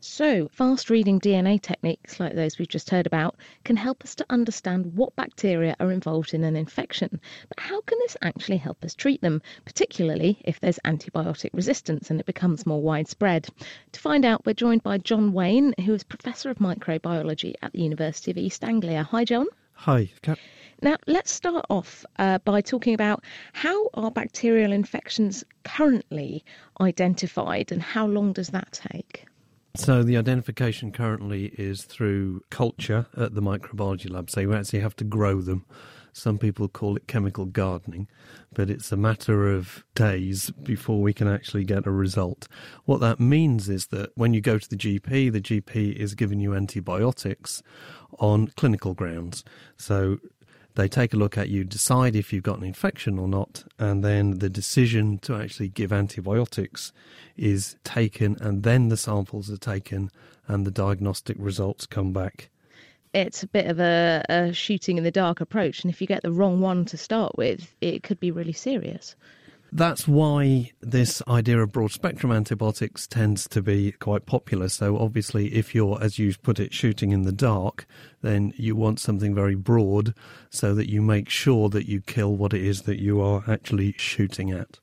So, 0.00 0.48
fast 0.52 0.90
reading 0.90 1.18
DNA 1.18 1.60
techniques 1.60 2.20
like 2.20 2.34
those 2.34 2.56
we've 2.56 2.68
just 2.68 2.90
heard 2.90 3.06
about 3.06 3.34
can 3.64 3.76
help 3.76 4.04
us 4.04 4.14
to 4.14 4.26
understand 4.30 4.94
what 4.94 5.16
bacteria 5.16 5.74
are 5.80 5.90
involved 5.90 6.34
in 6.34 6.44
an 6.44 6.54
infection. 6.54 7.20
But 7.48 7.58
how 7.58 7.80
can 7.80 7.98
this 7.98 8.16
actually 8.22 8.58
help 8.58 8.84
us 8.84 8.94
treat 8.94 9.20
them, 9.20 9.42
particularly 9.64 10.40
if 10.44 10.60
there's 10.60 10.78
antibiotic 10.84 11.50
resistance 11.52 12.10
and 12.10 12.20
it 12.20 12.26
becomes 12.26 12.64
more 12.64 12.80
widespread? 12.80 13.48
To 13.92 14.00
find 14.00 14.24
out, 14.24 14.46
we're 14.46 14.54
joined 14.54 14.84
by 14.84 14.98
John 14.98 15.32
Wain, 15.32 15.74
who 15.84 15.94
is 15.94 16.04
Professor 16.04 16.48
of 16.50 16.58
Microbiology 16.58 17.54
at 17.60 17.72
the 17.72 17.82
University 17.82 18.30
of 18.30 18.38
East 18.38 18.62
Anglia. 18.62 19.02
Hi, 19.02 19.24
John. 19.24 19.46
Hi, 19.72 20.10
Kat. 20.22 20.38
Now, 20.80 20.96
let's 21.08 21.32
start 21.32 21.66
off 21.68 22.06
uh, 22.18 22.38
by 22.38 22.60
talking 22.60 22.94
about 22.94 23.24
how 23.52 23.88
are 23.94 24.12
bacterial 24.12 24.70
infections 24.70 25.42
currently 25.64 26.44
identified 26.80 27.72
and 27.72 27.82
how 27.82 28.06
long 28.06 28.32
does 28.32 28.50
that 28.50 28.70
take? 28.72 29.26
So 29.78 30.02
the 30.02 30.16
identification 30.16 30.90
currently 30.90 31.52
is 31.56 31.84
through 31.84 32.42
culture 32.50 33.06
at 33.16 33.36
the 33.36 33.40
microbiology 33.40 34.10
lab. 34.10 34.28
So 34.28 34.40
you 34.40 34.52
actually 34.52 34.80
have 34.80 34.96
to 34.96 35.04
grow 35.04 35.40
them. 35.40 35.64
Some 36.12 36.36
people 36.36 36.66
call 36.66 36.96
it 36.96 37.06
chemical 37.06 37.44
gardening, 37.44 38.08
but 38.52 38.70
it's 38.70 38.90
a 38.90 38.96
matter 38.96 39.54
of 39.54 39.84
days 39.94 40.50
before 40.50 41.00
we 41.00 41.12
can 41.12 41.28
actually 41.28 41.62
get 41.62 41.86
a 41.86 41.92
result. 41.92 42.48
What 42.86 43.00
that 43.02 43.20
means 43.20 43.68
is 43.68 43.86
that 43.86 44.10
when 44.16 44.34
you 44.34 44.40
go 44.40 44.58
to 44.58 44.68
the 44.68 44.76
GP, 44.76 45.32
the 45.32 45.40
GP 45.40 45.94
is 45.94 46.16
giving 46.16 46.40
you 46.40 46.54
antibiotics 46.54 47.62
on 48.18 48.48
clinical 48.56 48.94
grounds. 48.94 49.44
So 49.76 50.18
they 50.74 50.88
take 50.88 51.12
a 51.12 51.16
look 51.16 51.36
at 51.36 51.48
you, 51.48 51.64
decide 51.64 52.14
if 52.14 52.32
you've 52.32 52.44
got 52.44 52.58
an 52.58 52.64
infection 52.64 53.18
or 53.18 53.26
not, 53.26 53.64
and 53.78 54.04
then 54.04 54.38
the 54.38 54.48
decision 54.48 55.18
to 55.18 55.34
actually 55.34 55.68
give 55.68 55.92
antibiotics 55.92 56.92
is 57.36 57.76
taken, 57.84 58.36
and 58.40 58.62
then 58.62 58.88
the 58.88 58.96
samples 58.96 59.50
are 59.50 59.56
taken, 59.56 60.10
and 60.46 60.66
the 60.66 60.70
diagnostic 60.70 61.36
results 61.38 61.86
come 61.86 62.12
back. 62.12 62.50
It's 63.14 63.42
a 63.42 63.48
bit 63.48 63.66
of 63.66 63.80
a, 63.80 64.22
a 64.28 64.52
shooting 64.52 64.98
in 64.98 65.04
the 65.04 65.10
dark 65.10 65.40
approach, 65.40 65.82
and 65.82 65.92
if 65.92 66.00
you 66.00 66.06
get 66.06 66.22
the 66.22 66.32
wrong 66.32 66.60
one 66.60 66.84
to 66.86 66.96
start 66.96 67.36
with, 67.36 67.74
it 67.80 68.02
could 68.02 68.20
be 68.20 68.30
really 68.30 68.52
serious. 68.52 69.16
That's 69.70 70.08
why 70.08 70.72
this 70.80 71.22
idea 71.28 71.60
of 71.60 71.72
broad 71.72 71.92
spectrum 71.92 72.32
antibiotics 72.32 73.06
tends 73.06 73.46
to 73.48 73.62
be 73.62 73.92
quite 73.92 74.24
popular. 74.24 74.68
So, 74.68 74.98
obviously, 74.98 75.54
if 75.54 75.74
you're, 75.74 76.02
as 76.02 76.18
you 76.18 76.34
put 76.42 76.58
it, 76.58 76.72
shooting 76.72 77.10
in 77.10 77.22
the 77.22 77.32
dark, 77.32 77.86
then 78.22 78.54
you 78.56 78.74
want 78.76 78.98
something 78.98 79.34
very 79.34 79.54
broad 79.54 80.14
so 80.50 80.74
that 80.74 80.88
you 80.88 81.02
make 81.02 81.28
sure 81.28 81.68
that 81.68 81.86
you 81.86 82.00
kill 82.00 82.36
what 82.36 82.54
it 82.54 82.62
is 82.62 82.82
that 82.82 82.98
you 82.98 83.20
are 83.20 83.44
actually 83.46 83.94
shooting 83.98 84.50
at. 84.50 84.78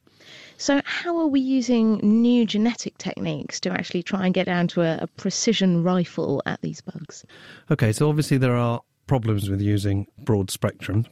So, 0.58 0.82
how 0.86 1.18
are 1.18 1.28
we 1.28 1.40
using 1.40 1.98
new 1.98 2.46
genetic 2.46 2.98
techniques 2.98 3.60
to 3.62 3.72
actually 3.72 4.04
try 4.04 4.26
and 4.26 4.34
get 4.34 4.46
down 4.46 4.68
to 4.70 4.82
a, 4.82 5.00
a 5.02 5.08
precision 5.08 5.84
rifle 5.84 6.42
at 6.46 6.62
these 6.62 6.82
bugs? 6.82 7.26
Okay, 7.72 7.92
so 7.92 8.08
obviously, 8.08 8.38
there 8.38 8.56
are 8.56 8.82
problems 9.08 9.50
with 9.50 9.62
using 9.62 10.08
broad 10.20 10.50
spectrum. 10.50 11.06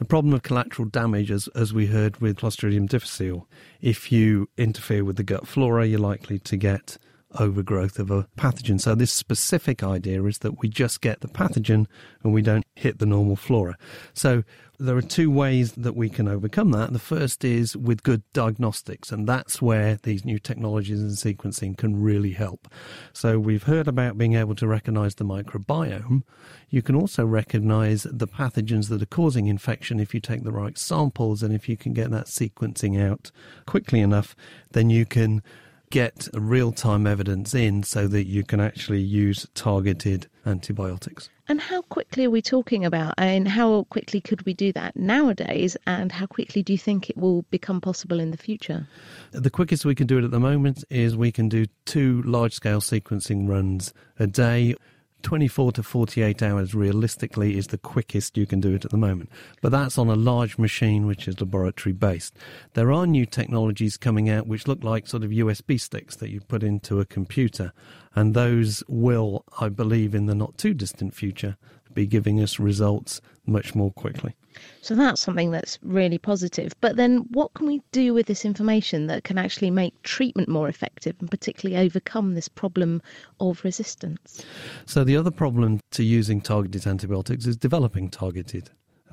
The 0.00 0.06
problem 0.06 0.32
of 0.32 0.42
collateral 0.42 0.88
damage, 0.88 1.30
as, 1.30 1.46
as 1.48 1.74
we 1.74 1.84
heard 1.84 2.22
with 2.22 2.38
Clostridium 2.38 2.88
difficile, 2.88 3.46
if 3.82 4.10
you 4.10 4.48
interfere 4.56 5.04
with 5.04 5.16
the 5.16 5.22
gut 5.22 5.46
flora, 5.46 5.86
you're 5.86 6.00
likely 6.00 6.38
to 6.38 6.56
get 6.56 6.96
overgrowth 7.38 7.98
of 7.98 8.10
a 8.10 8.26
pathogen. 8.36 8.80
So, 8.80 8.94
this 8.94 9.12
specific 9.12 9.82
idea 9.82 10.22
is 10.24 10.38
that 10.38 10.60
we 10.60 10.68
just 10.68 11.00
get 11.00 11.20
the 11.20 11.28
pathogen 11.28 11.86
and 12.22 12.32
we 12.32 12.42
don't 12.42 12.66
hit 12.74 12.98
the 12.98 13.06
normal 13.06 13.36
flora. 13.36 13.76
So, 14.14 14.42
there 14.78 14.96
are 14.96 15.02
two 15.02 15.30
ways 15.30 15.72
that 15.72 15.94
we 15.94 16.08
can 16.08 16.26
overcome 16.26 16.70
that. 16.70 16.92
The 16.94 16.98
first 16.98 17.44
is 17.44 17.76
with 17.76 18.02
good 18.02 18.22
diagnostics, 18.32 19.12
and 19.12 19.28
that's 19.28 19.60
where 19.60 19.98
these 20.02 20.24
new 20.24 20.38
technologies 20.38 21.00
and 21.00 21.10
sequencing 21.10 21.76
can 21.76 22.00
really 22.02 22.32
help. 22.32 22.66
So, 23.12 23.38
we've 23.38 23.64
heard 23.64 23.88
about 23.88 24.18
being 24.18 24.34
able 24.34 24.54
to 24.56 24.66
recognize 24.66 25.16
the 25.16 25.24
microbiome. 25.24 26.22
You 26.68 26.82
can 26.82 26.94
also 26.94 27.24
recognize 27.24 28.04
the 28.04 28.28
pathogens 28.28 28.88
that 28.88 29.02
are 29.02 29.06
causing 29.06 29.46
infection 29.46 30.00
if 30.00 30.14
you 30.14 30.20
take 30.20 30.44
the 30.44 30.52
right 30.52 30.78
samples, 30.78 31.42
and 31.42 31.54
if 31.54 31.68
you 31.68 31.76
can 31.76 31.92
get 31.92 32.10
that 32.10 32.26
sequencing 32.26 33.00
out 33.00 33.30
quickly 33.66 34.00
enough, 34.00 34.34
then 34.72 34.90
you 34.90 35.04
can 35.04 35.42
get 35.90 36.28
real 36.34 36.72
time 36.72 37.06
evidence 37.06 37.54
in 37.54 37.82
so 37.82 38.06
that 38.06 38.26
you 38.26 38.44
can 38.44 38.60
actually 38.60 39.00
use 39.00 39.46
targeted 39.54 40.28
antibiotics. 40.46 41.28
And 41.48 41.60
how 41.60 41.82
quickly 41.82 42.24
are 42.26 42.30
we 42.30 42.42
talking 42.42 42.84
about? 42.84 43.14
And 43.18 43.48
how 43.48 43.82
quickly 43.90 44.20
could 44.20 44.46
we 44.46 44.54
do 44.54 44.72
that 44.72 44.94
nowadays? 44.94 45.76
And 45.86 46.12
how 46.12 46.26
quickly 46.26 46.62
do 46.62 46.72
you 46.72 46.78
think 46.78 47.10
it 47.10 47.16
will 47.16 47.42
become 47.50 47.80
possible 47.80 48.20
in 48.20 48.30
the 48.30 48.36
future? 48.36 48.86
The 49.32 49.50
quickest 49.50 49.84
we 49.84 49.96
can 49.96 50.06
do 50.06 50.18
it 50.18 50.24
at 50.24 50.30
the 50.30 50.38
moment 50.38 50.84
is 50.90 51.16
we 51.16 51.32
can 51.32 51.48
do 51.48 51.66
two 51.86 52.22
large 52.22 52.54
scale 52.54 52.80
sequencing 52.80 53.48
runs 53.48 53.92
a 54.18 54.28
day. 54.28 54.76
24 55.22 55.72
to 55.72 55.82
48 55.82 56.42
hours 56.42 56.74
realistically 56.74 57.56
is 57.56 57.68
the 57.68 57.78
quickest 57.78 58.36
you 58.36 58.46
can 58.46 58.60
do 58.60 58.74
it 58.74 58.84
at 58.84 58.90
the 58.90 58.96
moment. 58.96 59.30
But 59.60 59.72
that's 59.72 59.98
on 59.98 60.08
a 60.08 60.14
large 60.14 60.58
machine 60.58 61.06
which 61.06 61.28
is 61.28 61.40
laboratory 61.40 61.92
based. 61.92 62.36
There 62.74 62.92
are 62.92 63.06
new 63.06 63.26
technologies 63.26 63.96
coming 63.96 64.28
out 64.28 64.46
which 64.46 64.66
look 64.66 64.82
like 64.82 65.06
sort 65.06 65.24
of 65.24 65.30
USB 65.30 65.80
sticks 65.80 66.16
that 66.16 66.30
you 66.30 66.40
put 66.40 66.62
into 66.62 67.00
a 67.00 67.04
computer, 67.04 67.72
and 68.14 68.34
those 68.34 68.82
will, 68.88 69.44
I 69.60 69.68
believe, 69.68 70.14
in 70.14 70.26
the 70.26 70.34
not 70.34 70.58
too 70.58 70.74
distant 70.74 71.14
future, 71.14 71.56
be 71.92 72.06
giving 72.06 72.40
us 72.40 72.58
results 72.58 73.20
much 73.46 73.74
more 73.74 73.92
quickly. 73.92 74.34
So 74.82 74.94
that's 74.94 75.20
something 75.20 75.50
that's 75.50 75.78
really 75.82 76.18
positive. 76.18 76.74
But 76.80 76.96
then 76.96 77.18
what 77.30 77.54
can 77.54 77.66
we 77.66 77.82
do 77.92 78.14
with 78.14 78.26
this 78.26 78.44
information 78.44 79.06
that 79.08 79.24
can 79.24 79.38
actually 79.38 79.70
make 79.70 80.00
treatment 80.02 80.48
more 80.48 80.68
effective 80.68 81.16
and 81.20 81.30
particularly 81.30 81.82
overcome 81.82 82.34
this 82.34 82.48
problem 82.48 83.02
of 83.40 83.62
resistance? 83.64 84.44
So 84.86 85.04
the 85.04 85.16
other 85.16 85.30
problem 85.30 85.80
to 85.92 86.02
using 86.02 86.40
targeted 86.40 86.86
antibiotics 86.86 87.46
is 87.46 87.56
developing 87.56 88.10
targeted 88.10 88.70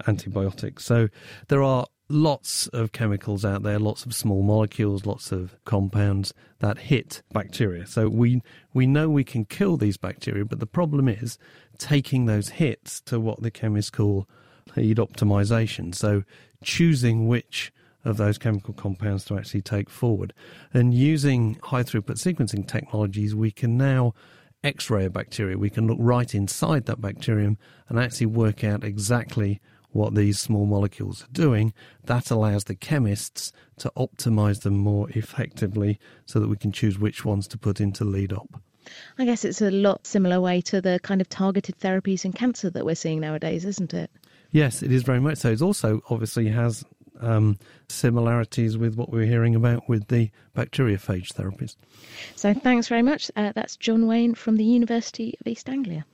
antibiotics. 0.08 0.86
So 0.86 1.10
there 1.48 1.64
are 1.64 1.86
lots 2.10 2.68
of 2.68 2.92
chemicals 2.92 3.44
out 3.44 3.64
there, 3.64 3.80
lots 3.80 4.06
of 4.06 4.14
small 4.14 4.42
molecules, 4.42 5.06
lots 5.06 5.32
of 5.32 5.56
compounds 5.66 6.34
that 6.60 6.78
hit 6.78 7.22
bacteria. 7.34 7.86
So 7.86 8.08
we 8.08 8.42
we 8.74 8.86
know 8.86 9.10
we 9.10 9.24
can 9.24 9.46
kill 9.46 9.78
these 9.78 9.98
bacteria, 9.98 10.46
but 10.46 10.60
the 10.60 10.68
problem 10.68 11.08
is 11.08 11.38
taking 11.78 12.26
those 12.26 12.50
hits 12.50 13.02
to 13.02 13.20
what 13.20 13.42
the 13.42 13.52
chemists 13.52 13.92
call 13.92 14.28
lead 14.76 14.98
optimization. 14.98 15.94
So 15.94 16.24
choosing 16.64 17.28
which 17.28 17.72
of 18.06 18.18
those 18.18 18.38
chemical 18.38 18.74
compounds 18.74 19.26
to 19.26 19.38
actually 19.38 19.62
take 19.62 19.90
forward. 19.90 20.34
And 20.74 20.94
using 20.94 21.60
high 21.64 21.84
throughput 21.84 22.18
sequencing 22.18 22.68
technologies, 22.68 23.36
we 23.36 23.52
can 23.52 23.78
now 23.78 24.14
X 24.64 24.90
ray 24.90 25.06
a 25.06 25.10
bacteria. 25.10 25.58
We 25.58 25.70
can 25.70 25.88
look 25.88 25.98
right 26.00 26.34
inside 26.34 26.86
that 26.86 27.02
bacterium 27.02 27.58
and 27.90 28.00
actually 28.00 28.28
work 28.28 28.64
out 28.64 28.84
exactly 28.84 29.62
what 29.92 30.16
these 30.16 30.40
small 30.40 30.66
molecules 30.66 31.24
are 31.24 31.32
doing. 31.32 31.74
That 32.04 32.32
allows 32.32 32.66
the 32.66 32.76
chemists 32.76 33.52
to 33.80 33.92
optimize 33.98 34.62
them 34.62 34.78
more 34.78 35.10
effectively 35.12 36.00
so 36.26 36.40
that 36.40 36.50
we 36.50 36.58
can 36.58 36.72
choose 36.72 37.00
which 37.00 37.26
ones 37.26 37.48
to 37.50 37.58
put 37.58 37.80
into 37.80 38.04
lead 38.04 38.34
op. 38.34 38.62
I 39.18 39.26
guess 39.26 39.44
it's 39.44 39.62
a 39.62 39.72
lot 39.72 40.08
similar 40.08 40.40
way 40.40 40.62
to 40.62 40.82
the 40.82 41.00
kind 41.04 41.20
of 41.20 41.28
targeted 41.28 41.78
therapies 41.80 42.24
in 42.26 42.32
cancer 42.32 42.70
that 42.70 42.86
we're 42.86 42.96
seeing 42.96 43.20
nowadays, 43.20 43.66
isn't 43.66 43.94
it? 43.94 44.10
Yes, 44.52 44.82
it 44.82 44.92
is 44.92 45.04
very 45.04 45.20
much 45.20 45.40
so. 45.40 45.52
It 45.52 45.62
also 45.62 46.02
obviously 46.10 46.48
has 46.50 46.84
um, 47.20 47.58
similarities 47.90 48.78
with 48.78 48.96
what 48.96 49.12
we 49.12 49.24
are 49.24 49.26
hearing 49.26 49.56
about 49.56 49.88
with 49.90 50.08
the 50.08 50.30
bacteriophage 50.56 51.34
therapies. 51.34 51.76
So 52.36 52.54
thanks 52.54 52.88
very 52.88 53.02
much. 53.04 53.32
Uh, 53.36 53.52
that's 53.56 53.76
John 53.76 54.08
Wain 54.08 54.36
from 54.36 54.58
the 54.58 54.64
University 54.64 55.36
of 55.40 55.48
East 55.48 55.70
Anglia. 55.70 56.06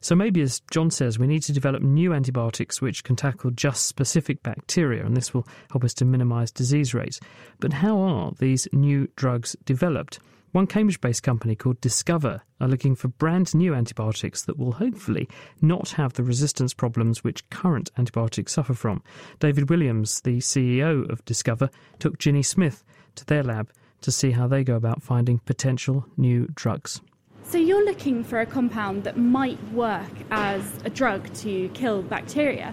So 0.00 0.14
maybe, 0.14 0.40
as 0.42 0.60
John 0.70 0.90
says, 0.90 1.18
we 1.18 1.26
need 1.26 1.42
to 1.44 1.52
develop 1.52 1.82
new 1.82 2.12
antibiotics 2.12 2.80
which 2.80 3.02
can 3.02 3.16
tackle 3.16 3.50
just 3.50 3.86
specific 3.86 4.42
bacteria, 4.42 5.04
and 5.04 5.16
this 5.16 5.34
will 5.34 5.48
help 5.70 5.84
us 5.84 5.94
to 5.94 6.04
minimise 6.04 6.52
disease 6.52 6.94
rates. 6.94 7.18
But 7.58 7.72
how 7.72 7.98
are 7.98 8.32
these 8.38 8.68
new 8.72 9.08
drugs 9.16 9.56
developed? 9.64 10.20
One 10.56 10.66
Cambridge 10.66 11.02
based 11.02 11.22
company 11.22 11.54
called 11.54 11.82
Discuva 11.82 12.40
are 12.62 12.66
looking 12.66 12.94
for 12.94 13.08
brand 13.08 13.54
new 13.54 13.74
antibiotics 13.74 14.40
that 14.44 14.58
will 14.58 14.72
hopefully 14.72 15.28
not 15.60 15.90
have 15.90 16.14
the 16.14 16.22
resistance 16.22 16.72
problems 16.72 17.22
which 17.22 17.46
current 17.50 17.90
antibiotics 17.98 18.54
suffer 18.54 18.72
from. 18.72 19.02
David 19.38 19.68
Williams, 19.68 20.22
the 20.22 20.38
CEO 20.38 21.06
of 21.10 21.22
Discuva, 21.26 21.68
took 21.98 22.18
Ginny 22.18 22.42
Smith 22.42 22.84
to 23.16 23.26
their 23.26 23.42
lab 23.42 23.70
to 24.00 24.10
see 24.10 24.30
how 24.30 24.46
they 24.46 24.64
go 24.64 24.76
about 24.76 25.02
finding 25.02 25.40
potential 25.40 26.06
new 26.16 26.48
drugs. 26.54 27.02
So, 27.42 27.58
you're 27.58 27.84
looking 27.84 28.24
for 28.24 28.40
a 28.40 28.46
compound 28.46 29.04
that 29.04 29.18
might 29.18 29.62
work 29.74 30.10
as 30.30 30.62
a 30.86 30.88
drug 30.88 31.30
to 31.34 31.68
kill 31.74 32.00
bacteria. 32.00 32.72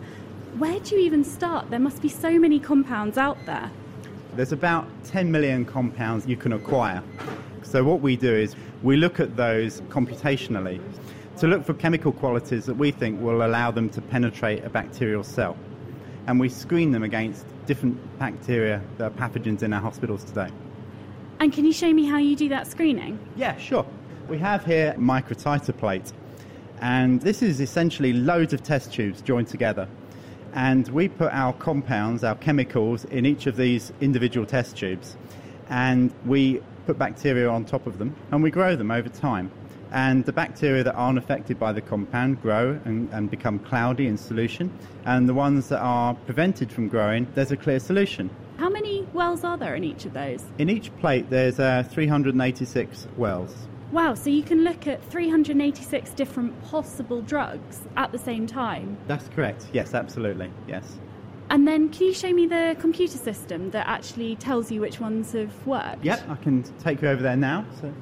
Where 0.57 0.79
do 0.79 0.95
you 0.95 1.01
even 1.01 1.25
start? 1.25 1.69
There 1.69 1.79
must 1.79 2.01
be 2.01 2.07
so 2.07 2.39
many 2.39 2.61
compounds 2.61 3.17
out 3.17 3.45
there. 3.45 3.69
There's 4.37 4.53
about 4.53 4.87
10 5.03 5.29
million 5.29 5.65
compounds 5.65 6.25
you 6.25 6.37
can 6.37 6.53
acquire. 6.53 7.03
So 7.73 7.83
what 7.83 8.01
we 8.01 8.15
do 8.15 8.31
is 8.31 8.55
we 8.83 8.97
look 8.97 9.19
at 9.19 9.35
those 9.35 9.81
computationally 9.89 10.79
to 11.39 11.47
look 11.47 11.65
for 11.65 11.73
chemical 11.73 12.11
qualities 12.11 12.67
that 12.67 12.75
we 12.75 12.91
think 12.91 13.19
will 13.19 13.43
allow 13.43 13.71
them 13.71 13.89
to 13.89 13.99
penetrate 13.99 14.63
a 14.63 14.69
bacterial 14.69 15.23
cell. 15.23 15.57
And 16.27 16.39
we 16.39 16.49
screen 16.49 16.91
them 16.91 17.01
against 17.01 17.47
different 17.65 17.97
bacteria 18.19 18.79
that 18.99 19.05
are 19.05 19.15
pathogens 19.15 19.63
in 19.63 19.73
our 19.73 19.81
hospitals 19.81 20.23
today. 20.23 20.49
And 21.39 21.51
can 21.51 21.65
you 21.65 21.73
show 21.73 21.91
me 21.91 22.05
how 22.05 22.19
you 22.19 22.35
do 22.35 22.47
that 22.49 22.67
screening? 22.67 23.17
Yeah, 23.35 23.57
sure. 23.57 23.87
We 24.29 24.37
have 24.37 24.63
here 24.63 24.93
a 24.95 24.99
microtiter 24.99 25.75
plate, 25.75 26.13
and 26.79 27.21
this 27.21 27.41
is 27.41 27.59
essentially 27.59 28.13
loads 28.13 28.53
of 28.53 28.61
test 28.61 28.93
tubes 28.93 29.19
joined 29.19 29.47
together. 29.47 29.87
And 30.53 30.87
we 30.89 31.07
put 31.07 31.33
our 31.33 31.53
compounds, 31.53 32.23
our 32.23 32.35
chemicals, 32.35 33.05
in 33.05 33.25
each 33.25 33.47
of 33.47 33.55
these 33.55 33.91
individual 33.99 34.45
test 34.45 34.77
tubes, 34.77 35.17
and 35.69 36.13
we 36.23 36.61
put 36.85 36.97
bacteria 36.97 37.49
on 37.49 37.65
top 37.65 37.87
of 37.87 37.97
them, 37.97 38.15
and 38.31 38.43
we 38.43 38.51
grow 38.51 38.75
them 38.75 38.91
over 38.91 39.09
time. 39.09 39.51
And 39.91 40.25
the 40.25 40.33
bacteria 40.33 40.83
that 40.83 40.95
aren't 40.95 41.19
affected 41.19 41.59
by 41.59 41.71
the 41.71 41.81
compound 41.81 42.41
grow 42.41 42.79
and, 42.85 43.09
and 43.13 43.29
become 43.29 43.59
cloudy 43.59 44.07
in 44.07 44.17
solution, 44.17 44.71
and 45.05 45.29
the 45.29 45.33
ones 45.33 45.69
that 45.69 45.79
are 45.79 46.15
prevented 46.15 46.71
from 46.71 46.87
growing, 46.87 47.27
there's 47.35 47.51
a 47.51 47.57
clear 47.57 47.79
solution. 47.79 48.29
How 48.57 48.69
many 48.69 49.07
wells 49.13 49.43
are 49.43 49.57
there 49.57 49.75
in 49.75 49.83
each 49.83 50.05
of 50.05 50.13
those? 50.13 50.43
In 50.57 50.69
each 50.69 50.95
plate, 50.97 51.29
there's 51.29 51.59
uh, 51.59 51.83
386 51.89 53.07
wells. 53.17 53.55
Wow, 53.91 54.15
so 54.15 54.31
you 54.31 54.41
can 54.41 54.63
look 54.63 54.87
at 54.87 55.03
386 55.11 56.11
different 56.11 56.59
possible 56.63 57.21
drugs 57.21 57.81
at 57.95 58.11
the 58.11 58.17
same 58.17 58.47
time? 58.47 58.97
That's 59.05 59.27
correct, 59.29 59.67
yes, 59.71 59.93
absolutely, 59.93 60.51
yes. 60.67 60.97
And 61.49 61.67
then 61.67 61.89
can 61.89 62.07
you 62.07 62.13
show 62.13 62.31
me 62.31 62.47
the 62.47 62.75
computer 62.79 63.17
system 63.17 63.71
that 63.71 63.87
actually 63.87 64.35
tells 64.37 64.71
you 64.71 64.81
which 64.81 64.99
ones 64.99 65.33
have 65.33 65.67
worked? 65.67 66.03
Yep, 66.03 66.29
I 66.29 66.35
can 66.35 66.63
take 66.79 67.01
you 67.01 67.09
over 67.09 67.21
there 67.21 67.35
now. 67.35 67.65
So. 67.81 67.93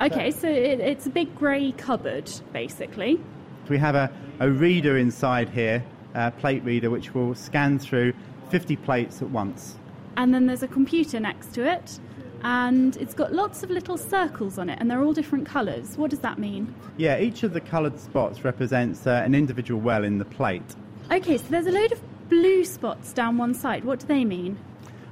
Okay, 0.00 0.30
so 0.30 0.48
it, 0.48 0.80
it's 0.80 1.06
a 1.06 1.10
big 1.10 1.34
grey 1.34 1.72
cupboard, 1.72 2.30
basically. 2.52 3.20
We 3.68 3.78
have 3.78 3.94
a, 3.94 4.12
a 4.40 4.50
reader 4.50 4.96
inside 4.96 5.48
here, 5.48 5.84
a 6.14 6.30
plate 6.30 6.62
reader, 6.64 6.90
which 6.90 7.14
will 7.14 7.34
scan 7.34 7.78
through 7.78 8.12
50 8.50 8.76
plates 8.76 9.22
at 9.22 9.30
once. 9.30 9.76
And 10.16 10.32
then 10.32 10.46
there's 10.46 10.62
a 10.62 10.68
computer 10.68 11.18
next 11.18 11.52
to 11.54 11.70
it, 11.70 11.98
and 12.42 12.96
it's 12.98 13.14
got 13.14 13.32
lots 13.32 13.62
of 13.62 13.70
little 13.70 13.98
circles 13.98 14.58
on 14.58 14.70
it, 14.70 14.78
and 14.80 14.90
they're 14.90 15.02
all 15.02 15.12
different 15.12 15.46
colours. 15.46 15.96
What 15.96 16.10
does 16.10 16.20
that 16.20 16.38
mean? 16.38 16.74
Yeah, 16.96 17.18
each 17.18 17.42
of 17.42 17.52
the 17.52 17.60
coloured 17.60 17.98
spots 17.98 18.44
represents 18.44 19.06
uh, 19.06 19.22
an 19.24 19.34
individual 19.34 19.80
well 19.80 20.04
in 20.04 20.18
the 20.18 20.24
plate. 20.24 20.76
Okay, 21.10 21.38
so 21.38 21.44
there's 21.48 21.66
a 21.66 21.72
load 21.72 21.92
of 21.92 22.00
blue 22.28 22.64
spots 22.64 23.12
down 23.12 23.38
one 23.38 23.54
side. 23.54 23.84
What 23.84 24.00
do 24.00 24.06
they 24.06 24.24
mean? 24.24 24.58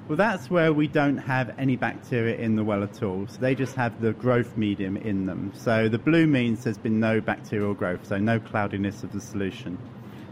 Well, 0.09 0.17
that's 0.17 0.51
where 0.51 0.73
we 0.73 0.87
don't 0.87 1.17
have 1.17 1.55
any 1.59 1.77
bacteria 1.77 2.37
in 2.37 2.57
the 2.57 2.65
well 2.65 2.83
at 2.83 3.03
all. 3.03 3.27
So 3.27 3.39
they 3.39 3.55
just 3.55 3.75
have 3.77 4.03
the 4.03 4.13
growth 4.13 4.57
medium 4.57 4.99
in 4.99 5.25
them. 5.25 5.51
So 5.55 5.89
the 5.89 5.99
blue 5.99 6.27
means 6.27 6.65
there's 6.65 6.77
been 6.77 7.01
no 7.01 7.23
bacterial 7.23 7.73
growth, 7.73 8.07
so 8.07 8.19
no 8.19 8.39
cloudiness 8.39 9.03
of 9.03 9.13
the 9.13 9.21
solution. 9.21 9.79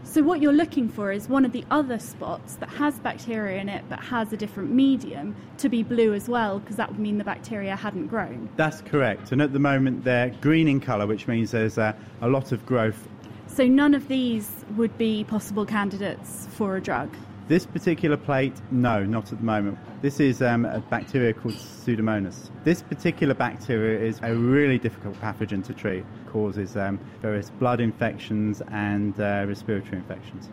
So 0.03 0.21
what 0.21 0.41
you're 0.41 0.53
looking 0.53 0.89
for 0.89 1.11
is 1.11 1.27
one 1.29 1.43
of 1.43 1.53
the 1.53 1.65
other 1.71 1.97
spots 1.97 2.55
that 2.57 2.69
has 2.69 2.99
bacteria 2.99 3.59
in 3.59 3.69
it 3.69 3.83
but 3.89 3.99
has 3.99 4.31
a 4.33 4.37
different 4.37 4.69
medium 4.69 5.35
to 5.57 5.69
be 5.69 5.81
blue 5.81 6.13
as 6.13 6.29
well, 6.29 6.59
because 6.59 6.75
that 6.75 6.91
would 6.91 6.99
mean 6.99 7.17
the 7.17 7.23
bacteria 7.23 7.75
hadn't 7.75 8.07
grown. 8.07 8.49
That's 8.57 8.81
correct. 8.81 9.31
And 9.31 9.41
at 9.41 9.53
the 9.53 9.59
moment 9.59 10.03
they're 10.03 10.29
green 10.41 10.67
in 10.67 10.81
colour, 10.81 11.07
which 11.07 11.27
means 11.27 11.49
there's 11.49 11.79
a, 11.79 11.95
a 12.21 12.27
lot 12.27 12.51
of 12.51 12.63
growth 12.65 13.07
so 13.55 13.67
none 13.67 13.93
of 13.93 14.07
these 14.07 14.49
would 14.75 14.97
be 14.97 15.23
possible 15.25 15.65
candidates 15.65 16.47
for 16.51 16.75
a 16.75 16.81
drug? 16.81 17.15
This 17.47 17.65
particular 17.65 18.17
plate, 18.17 18.53
no, 18.71 19.03
not 19.03 19.31
at 19.31 19.39
the 19.39 19.43
moment. 19.43 19.77
This 20.01 20.19
is 20.19 20.41
um, 20.41 20.65
a 20.65 20.79
bacteria 20.79 21.33
called 21.33 21.55
Pseudomonas. 21.55 22.49
This 22.63 22.81
particular 22.81 23.33
bacteria 23.33 23.99
is 23.99 24.19
a 24.23 24.33
really 24.33 24.79
difficult 24.79 25.19
pathogen 25.19 25.63
to 25.65 25.73
treat. 25.73 25.99
It 25.99 26.31
causes 26.31 26.77
um, 26.77 26.99
various 27.21 27.49
blood 27.51 27.81
infections 27.81 28.61
and 28.71 29.19
uh, 29.19 29.45
respiratory 29.47 29.97
infections. 29.97 30.49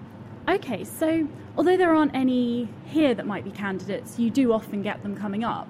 Okay, 0.48 0.82
so 0.82 1.28
although 1.56 1.76
there 1.76 1.94
aren't 1.94 2.14
any 2.14 2.68
here 2.86 3.14
that 3.14 3.26
might 3.26 3.44
be 3.44 3.52
candidates, 3.52 4.18
you 4.18 4.30
do 4.30 4.52
often 4.52 4.82
get 4.82 5.02
them 5.04 5.16
coming 5.16 5.44
up. 5.44 5.68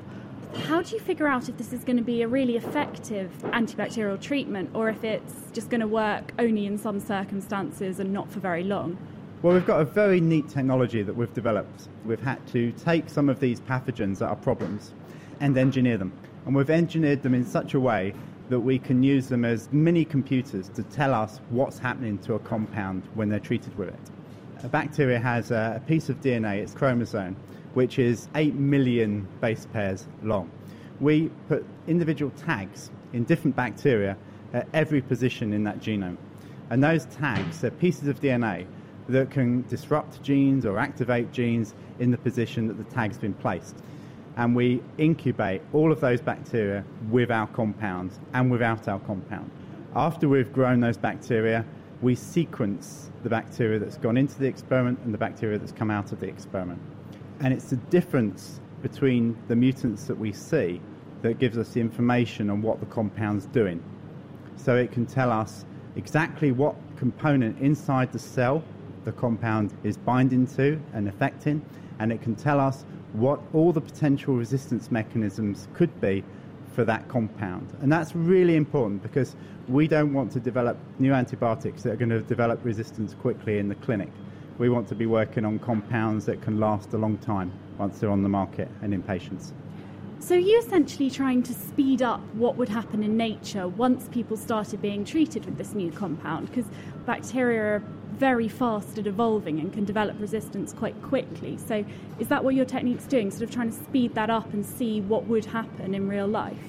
How 0.55 0.83
do 0.83 0.95
you 0.95 1.01
figure 1.01 1.29
out 1.29 1.49
if 1.49 1.57
this 1.59 1.73
is 1.73 1.85
going 1.85 1.97
to 1.97 2.03
be 2.03 2.23
a 2.23 2.29
really 2.29 2.57
effective 2.57 3.31
antibacterial 3.45 4.21
treatment 4.21 4.71
or 4.75 4.89
if 4.89 5.05
it's 5.05 5.35
just 5.53 5.71
going 5.71 5.81
to 5.81 5.87
work 5.87 6.33
only 6.39 6.67
in 6.67 6.77
some 6.77 6.99
circumstances 6.99 8.01
and 8.01 8.13
not 8.13 8.31
for 8.31 8.41
very 8.41 8.65
long? 8.65 8.99
Well, 9.43 9.55
we've 9.55 9.67
got 9.67 9.81
a 9.81 9.85
very 9.85 10.21
neat 10.21 10.49
technology 10.49 11.03
that 11.03 11.15
we've 11.15 11.33
developed. 11.33 11.89
We've 12.05 12.21
had 12.21 12.45
to 12.49 12.73
take 12.73 13.09
some 13.09 13.29
of 13.29 13.39
these 13.41 13.61
pathogens 13.61 14.19
that 14.19 14.27
are 14.27 14.37
problems 14.37 14.93
and 15.39 15.57
engineer 15.57 15.97
them. 15.97 16.13
And 16.47 16.55
we've 16.55 16.69
engineered 16.69 17.23
them 17.23 17.35
in 17.35 17.47
such 17.47 17.75
a 17.75 17.81
way 17.81 18.13
that 18.49 18.61
we 18.61 18.79
can 18.79 19.03
use 19.03 19.29
them 19.29 19.45
as 19.45 19.73
mini 19.73 20.05
computers 20.05 20.69
to 20.71 20.83
tell 20.83 21.15
us 21.15 21.41
what's 21.51 21.79
happening 21.79 22.19
to 22.19 22.35
a 22.35 22.39
compound 22.41 23.05
when 23.15 23.29
they're 23.29 23.39
treated 23.39 23.77
with 23.79 23.89
it. 23.89 24.11
A 24.65 24.69
bacteria 24.69 25.19
has 25.21 25.53
a 25.53 25.81
piece 25.87 26.09
of 26.09 26.21
DNA, 26.21 26.59
its 26.59 26.75
chromosome, 26.75 27.37
which 27.75 27.99
is 27.99 28.29
8 28.35 28.55
million 28.55 29.27
base 29.41 29.67
pairs 29.73 30.07
long. 30.23 30.51
We 31.01 31.31
put 31.49 31.65
individual 31.87 32.31
tags 32.33 32.91
in 33.13 33.25
different 33.25 33.57
bacteria 33.57 34.17
at 34.53 34.69
every 34.75 35.01
position 35.01 35.53
in 35.53 35.65
that 35.65 35.81
genome. 35.81 36.17
And 36.71 36.83
those 36.83 37.07
tags 37.07 37.65
are 37.65 37.71
pieces 37.71 38.09
of 38.09 38.21
DNA 38.21 38.67
that 39.09 39.31
can 39.31 39.63
disrupt 39.69 40.23
genes 40.23 40.65
or 40.65 40.79
activate 40.79 41.33
genes 41.33 41.75
in 41.99 42.11
the 42.11 42.19
position 42.19 42.69
that 42.69 42.79
the 42.79 42.85
tag's 42.85 43.19
been 43.19 43.35
placed. 43.35 43.77
And 44.37 44.55
we 44.55 44.83
incubate 44.99 45.63
all 45.73 45.91
of 45.91 46.01
those 46.01 46.21
bacteria 46.21 46.85
with 47.11 47.31
our 47.31 47.49
compounds 47.49 48.19
and 48.33 48.51
without 48.51 48.89
our 48.89 49.01
compound. 49.01 49.51
After 49.97 50.29
we've 50.29 50.53
grown 50.53 50.81
those 50.81 50.97
bacteria, 50.97 51.65
we 52.01 52.15
sequence 52.15 53.11
the 53.23 53.29
bacteria 53.29 53.79
that's 53.79 53.97
gone 53.97 54.17
into 54.17 54.39
the 54.39 54.47
experiment 54.47 55.01
and 55.05 55.13
the 55.13 55.19
bacteria 55.19 55.59
that's 55.59 55.73
come 55.73 55.91
out 55.91 56.13
of 56.13 56.21
the 56.21 56.29
experiment. 56.29 56.81
And 57.41 57.53
it's 57.53 57.71
the 57.71 57.77
difference 57.77 58.61
between 58.83 59.37
the 59.49 59.57
mutants 59.57 60.05
that 60.05 60.19
we 60.19 60.33
see 60.33 60.81
that 61.23 61.39
gives 61.39 61.59
us 61.59 61.71
the 61.71 61.81
information 61.81 62.51
on 62.51 62.63
what 62.63 62.81
the 62.81 62.87
compound's 62.87 63.47
doing. 63.47 63.83
So 64.57 64.77
it 64.77 64.93
can 64.93 65.07
tell 65.07 65.33
us 65.33 65.65
exactly 65.97 66.53
what 66.53 66.77
component 66.97 67.59
inside 67.61 68.13
the 68.13 68.19
cell 68.19 68.63
the 69.05 69.13
compound 69.13 69.73
is 69.83 69.97
binding 69.97 70.47
to 70.47 70.81
and 70.93 71.09
affecting, 71.09 71.65
and 71.99 72.13
it 72.13 72.21
can 72.21 72.35
tell 72.35 72.61
us 72.61 72.85
what 73.13 73.41
all 73.55 73.73
the 73.73 73.81
potential 73.81 74.35
resistance 74.35 74.91
mechanisms 74.91 75.69
could 75.75 76.01
be 76.01 76.23
for 76.75 76.85
that 76.85 77.09
compound. 77.09 77.77
And 77.81 77.91
that's 77.91 78.15
really 78.15 78.57
important 78.57 79.03
because 79.03 79.35
we 79.69 79.89
don't 79.89 80.13
want 80.13 80.31
to 80.33 80.41
develop 80.41 80.77
new 80.99 81.13
antibiotics 81.13 81.83
that 81.83 81.93
are 81.93 81.97
going 81.97 82.11
to 82.11 82.21
develop 82.21 82.65
resistance 82.65 83.15
quickly 83.15 83.59
in 83.59 83.69
the 83.69 83.75
clinic. 83.77 84.11
We 84.61 84.69
want 84.69 84.89
to 84.89 84.95
be 84.95 85.07
working 85.07 85.47
on 85.47 85.59
compounds 85.59 86.27
that 86.27 86.43
can 86.43 86.61
last 86.61 86.93
a 86.93 86.99
long 86.99 87.17
time 87.17 87.51
once 87.79 87.99
they're 87.99 88.11
on 88.11 88.23
the 88.23 88.29
market 88.29 88.69
and 88.83 88.93
in 88.93 89.03
patients. 89.03 89.55
So, 90.19 90.35
you 90.35 90.59
essentially 90.59 91.11
trying 91.11 91.43
to 91.45 91.55
speed 91.55 92.03
up 92.03 92.21
what 92.35 92.57
would 92.57 92.69
happen 92.69 93.03
in 93.03 93.17
nature 93.17 93.69
once 93.69 94.07
people 94.09 94.37
started 94.37 94.83
being 94.83 95.03
treated 95.03 95.47
with 95.47 95.57
this 95.57 95.73
new 95.73 95.91
compound? 95.91 96.49
Because 96.49 96.67
bacteria 97.07 97.77
are 97.77 97.83
very 98.19 98.49
fast 98.49 98.99
at 98.99 99.07
evolving 99.07 99.61
and 99.61 99.73
can 99.73 99.87
develop 99.87 100.21
resistance 100.21 100.75
quite 100.75 101.01
quickly. 101.01 101.57
So, 101.57 101.83
is 102.19 102.29
that 102.29 102.45
what 102.45 102.55
your 102.55 102.67
technique's 102.67 103.07
doing? 103.07 103.31
Sort 103.31 103.45
of 103.45 103.51
trying 103.51 103.71
to 103.71 103.85
speed 103.85 104.15
that 104.15 104.29
up 104.29 104.53
and 104.53 104.67
see 104.67 105.01
what 105.01 105.25
would 105.25 105.47
happen 105.47 105.95
in 105.95 106.07
real 106.07 106.27
life? 106.27 106.61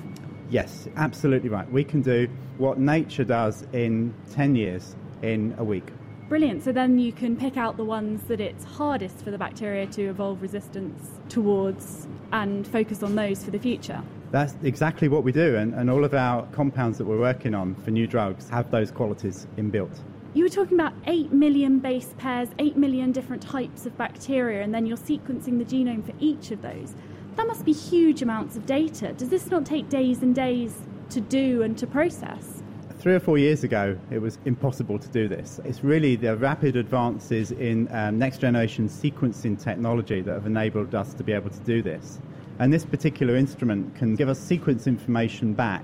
Yes, 0.50 0.88
absolutely 0.96 1.50
right. 1.50 1.70
We 1.70 1.84
can 1.84 2.02
do 2.02 2.30
what 2.58 2.80
nature 2.80 3.26
does 3.26 3.66
in 3.74 4.14
10 4.32 4.56
years 4.56 4.96
in 5.24 5.56
a 5.58 5.64
week. 5.66 5.92
Brilliant. 6.32 6.64
So 6.64 6.72
then 6.72 6.98
you 6.98 7.12
can 7.12 7.36
pick 7.36 7.58
out 7.58 7.76
the 7.76 7.84
ones 7.84 8.24
that 8.30 8.40
it's 8.40 8.64
hardest 8.64 9.18
for 9.18 9.32
the 9.32 9.38
bacteria 9.38 9.86
to 9.88 10.04
evolve 10.04 10.42
resistance 10.42 11.20
towards 11.28 12.08
and 12.32 12.66
focus 12.66 13.04
on 13.04 13.16
those 13.16 13.44
for 13.44 13.52
the 13.52 13.60
future. 13.60 14.02
That's 14.32 14.56
exactly 14.64 15.10
what 15.10 15.26
we 15.26 15.34
do, 15.34 15.58
and, 15.58 15.74
and 15.74 15.90
all 15.90 16.06
of 16.06 16.14
our 16.14 16.46
compounds 16.54 16.98
that 17.00 17.04
we're 17.04 17.20
working 17.20 17.54
on 17.54 17.76
for 17.76 17.92
new 17.92 18.08
drugs 18.08 18.48
have 18.48 18.72
those 18.72 18.92
qualities 18.92 19.46
inbuilt. 19.58 20.00
You 20.34 20.46
were 20.46 20.50
talking 20.50 20.80
about 20.80 20.94
8 21.06 21.34
million 21.34 21.80
base 21.80 22.16
pairs, 22.18 22.48
8 22.60 22.78
million 22.78 23.12
different 23.12 23.42
types 23.42 23.86
of 23.86 23.98
bacteria, 23.98 24.64
and 24.64 24.74
then 24.74 24.86
you're 24.86 24.96
sequencing 24.96 25.58
the 25.58 25.66
genome 25.66 26.06
for 26.06 26.14
each 26.22 26.52
of 26.52 26.62
those. 26.62 26.96
That 27.36 27.46
must 27.46 27.66
be 27.66 27.74
huge 27.74 28.22
amounts 28.22 28.56
of 28.56 28.66
data. 28.66 29.12
Does 29.12 29.28
this 29.28 29.48
not 29.48 29.66
take 29.66 29.90
days 29.90 30.22
and 30.22 30.34
days 30.34 30.76
to 31.10 31.20
do 31.20 31.62
and 31.62 31.78
to 31.78 31.86
process? 31.86 32.61
Three 33.02 33.16
or 33.16 33.20
four 33.20 33.40
years 33.40 33.64
ago, 33.64 33.98
it 34.12 34.20
was 34.20 34.38
impossible 34.46 35.00
to 35.00 35.08
do 35.08 35.28
this. 35.28 35.60
It's 35.66 35.84
really 35.84 36.16
the 36.16 36.38
rapid 36.38 36.76
advances 36.76 37.52
in 37.52 37.88
um, 37.92 38.20
next 38.20 38.38
generation 38.38 38.88
sequencing 38.88 39.60
technology 39.60 40.22
that 40.22 40.32
have 40.32 40.46
enabled 40.46 40.94
us 40.94 41.16
to 41.16 41.24
be 41.24 41.32
able 41.32 41.50
to 41.50 41.60
do 41.62 41.82
this. 41.82 42.20
And 42.60 42.72
this 42.72 42.86
particular 42.86 43.36
instrument 43.36 43.96
can 43.96 44.16
give 44.16 44.30
us 44.30 44.38
sequence 44.38 44.86
information 44.86 45.56
back 45.56 45.82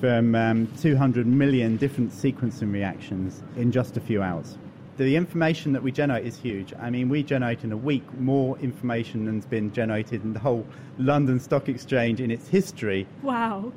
from 0.00 0.34
um, 0.34 0.72
200 0.78 1.26
million 1.26 1.76
different 1.76 2.10
sequencing 2.10 2.72
reactions 2.72 3.42
in 3.56 3.70
just 3.70 3.98
a 3.98 4.00
few 4.00 4.22
hours. 4.22 4.56
The 4.96 5.14
information 5.14 5.74
that 5.74 5.82
we 5.82 5.92
generate 5.92 6.24
is 6.24 6.38
huge. 6.38 6.72
I 6.80 6.88
mean, 6.88 7.10
we 7.10 7.22
generate 7.22 7.64
in 7.64 7.72
a 7.72 7.76
week 7.76 8.10
more 8.18 8.56
information 8.60 9.26
than's 9.26 9.44
been 9.44 9.74
generated 9.74 10.24
in 10.24 10.32
the 10.32 10.40
whole 10.40 10.66
London 10.96 11.38
Stock 11.38 11.68
Exchange 11.68 12.22
in 12.22 12.30
its 12.30 12.48
history. 12.48 13.06
Wow. 13.22 13.74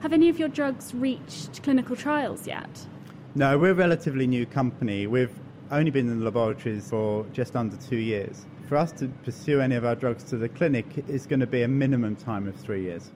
Have 0.00 0.12
any 0.12 0.28
of 0.28 0.38
your 0.38 0.48
drugs 0.48 0.94
reached 0.94 1.60
clinical 1.64 1.96
trials 1.96 2.46
yet? 2.46 2.86
No, 3.34 3.58
we're 3.58 3.72
a 3.72 3.74
relatively 3.74 4.28
new 4.28 4.46
company. 4.46 5.08
We've 5.08 5.36
only 5.72 5.90
been 5.90 6.08
in 6.08 6.20
the 6.20 6.24
laboratories 6.24 6.88
for 6.88 7.26
just 7.32 7.56
under 7.56 7.76
two 7.76 7.96
years. 7.96 8.46
For 8.68 8.76
us 8.76 8.92
to 8.92 9.08
pursue 9.24 9.60
any 9.60 9.74
of 9.74 9.84
our 9.84 9.96
drugs 9.96 10.22
to 10.24 10.36
the 10.36 10.48
clinic 10.48 10.86
is 11.08 11.26
going 11.26 11.40
to 11.40 11.48
be 11.48 11.62
a 11.62 11.68
minimum 11.68 12.14
time 12.14 12.46
of 12.46 12.54
three 12.54 12.82
years. 12.82 13.10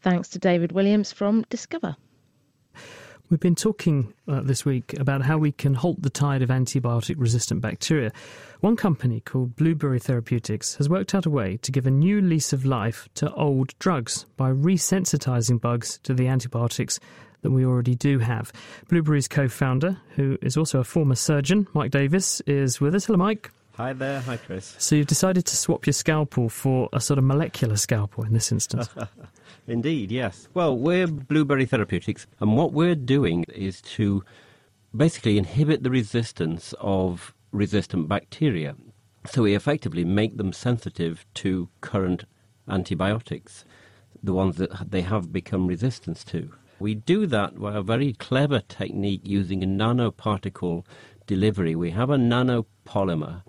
Thanks 0.00 0.28
to 0.30 0.40
David 0.40 0.72
Williams 0.72 1.12
from 1.12 1.44
Discuva. 1.44 1.94
We've 3.32 3.40
been 3.40 3.54
talking 3.54 4.12
uh, 4.28 4.42
this 4.42 4.66
week 4.66 4.92
about 5.00 5.22
how 5.22 5.38
we 5.38 5.52
can 5.52 5.72
halt 5.72 6.02
the 6.02 6.10
tide 6.10 6.42
of 6.42 6.50
antibiotic 6.50 7.14
resistant 7.16 7.62
bacteria. 7.62 8.12
One 8.60 8.76
company 8.76 9.20
called 9.20 9.56
Blueberry 9.56 9.98
Therapeutics 9.98 10.74
has 10.74 10.90
worked 10.90 11.14
out 11.14 11.24
a 11.24 11.30
way 11.30 11.56
to 11.62 11.72
give 11.72 11.86
a 11.86 11.90
new 11.90 12.20
lease 12.20 12.52
of 12.52 12.66
life 12.66 13.08
to 13.14 13.32
old 13.32 13.72
drugs 13.78 14.26
by 14.36 14.50
resensitizing 14.50 15.62
bugs 15.62 15.98
to 16.02 16.12
the 16.12 16.28
antibiotics 16.28 17.00
that 17.40 17.52
we 17.52 17.64
already 17.64 17.94
do 17.94 18.18
have. 18.18 18.52
Blueberry's 18.90 19.28
co 19.28 19.48
founder, 19.48 19.96
who 20.10 20.36
is 20.42 20.58
also 20.58 20.80
a 20.80 20.84
former 20.84 21.14
surgeon, 21.14 21.66
Mike 21.72 21.90
Davis, 21.90 22.42
is 22.42 22.82
with 22.82 22.94
us. 22.94 23.06
Hello, 23.06 23.16
Mike. 23.16 23.50
Hi 23.76 23.94
there. 23.94 24.20
Hi, 24.20 24.36
Chris. 24.36 24.76
So 24.78 24.94
you've 24.94 25.06
decided 25.06 25.46
to 25.46 25.56
swap 25.56 25.86
your 25.86 25.94
scalpel 25.94 26.50
for 26.50 26.90
a 26.92 27.00
sort 27.00 27.16
of 27.16 27.24
molecular 27.24 27.78
scalpel 27.78 28.24
in 28.24 28.34
this 28.34 28.52
instance. 28.52 28.90
Indeed, 29.66 30.10
yes. 30.10 30.48
Well, 30.54 30.76
we're 30.76 31.06
Blueberry 31.06 31.66
Therapeutics, 31.66 32.26
and 32.40 32.56
what 32.56 32.72
we're 32.72 32.96
doing 32.96 33.44
is 33.54 33.80
to 33.82 34.24
basically 34.94 35.38
inhibit 35.38 35.82
the 35.82 35.90
resistance 35.90 36.74
of 36.80 37.32
resistant 37.52 38.08
bacteria. 38.08 38.74
So 39.26 39.42
we 39.42 39.54
effectively 39.54 40.04
make 40.04 40.36
them 40.36 40.52
sensitive 40.52 41.24
to 41.34 41.68
current 41.80 42.24
antibiotics, 42.68 43.64
the 44.22 44.32
ones 44.32 44.56
that 44.56 44.90
they 44.90 45.02
have 45.02 45.32
become 45.32 45.68
resistant 45.68 46.26
to. 46.26 46.50
We 46.80 46.96
do 46.96 47.26
that 47.26 47.60
by 47.60 47.76
a 47.76 47.82
very 47.82 48.14
clever 48.14 48.60
technique 48.60 49.22
using 49.24 49.62
a 49.62 49.66
nanoparticle 49.66 50.84
delivery. 51.28 51.76
We 51.76 51.90
have 51.90 52.10
a 52.10 52.16
nanopolymer 52.16 53.42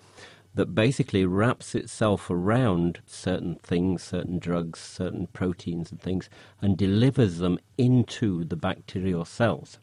that 0.56 0.76
basically 0.76 1.26
wraps 1.26 1.74
itself 1.74 2.30
around 2.30 3.02
certain 3.06 3.56
things, 3.56 4.04
certain 4.04 4.38
drugs, 4.40 4.80
certain 4.80 5.28
proteins 5.28 5.92
and 5.92 6.00
things, 6.00 6.30
and 6.62 6.78
delivers 6.78 7.40
them 7.40 7.58
into 7.78 8.44
the 8.44 8.56
bacterial 8.56 9.26
cells. 9.26 9.80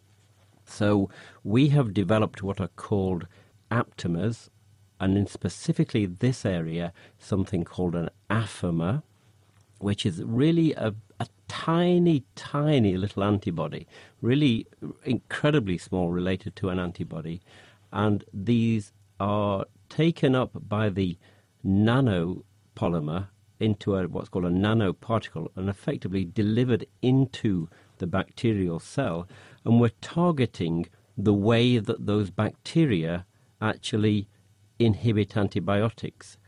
So 0.64 1.10
we 1.42 1.68
have 1.68 1.92
developed 1.92 2.42
what 2.42 2.60
are 2.60 2.68
called 2.68 3.26
aptamers, 3.70 4.48
and 5.00 5.16
in 5.16 5.26
specifically 5.26 6.06
this 6.06 6.44
area, 6.44 6.92
something 7.18 7.64
called 7.64 7.96
an 7.96 8.10
affimer, 8.28 9.02
which 9.78 10.06
is 10.06 10.22
really 10.22 10.72
a, 10.74 10.94
a 11.18 11.26
tiny, 11.48 12.22
tiny 12.36 12.96
little 12.96 13.24
antibody, 13.24 13.88
really 14.20 14.66
incredibly 15.04 15.78
small 15.78 16.10
related 16.10 16.54
to 16.56 16.68
an 16.68 16.78
antibody. 16.78 17.40
And 17.92 18.22
these 18.32 18.92
are 19.18 19.64
taken 19.90 20.34
up 20.34 20.52
by 20.68 20.88
the 20.88 21.18
nanopolymer 21.64 23.28
into 23.58 23.94
a, 23.94 24.08
what's 24.08 24.30
called 24.30 24.46
a 24.46 24.50
nanoparticle 24.50 25.48
and 25.54 25.68
effectively 25.68 26.24
delivered 26.24 26.86
into 27.02 27.68
the 27.98 28.06
bacterial 28.06 28.80
cell. 28.80 29.28
And 29.64 29.78
we're 29.78 29.90
targeting 30.00 30.86
the 31.16 31.34
way 31.34 31.78
that 31.78 32.06
those 32.06 32.30
bacteria 32.30 33.26
actually 33.60 34.28
inhibit 34.78 35.36
antibiotics. 35.36 36.38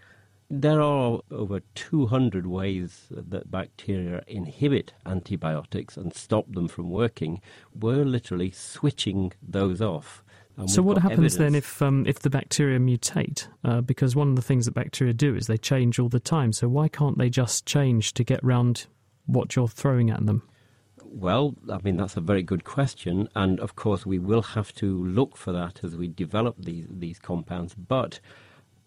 There 0.49 0.80
are 0.80 1.20
over 1.30 1.61
200 1.74 2.47
ways 2.47 3.07
that 3.11 3.51
bacteria 3.51 4.22
inhibit 4.26 4.95
antibiotics 5.05 5.97
and 5.97 6.14
stop 6.14 6.51
them 6.53 6.68
from 6.68 6.90
working. 6.90 7.40
We're 7.74 8.05
literally 8.05 8.51
switching 8.51 9.32
those 9.43 9.80
off. 9.80 10.24
So 10.66 10.82
what 10.82 10.98
happens 10.98 11.34
evidence. 11.34 11.36
then 11.36 11.55
if 11.55 11.82
um, 11.82 12.05
if 12.07 12.20
the 12.20 12.30
bacteria 12.30 12.78
mutate? 12.78 13.48
Uh, 13.64 13.80
because 13.80 14.14
one 14.14 14.28
of 14.28 14.36
the 14.36 14.42
things 14.42 14.66
that 14.66 14.72
bacteria 14.72 15.12
do 15.12 15.34
is 15.34 15.46
they 15.46 15.57
change 15.57 15.98
all 15.98 16.09
the 16.09 16.20
time. 16.20 16.53
So 16.53 16.68
why 16.68 16.88
can't 16.88 17.18
they 17.18 17.30
just 17.30 17.64
change 17.66 18.12
to 18.14 18.24
get 18.24 18.42
round 18.44 18.86
what 19.26 19.57
you're 19.57 19.68
throwing 19.68 20.11
at 20.11 20.26
them? 20.26 20.42
Well, 21.05 21.55
I 21.70 21.78
mean 21.82 21.96
that's 21.96 22.16
a 22.16 22.20
very 22.20 22.42
good 22.42 22.64
question, 22.64 23.28
and 23.34 23.61
of 23.61 23.76
course 23.76 24.05
we 24.05 24.18
will 24.18 24.42
have 24.42 24.72
to 24.74 25.05
look 25.05 25.36
for 25.36 25.53
that 25.53 25.82
as 25.82 25.96
we 25.96 26.09
develop 26.09 26.57
these 26.59 26.86
these 26.90 27.18
compounds. 27.18 27.74
But 27.74 28.20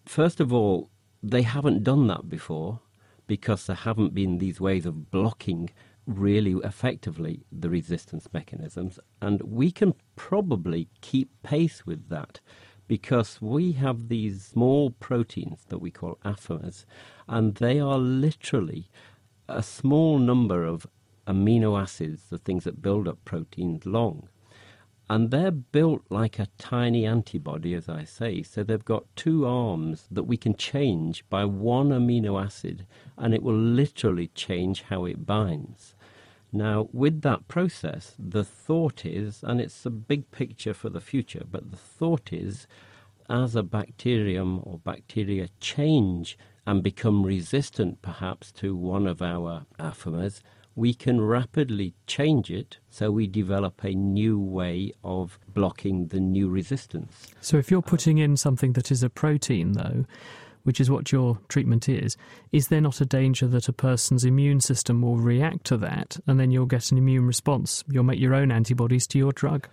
first 0.04 0.40
of 0.40 0.52
all, 0.52 0.88
they 1.22 1.42
haven't 1.42 1.82
done 1.82 2.06
that 2.06 2.28
before 2.28 2.80
because 3.26 3.66
there 3.66 3.76
haven't 3.76 4.14
been 4.14 4.38
these 4.38 4.60
ways 4.60 4.86
of 4.86 5.10
blocking 5.10 5.70
really 6.06 6.52
effectively 6.64 7.44
the 7.50 7.68
resistance 7.68 8.28
mechanisms, 8.32 8.98
and 9.20 9.42
we 9.42 9.70
can 9.70 9.94
probably 10.14 10.88
keep 11.00 11.30
pace 11.42 11.84
with 11.84 12.08
that 12.08 12.40
because 12.88 13.42
we 13.42 13.72
have 13.72 14.08
these 14.08 14.44
small 14.44 14.90
proteins 14.90 15.64
that 15.68 15.78
we 15.78 15.90
call 15.90 16.18
affimers, 16.24 16.84
and 17.28 17.56
they 17.56 17.80
are 17.80 17.98
literally 17.98 18.88
a 19.48 19.62
small 19.62 20.18
number 20.18 20.64
of 20.64 20.86
amino 21.26 21.80
acids, 21.80 22.24
the 22.30 22.38
things 22.38 22.64
that 22.64 22.82
build 22.82 23.08
up 23.08 23.18
proteins, 23.24 23.84
long. 23.84 24.28
And 25.08 25.30
they're 25.30 25.52
built 25.52 26.02
like 26.10 26.38
a 26.38 26.48
tiny 26.58 27.06
antibody, 27.06 27.74
as 27.74 27.88
I 27.88 28.02
say. 28.04 28.42
So 28.42 28.64
they've 28.64 28.84
got 28.84 29.04
two 29.14 29.46
arms 29.46 30.08
that 30.10 30.24
we 30.24 30.36
can 30.36 30.56
change 30.56 31.24
by 31.28 31.44
one 31.44 31.90
amino 31.90 32.42
acid, 32.42 32.86
and 33.16 33.32
it 33.32 33.42
will 33.42 33.56
literally 33.56 34.28
change 34.28 34.82
how 34.82 35.04
it 35.04 35.24
binds. 35.24 35.94
Now, 36.52 36.88
with 36.92 37.22
that 37.22 37.48
process, 37.48 38.14
the 38.18 38.44
thought 38.44 39.04
is, 39.04 39.42
and 39.42 39.60
it's 39.60 39.84
a 39.84 39.90
big 39.90 40.30
picture 40.30 40.74
for 40.74 40.88
the 40.88 41.00
future, 41.00 41.44
but 41.50 41.70
the 41.70 41.76
thought 41.76 42.32
is 42.32 42.66
as 43.28 43.56
a 43.56 43.62
bacterium 43.62 44.60
or 44.62 44.78
bacteria 44.78 45.48
change 45.60 46.38
and 46.66 46.82
become 46.82 47.24
resistant 47.24 48.00
perhaps 48.02 48.52
to 48.52 48.74
one 48.74 49.06
of 49.06 49.22
our 49.22 49.66
affimers, 49.78 50.40
we 50.74 50.92
can 50.92 51.20
rapidly 51.20 51.94
change 52.06 52.50
it 52.50 52.78
so 52.90 53.10
we 53.10 53.26
develop 53.26 53.82
a 53.82 53.94
new 53.94 54.38
way 54.38 54.92
of 55.02 55.38
blocking 55.48 56.08
the 56.08 56.20
new 56.20 56.48
resistance. 56.48 57.28
So 57.40 57.56
if 57.56 57.70
you're 57.70 57.82
putting 57.82 58.18
in 58.18 58.36
something 58.36 58.74
that 58.74 58.90
is 58.90 59.02
a 59.02 59.08
protein, 59.08 59.72
though, 59.72 60.04
which 60.66 60.80
is 60.80 60.90
what 60.90 61.12
your 61.12 61.38
treatment 61.48 61.88
is, 61.88 62.16
is 62.50 62.66
there 62.66 62.80
not 62.80 63.00
a 63.00 63.06
danger 63.06 63.46
that 63.46 63.68
a 63.68 63.72
person's 63.72 64.24
immune 64.24 64.60
system 64.60 65.00
will 65.00 65.16
react 65.16 65.64
to 65.64 65.76
that 65.76 66.18
and 66.26 66.40
then 66.40 66.50
you'll 66.50 66.66
get 66.66 66.90
an 66.90 66.98
immune 66.98 67.24
response? 67.24 67.84
You'll 67.88 68.02
make 68.02 68.18
your 68.18 68.34
own 68.34 68.50
antibodies 68.50 69.06
to 69.08 69.18
your 69.18 69.30
drug? 69.30 69.68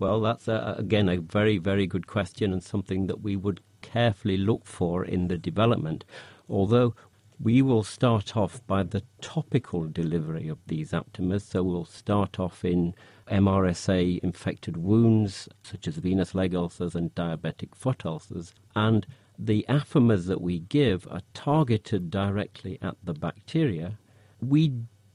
Well, 0.00 0.20
that's 0.20 0.48
a, 0.48 0.74
again 0.76 1.08
a 1.08 1.18
very, 1.18 1.58
very 1.58 1.86
good 1.86 2.08
question 2.08 2.52
and 2.52 2.64
something 2.64 3.06
that 3.06 3.20
we 3.20 3.36
would 3.36 3.60
carefully 3.80 4.36
look 4.36 4.66
for 4.66 5.04
in 5.04 5.28
the 5.28 5.38
development. 5.38 6.04
Although 6.48 6.96
we 7.40 7.62
will 7.62 7.84
start 7.84 8.36
off 8.36 8.66
by 8.66 8.82
the 8.82 9.04
topical 9.20 9.86
delivery 9.86 10.48
of 10.48 10.58
these 10.66 10.90
aptamers. 10.90 11.42
So 11.42 11.62
we'll 11.62 11.84
start 11.84 12.40
off 12.40 12.64
in 12.64 12.96
MRSA 13.30 14.18
infected 14.18 14.76
wounds, 14.76 15.48
such 15.62 15.86
as 15.86 15.98
venous 15.98 16.34
leg 16.34 16.56
ulcers 16.56 16.96
and 16.96 17.14
diabetic 17.14 17.76
foot 17.76 18.04
ulcers. 18.04 18.52
And 18.74 19.06
the 19.38 19.64
affimers 19.68 20.26
that 20.26 20.40
we 20.40 20.58
give 20.58 21.06
are 21.10 21.22
targeted 21.32 22.10
directly 22.10 22.78
at 22.82 22.96
the 23.04 23.14
bacteria. 23.14 23.98
We 24.40 24.72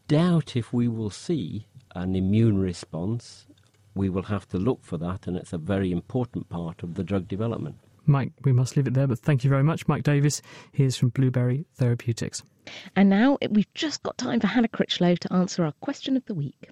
doubt 0.07 0.55
if 0.55 0.71
we 0.71 0.87
will 0.87 1.09
see 1.09 1.67
an 1.95 2.15
immune 2.15 2.57
response. 2.57 3.47
We 3.95 4.09
will 4.09 4.23
have 4.23 4.47
to 4.49 4.57
look 4.57 4.83
for 4.83 4.97
that, 4.97 5.27
and 5.27 5.37
it's 5.37 5.53
a 5.53 5.57
very 5.57 5.91
important 5.91 6.49
part 6.49 6.81
of 6.81 6.95
the 6.95 7.03
drug 7.03 7.27
development. 7.27 7.75
Mike, 8.05 8.31
we 8.43 8.51
must 8.51 8.75
leave 8.75 8.87
it 8.87 8.93
there, 8.93 9.07
but 9.07 9.19
thank 9.19 9.43
you 9.43 9.49
very 9.49 9.63
much. 9.63 9.87
Mike 9.87 10.03
Davis, 10.03 10.41
here's 10.71 10.97
from 10.97 11.09
Blueberry 11.09 11.65
Therapeutics. 11.75 12.43
And 12.95 13.09
now 13.09 13.37
we've 13.49 13.71
just 13.73 14.03
got 14.03 14.17
time 14.17 14.39
for 14.39 14.47
Hannah 14.47 14.67
Critchlow 14.67 15.15
to 15.15 15.33
answer 15.33 15.63
our 15.63 15.73
question 15.81 16.17
of 16.17 16.25
the 16.25 16.33
week. 16.33 16.69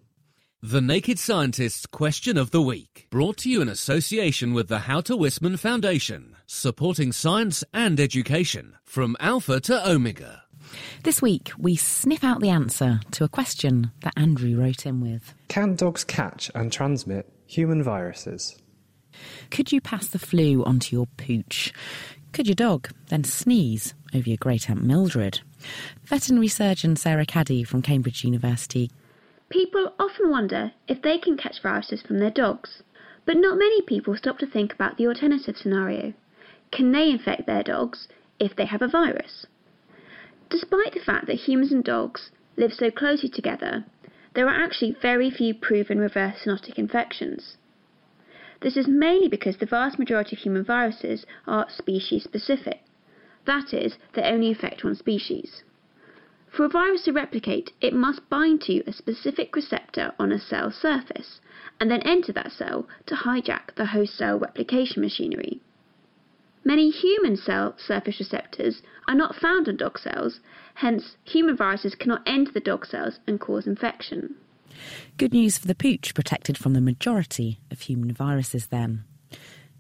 The 0.64 0.80
Naked 0.80 1.18
Scientist's 1.18 1.88
Question 1.88 2.38
of 2.38 2.52
the 2.52 2.62
Week, 2.62 3.08
brought 3.10 3.38
to 3.38 3.50
you 3.50 3.64
in 3.64 3.68
association 3.68 4.54
with 4.54 4.68
the 4.68 4.78
How 4.78 5.02
to 5.02 5.18
Wisman 5.18 5.58
Foundation, 5.58 6.36
supporting 6.46 7.12
science 7.12 7.64
and 7.74 8.00
education 8.00 8.76
from 8.84 9.18
Alpha 9.20 9.60
to 9.62 9.90
Omega. 9.90 10.44
This 11.02 11.20
week, 11.20 11.52
we 11.58 11.76
sniff 11.76 12.24
out 12.24 12.42
the 12.42 12.52
answer 12.52 13.00
to 13.10 13.24
a 13.24 13.28
question 13.28 13.90
that 14.04 14.14
Andrew 14.16 14.56
wrote 14.56 14.86
in 14.86 15.02
with 15.02 15.34
Can 15.48 15.74
dogs 15.74 16.04
catch 16.04 16.52
and 16.54 16.72
transmit 16.72 17.28
human 17.48 17.82
viruses? 17.82 18.56
Could 19.50 19.72
you 19.72 19.82
pass 19.82 20.06
the 20.10 20.20
flu 20.20 20.64
onto 20.64 20.96
your 20.96 21.08
pooch? 21.18 21.74
Could 22.34 22.46
your 22.46 22.54
dog 22.54 22.88
then 23.08 23.24
sneeze 23.24 23.96
over 24.14 24.30
your 24.30 24.38
great 24.38 24.70
aunt 24.70 24.84
Mildred? 24.84 25.42
Veterinary 26.04 26.50
surgeon 26.50 26.96
Sarah 26.96 27.26
Caddy 27.26 27.64
from 27.64 27.82
Cambridge 27.82 28.24
University. 28.24 28.92
People 29.52 29.94
often 30.00 30.30
wonder 30.30 30.72
if 30.88 31.02
they 31.02 31.18
can 31.18 31.36
catch 31.36 31.62
viruses 31.62 32.02
from 32.02 32.20
their 32.20 32.32
dogs, 32.32 32.84
but 33.26 33.36
not 33.36 33.58
many 33.58 33.82
people 33.82 34.16
stop 34.16 34.40
to 34.40 34.46
think 34.46 34.74
about 34.74 34.98
the 34.98 35.06
alternative 35.06 35.58
scenario. 35.58 36.14
Can 36.72 36.94
they 36.94 37.10
infect 37.10 37.46
their 37.46 37.62
dogs 37.62 38.08
if 38.40 38.56
they 38.56 38.64
have 38.64 38.82
a 38.82 38.88
virus? 38.88 39.46
Despite 40.50 40.94
the 40.94 41.02
fact 41.02 41.28
that 41.28 41.36
humans 41.50 41.74
and 41.74 41.84
dogs 41.84 42.32
live 42.56 42.74
so 42.74 42.90
closely 42.90 43.28
together, 43.28 43.84
there 44.36 44.48
are 44.48 44.64
actually 44.64 44.96
very 45.02 45.30
few 45.30 45.54
proven 45.54 46.00
reverse 46.00 46.46
zoonotic 46.46 46.80
infections. 46.80 47.58
This 48.62 48.78
is 48.78 48.88
mainly 48.88 49.28
because 49.28 49.58
the 49.58 49.66
vast 49.66 50.00
majority 50.00 50.38
of 50.38 50.42
human 50.42 50.64
viruses 50.64 51.26
are 51.46 51.70
species 51.70 52.24
specific. 52.24 52.80
That 53.44 53.74
is, 53.74 53.98
they 54.14 54.24
only 54.24 54.50
affect 54.50 54.86
one 54.86 54.96
species. 54.96 55.64
For 56.52 56.66
a 56.66 56.70
virus 56.70 57.04
to 57.04 57.14
replicate, 57.14 57.72
it 57.80 57.94
must 57.94 58.28
bind 58.30 58.62
to 58.64 58.84
a 58.86 58.92
specific 58.92 59.56
receptor 59.56 60.14
on 60.20 60.34
a 60.34 60.40
cell 60.40 60.70
surface 60.70 61.40
and 61.80 61.90
then 61.90 62.02
enter 62.02 62.34
that 62.34 62.52
cell 62.52 62.88
to 63.06 63.16
hijack 63.16 63.74
the 63.76 63.86
host 63.88 64.18
cell 64.18 64.38
replication 64.38 65.02
machinery. 65.02 65.62
Many 66.64 66.92
human 66.92 67.38
cell 67.38 67.76
surface 67.78 68.20
receptors 68.20 68.82
are 69.08 69.16
not 69.16 69.36
found 69.36 69.68
on 69.68 69.78
dog 69.78 69.98
cells, 69.98 70.42
hence, 70.76 71.16
human 71.24 71.56
viruses 71.56 71.96
cannot 71.96 72.22
enter 72.28 72.52
the 72.52 72.60
dog 72.60 72.86
cells 72.86 73.20
and 73.26 73.40
cause 73.40 73.66
infection. 73.66 74.36
Good 75.18 75.34
news 75.34 75.58
for 75.58 75.68
the 75.68 75.76
pooch, 75.76 76.14
protected 76.14 76.58
from 76.58 76.74
the 76.74 76.82
majority 76.82 77.60
of 77.72 77.82
human 77.82 78.14
viruses 78.14 78.68
then. 78.68 79.06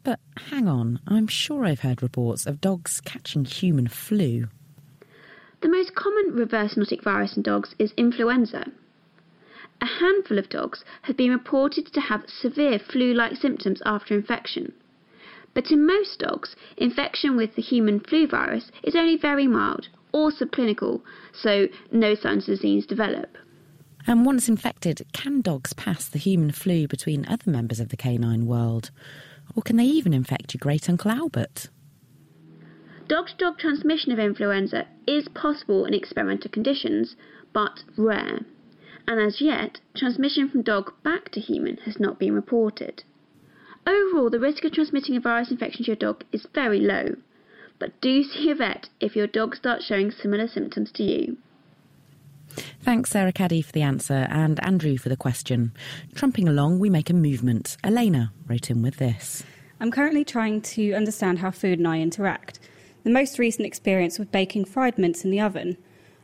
But 0.03 0.19
hang 0.49 0.67
on, 0.67 0.99
I'm 1.05 1.27
sure 1.27 1.65
I've 1.65 1.81
heard 1.81 2.01
reports 2.01 2.45
of 2.45 2.61
dogs 2.61 3.01
catching 3.01 3.45
human 3.45 3.87
flu. 3.87 4.47
The 5.61 5.69
most 5.69 5.93
common 5.93 6.33
reverse 6.33 6.73
zoonotic 6.73 7.03
virus 7.03 7.37
in 7.37 7.43
dogs 7.43 7.75
is 7.77 7.93
influenza. 7.95 8.71
A 9.79 9.85
handful 9.85 10.39
of 10.39 10.49
dogs 10.49 10.83
have 11.03 11.15
been 11.15 11.31
reported 11.31 11.85
to 11.93 12.01
have 12.01 12.27
severe 12.27 12.79
flu 12.79 13.13
like 13.13 13.35
symptoms 13.35 13.81
after 13.85 14.15
infection. 14.15 14.73
But 15.53 15.71
in 15.71 15.85
most 15.85 16.19
dogs, 16.19 16.55
infection 16.77 17.35
with 17.35 17.55
the 17.55 17.61
human 17.61 17.99
flu 17.99 18.27
virus 18.27 18.71
is 18.83 18.95
only 18.95 19.17
very 19.17 19.47
mild 19.47 19.89
or 20.11 20.31
subclinical, 20.31 21.01
so 21.33 21.67
no 21.91 22.15
signs 22.15 22.49
of 22.49 22.55
disease 22.55 22.85
develop. 22.85 23.37
And 24.07 24.25
once 24.25 24.49
infected, 24.49 25.05
can 25.13 25.41
dogs 25.41 25.73
pass 25.73 26.07
the 26.07 26.19
human 26.19 26.51
flu 26.51 26.87
between 26.87 27.27
other 27.27 27.51
members 27.51 27.79
of 27.79 27.89
the 27.89 27.97
canine 27.97 28.47
world? 28.47 28.89
Or 29.55 29.61
can 29.61 29.75
they 29.75 29.85
even 29.85 30.13
infect 30.13 30.53
your 30.53 30.59
great 30.59 30.89
uncle 30.89 31.11
Albert? 31.11 31.69
Dog 33.11 33.27
to 33.27 33.35
dog 33.35 33.57
transmission 33.57 34.13
of 34.13 34.19
influenza 34.19 34.87
is 35.05 35.27
possible 35.27 35.83
in 35.83 35.93
experimental 35.93 36.49
conditions, 36.49 37.17
but 37.51 37.83
rare. 37.97 38.45
And 39.05 39.19
as 39.19 39.41
yet, 39.41 39.81
transmission 39.93 40.49
from 40.49 40.61
dog 40.61 40.93
back 41.03 41.29
to 41.31 41.41
human 41.41 41.75
has 41.83 41.99
not 41.99 42.19
been 42.19 42.33
reported. 42.33 43.03
Overall, 43.85 44.29
the 44.29 44.39
risk 44.39 44.63
of 44.63 44.71
transmitting 44.71 45.17
a 45.17 45.19
virus 45.19 45.51
infection 45.51 45.83
to 45.83 45.87
your 45.87 45.97
dog 45.97 46.23
is 46.31 46.47
very 46.55 46.79
low, 46.79 47.17
but 47.79 47.99
do 47.99 48.23
see 48.23 48.49
a 48.49 48.55
vet 48.55 48.87
if 49.01 49.13
your 49.13 49.27
dog 49.27 49.57
starts 49.57 49.83
showing 49.83 50.09
similar 50.09 50.47
symptoms 50.47 50.89
to 50.93 51.03
you. 51.03 51.35
Thanks, 52.79 53.09
Sarah 53.09 53.33
Caddy, 53.33 53.61
for 53.61 53.73
the 53.73 53.81
answer, 53.81 54.25
and 54.29 54.57
Andrew 54.65 54.97
for 54.97 55.09
the 55.09 55.17
question. 55.17 55.73
Trumping 56.15 56.47
along, 56.47 56.79
we 56.79 56.89
make 56.89 57.09
a 57.09 57.13
movement. 57.13 57.75
Elena 57.83 58.31
wrote 58.47 58.69
in 58.69 58.81
with 58.81 58.95
this. 58.95 59.43
I'm 59.81 59.91
currently 59.91 60.23
trying 60.23 60.61
to 60.61 60.93
understand 60.93 61.39
how 61.39 61.51
food 61.51 61.77
and 61.77 61.87
I 61.89 61.99
interact. 61.99 62.59
The 63.03 63.09
most 63.09 63.39
recent 63.39 63.65
experience 63.65 64.19
was 64.19 64.27
baking 64.27 64.65
fried 64.65 64.97
mince 64.97 65.23
in 65.23 65.31
the 65.31 65.41
oven. 65.41 65.77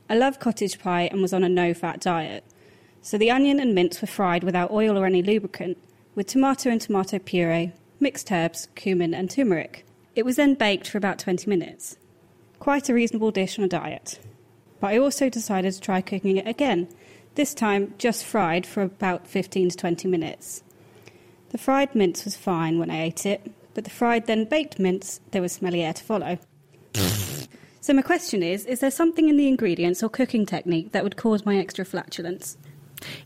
I 0.09 0.15
love 0.15 0.39
cottage 0.39 0.80
pie 0.80 1.09
and 1.11 1.21
was 1.21 1.34
on 1.34 1.43
a 1.43 1.49
no 1.49 1.73
fat 1.73 1.99
diet. 1.99 2.43
So 3.01 3.17
the 3.17 3.32
onion 3.32 3.59
and 3.59 3.73
mince 3.73 4.01
were 4.01 4.07
fried 4.07 4.43
without 4.43 4.71
oil 4.71 4.97
or 4.97 5.05
any 5.05 5.21
lubricant, 5.21 5.78
with 6.15 6.28
tomato 6.28 6.69
and 6.69 6.82
tomato 6.82 7.19
puree, 7.19 7.73
mixed 7.99 8.32
herbs, 8.32 8.67
cumin, 8.75 9.13
and 9.13 9.30
turmeric. 9.30 9.86
It 10.15 10.25
was 10.25 10.36
then 10.36 10.55
baked 10.55 10.89
for 10.89 10.97
about 10.97 11.19
20 11.19 11.49
minutes. 11.49 11.97
Quite 12.59 12.89
a 12.89 12.93
reasonable 12.93 13.32
dish 13.32 13.57
on 13.57 13.65
a 13.65 13.69
diet 13.69 14.19
but 14.80 14.91
I 14.91 14.97
also 14.97 15.30
decided 15.30 15.73
to 15.73 15.82
try 15.82 16.01
cooking 16.01 16.38
it 16.38 16.47
again, 16.47 16.88
this 17.36 17.53
time 17.53 17.93
just 17.97 18.25
fried 18.25 18.65
for 18.65 18.82
about 18.82 19.28
15 19.28 19.69
to 19.69 19.78
20 19.78 20.07
minutes. 20.07 20.63
The 21.49 21.57
fried 21.57 21.95
mince 21.95 22.25
was 22.25 22.36
fine 22.36 22.80
when 22.80 22.91
I 22.91 23.03
ate 23.03 23.25
it, 23.25 23.51
but 23.73 23.84
the 23.84 23.89
fried 23.89 24.28
then 24.28 24.45
baked 24.45 24.80
mince, 24.80 25.19
there 25.32 25.41
was 25.41 25.53
smelly 25.53 25.84
air 25.84 25.93
to 25.93 26.03
follow. 26.03 26.39
So 27.88 27.93
my 27.93 28.01
question 28.01 28.43
is, 28.43 28.65
is 28.65 28.81
there 28.81 28.91
something 28.91 29.29
in 29.29 29.38
the 29.38 29.47
ingredients 29.47 30.03
or 30.03 30.09
cooking 30.09 30.45
technique 30.45 30.91
that 30.91 31.05
would 31.05 31.15
cause 31.15 31.45
my 31.45 31.57
extra 31.57 31.85
flatulence? 31.85 32.57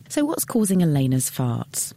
So 0.08 0.24
what's 0.24 0.44
causing 0.44 0.84
Elena's 0.84 1.28
farts? 1.28 1.92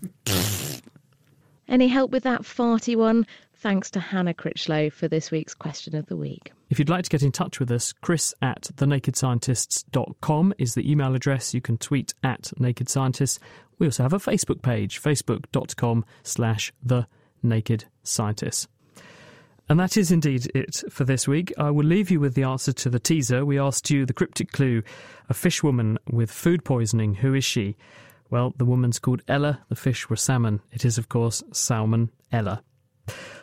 Any 1.68 1.88
help 1.88 2.10
with 2.10 2.24
that 2.24 2.42
farty 2.42 2.96
one? 2.96 3.28
Thanks 3.58 3.92
to 3.92 4.00
Hannah 4.00 4.34
Critchlow 4.34 4.90
for 4.90 5.08
this 5.08 5.30
week's 5.30 5.54
question 5.54 5.96
of 5.96 6.08
the 6.08 6.18
week. 6.18 6.54
If 6.72 6.80
you'd 6.80 6.90
like 6.90 7.04
to 7.04 7.10
get 7.12 7.22
in 7.22 7.32
touch 7.32 7.60
with 7.60 7.70
us, 7.70 7.94
chris 7.94 8.34
at 8.42 8.64
thenakedscientists.com 8.78 10.56
is 10.58 10.74
the 10.74 10.92
email 10.92 11.14
address. 11.14 11.54
You 11.54 11.62
can 11.62 11.78
tweet 11.78 12.16
at 12.24 12.52
Naked 12.60 12.90
Scientists. 12.90 13.40
We 13.78 13.86
also 13.86 14.02
have 14.02 14.14
a 14.14 14.18
Facebook 14.18 14.64
page, 14.64 15.00
facebook.com 15.00 16.04
slash 16.24 16.74
the 16.82 17.06
Naked 17.44 17.86
Scientists. 18.02 18.68
And 19.68 19.80
that 19.80 19.98
is 19.98 20.12
indeed 20.12 20.52
it 20.54 20.84
for 20.92 21.06
this 21.06 21.28
week. 21.28 21.52
I 21.58 21.72
will 21.72 21.86
leave 21.86 22.12
you 22.12 22.20
with 22.20 22.36
the 22.36 22.44
answer 22.44 22.72
to 22.74 22.90
the 22.90 23.00
teaser. 23.00 23.44
We 23.44 23.60
asked 23.60 23.90
you 23.90 24.06
the 24.06 24.14
cryptic 24.14 24.52
clue 24.52 24.84
a 25.28 25.34
fish 25.34 25.64
woman 25.64 25.98
with 26.10 26.32
food 26.32 26.64
poisoning. 26.64 27.16
Who 27.16 27.34
is 27.34 27.44
she? 27.44 27.76
Well, 28.30 28.54
the 28.58 28.66
woman's 28.66 29.00
called 29.00 29.22
Ella, 29.28 29.62
the 29.70 29.76
fish 29.76 30.10
were 30.10 30.16
salmon. 30.16 30.62
It 30.72 30.86
is, 30.86 30.98
of 30.98 31.10
course, 31.10 31.44
Salmon 31.52 32.12
Ella. 32.32 32.62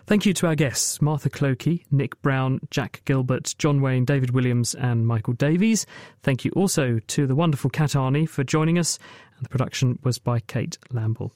Thank 0.06 0.26
you 0.26 0.34
to 0.34 0.48
our 0.48 0.56
guests 0.56 1.00
Martha 1.00 1.30
Clokie, 1.30 1.86
Nick 1.90 2.20
Brown, 2.22 2.60
Jack 2.70 3.02
Gilbert, 3.04 3.54
John 3.58 3.80
Wain, 3.80 4.04
David 4.04 4.30
Williams, 4.32 4.74
and 4.74 5.06
Michael 5.06 5.34
Davies. 5.34 5.86
Thank 6.22 6.44
you 6.44 6.50
also 6.56 6.98
to 6.98 7.26
the 7.26 7.36
wonderful 7.36 7.70
Kat 7.70 7.90
Arney 7.90 8.28
for 8.28 8.42
joining 8.42 8.78
us. 8.78 8.98
The 9.42 9.48
production 9.48 9.98
was 10.02 10.18
by 10.18 10.40
Kate 10.40 10.78
Lamble. 10.92 11.32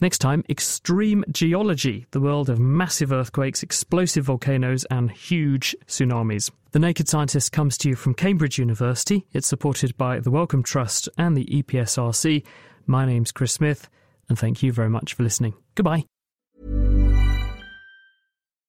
Next 0.00 0.18
time, 0.18 0.44
extreme 0.48 1.24
geology, 1.30 2.06
the 2.12 2.20
world 2.20 2.48
of 2.48 2.60
massive 2.60 3.12
earthquakes, 3.12 3.62
explosive 3.62 4.24
volcanoes, 4.24 4.84
and 4.84 5.10
huge 5.10 5.74
tsunamis. 5.86 6.50
The 6.70 6.78
Naked 6.78 7.08
Scientist 7.08 7.50
comes 7.50 7.76
to 7.78 7.88
you 7.88 7.96
from 7.96 8.14
Cambridge 8.14 8.58
University. 8.58 9.26
It's 9.32 9.48
supported 9.48 9.96
by 9.96 10.20
the 10.20 10.30
Wellcome 10.30 10.62
Trust 10.62 11.08
and 11.18 11.36
the 11.36 11.46
EPSRC. 11.46 12.44
My 12.86 13.04
name's 13.04 13.32
Chris 13.32 13.52
Smith, 13.52 13.88
and 14.28 14.38
thank 14.38 14.62
you 14.62 14.72
very 14.72 14.90
much 14.90 15.14
for 15.14 15.24
listening. 15.24 15.54
Goodbye. 15.74 16.04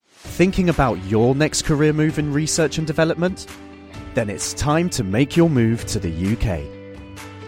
Thinking 0.07 0.69
about 0.69 0.95
your 1.05 1.35
next 1.35 1.65
career 1.65 1.93
move 1.93 2.17
in 2.17 2.33
research 2.33 2.79
and 2.79 2.87
development? 2.87 3.45
Then 4.15 4.29
it's 4.29 4.53
time 4.53 4.89
to 4.91 5.03
make 5.03 5.37
your 5.37 5.49
move 5.49 5.85
to 5.87 5.99
the 5.99 6.33
UK. 6.33 6.80